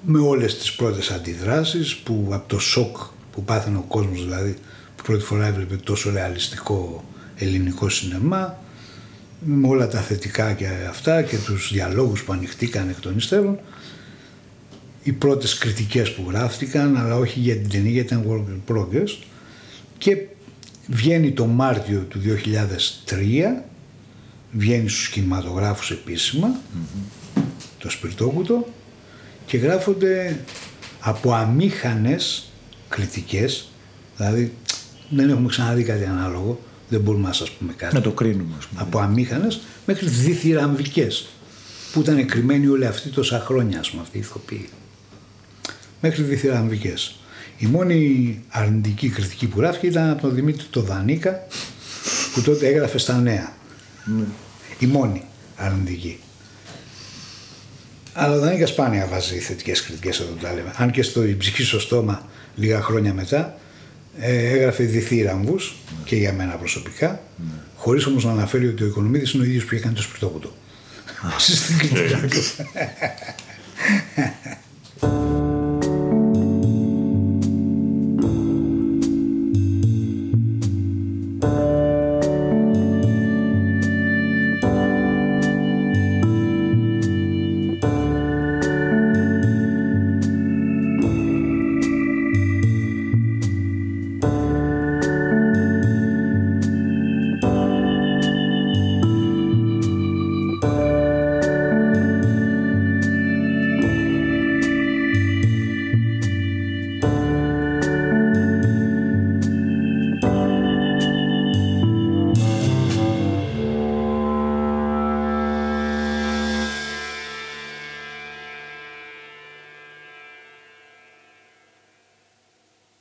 Με 0.05 0.19
όλες 0.19 0.57
τις 0.57 0.73
πρώτες 0.73 1.11
αντιδράσεις 1.11 1.95
που 1.95 2.29
από 2.31 2.47
το 2.47 2.59
σοκ 2.59 2.97
που 3.31 3.43
πάθαινε 3.43 3.77
ο 3.77 3.85
κόσμος 3.87 4.23
δηλαδή 4.23 4.57
που 4.95 5.03
πρώτη 5.03 5.23
φορά 5.23 5.45
έβλεπε 5.45 5.75
τόσο 5.75 6.11
ρεαλιστικό 6.11 7.03
ελληνικό 7.35 7.89
σινεμά 7.89 8.62
με 9.45 9.67
όλα 9.67 9.87
τα 9.87 9.99
θετικά 9.99 10.53
και 10.53 10.67
αυτά 10.89 11.21
και 11.21 11.37
τους 11.37 11.71
διαλόγους 11.73 12.23
που 12.23 12.33
ανοιχτήκαν 12.33 12.89
εκ 12.89 12.99
των 12.99 13.17
υστέρων. 13.17 13.59
Οι 15.03 15.11
πρώτες 15.11 15.57
κριτικές 15.57 16.13
που 16.13 16.25
γράφτηκαν 16.29 16.97
αλλά 16.97 17.15
όχι 17.15 17.39
για 17.39 17.55
την 17.55 17.69
ταινία 17.69 17.91
γιατί 17.91 18.13
ήταν 18.13 18.25
work 18.29 18.73
in 18.73 18.75
progress. 18.75 19.17
Και 19.97 20.17
βγαίνει 20.87 21.31
το 21.31 21.45
Μάρτιο 21.45 21.99
του 22.09 22.19
2003 23.05 23.63
βγαίνει 24.51 24.89
στους 24.89 25.09
κινηματογράφους 25.09 25.91
επίσημα 25.91 26.59
το 27.77 27.89
σπιρτόκουτο 27.89 28.67
και 29.45 29.57
γράφονται 29.57 30.39
από 30.99 31.33
αμήχανες 31.33 32.51
κριτικές. 32.89 33.69
Δηλαδή 34.17 34.53
δεν 35.09 35.29
έχουμε 35.29 35.47
ξαναδεί 35.47 35.83
κάτι 35.83 36.05
ανάλογο 36.05 36.59
δεν 36.93 37.01
μπορούμε 37.01 37.27
να 37.27 37.33
σας 37.33 37.51
πούμε 37.51 37.73
κάτι. 37.73 37.95
Να 37.95 38.01
το 38.01 38.11
κρίνουμε, 38.11 38.53
ας 38.57 38.65
πούμε. 38.65 38.81
από 38.81 38.99
αμήχανες 38.99 39.61
μέχρι 39.85 40.07
διθυραμβικές 40.07 41.27
που 41.93 41.99
ήταν 41.99 42.25
κρυμμένοι 42.25 42.67
όλοι 42.67 42.85
αυτοί 42.85 43.09
τόσα 43.09 43.39
χρόνια 43.39 43.79
ας 43.79 43.89
πούμε 43.89 44.01
αυτοί 44.01 44.17
οι 44.17 44.19
ηθοποιοί. 44.19 44.69
Μέχρι 46.01 46.23
διθυραμβικές. 46.23 47.15
Η 47.57 47.65
μόνη 47.65 48.41
αρνητική 48.49 49.09
κριτική 49.09 49.47
που 49.47 49.59
γράφηκε 49.59 49.87
ήταν 49.87 50.09
από 50.09 50.21
τον 50.21 50.35
Δημήτρη 50.35 50.65
το 50.69 50.81
Δανίκα 50.81 51.47
που 52.33 52.41
τότε 52.41 52.67
έγραφε 52.67 52.97
στα 52.97 53.17
νέα. 53.17 53.53
Η 54.79 54.85
μόνη 54.85 55.23
αρνητική. 55.55 56.19
Αλλά 58.13 58.35
ο 58.35 58.39
Δανίκας 58.39 58.69
σπάνια 58.69 59.07
βάζει 59.07 59.37
θετικές 59.37 59.83
κριτικές 59.83 60.19
εδώ 60.19 60.31
τα 60.41 60.53
λέμε. 60.53 60.73
Αν 60.75 60.91
και 60.91 61.01
στο 61.01 61.25
«Η 61.25 61.35
ψυχή 61.35 61.63
στο 61.63 61.79
στόμα 61.79 62.29
λίγα 62.55 62.81
χρόνια 62.81 63.13
μετά 63.13 63.57
ε, 64.19 64.49
έγραφε 64.49 64.83
διθύραμβους 64.83 65.75
και 66.05 66.15
για 66.15 66.33
μένα 66.33 66.55
προσωπικά 66.55 67.21
χωρίς 67.75 68.05
όμως 68.05 68.25
να 68.25 68.31
αναφέρει 68.31 68.67
ότι 68.67 68.83
ο 68.83 68.85
Οικονομίδης 68.85 69.33
είναι 69.33 69.43
ο 69.43 69.45
ίδιος 69.45 69.65
που 69.65 69.73
είχε 69.73 69.83
κάνει 69.83 69.95
το 69.95 70.01
σπιρτόκουτο 70.01 70.53
στην 71.37 71.77
κριτική 71.77 72.27
του. 72.27 72.41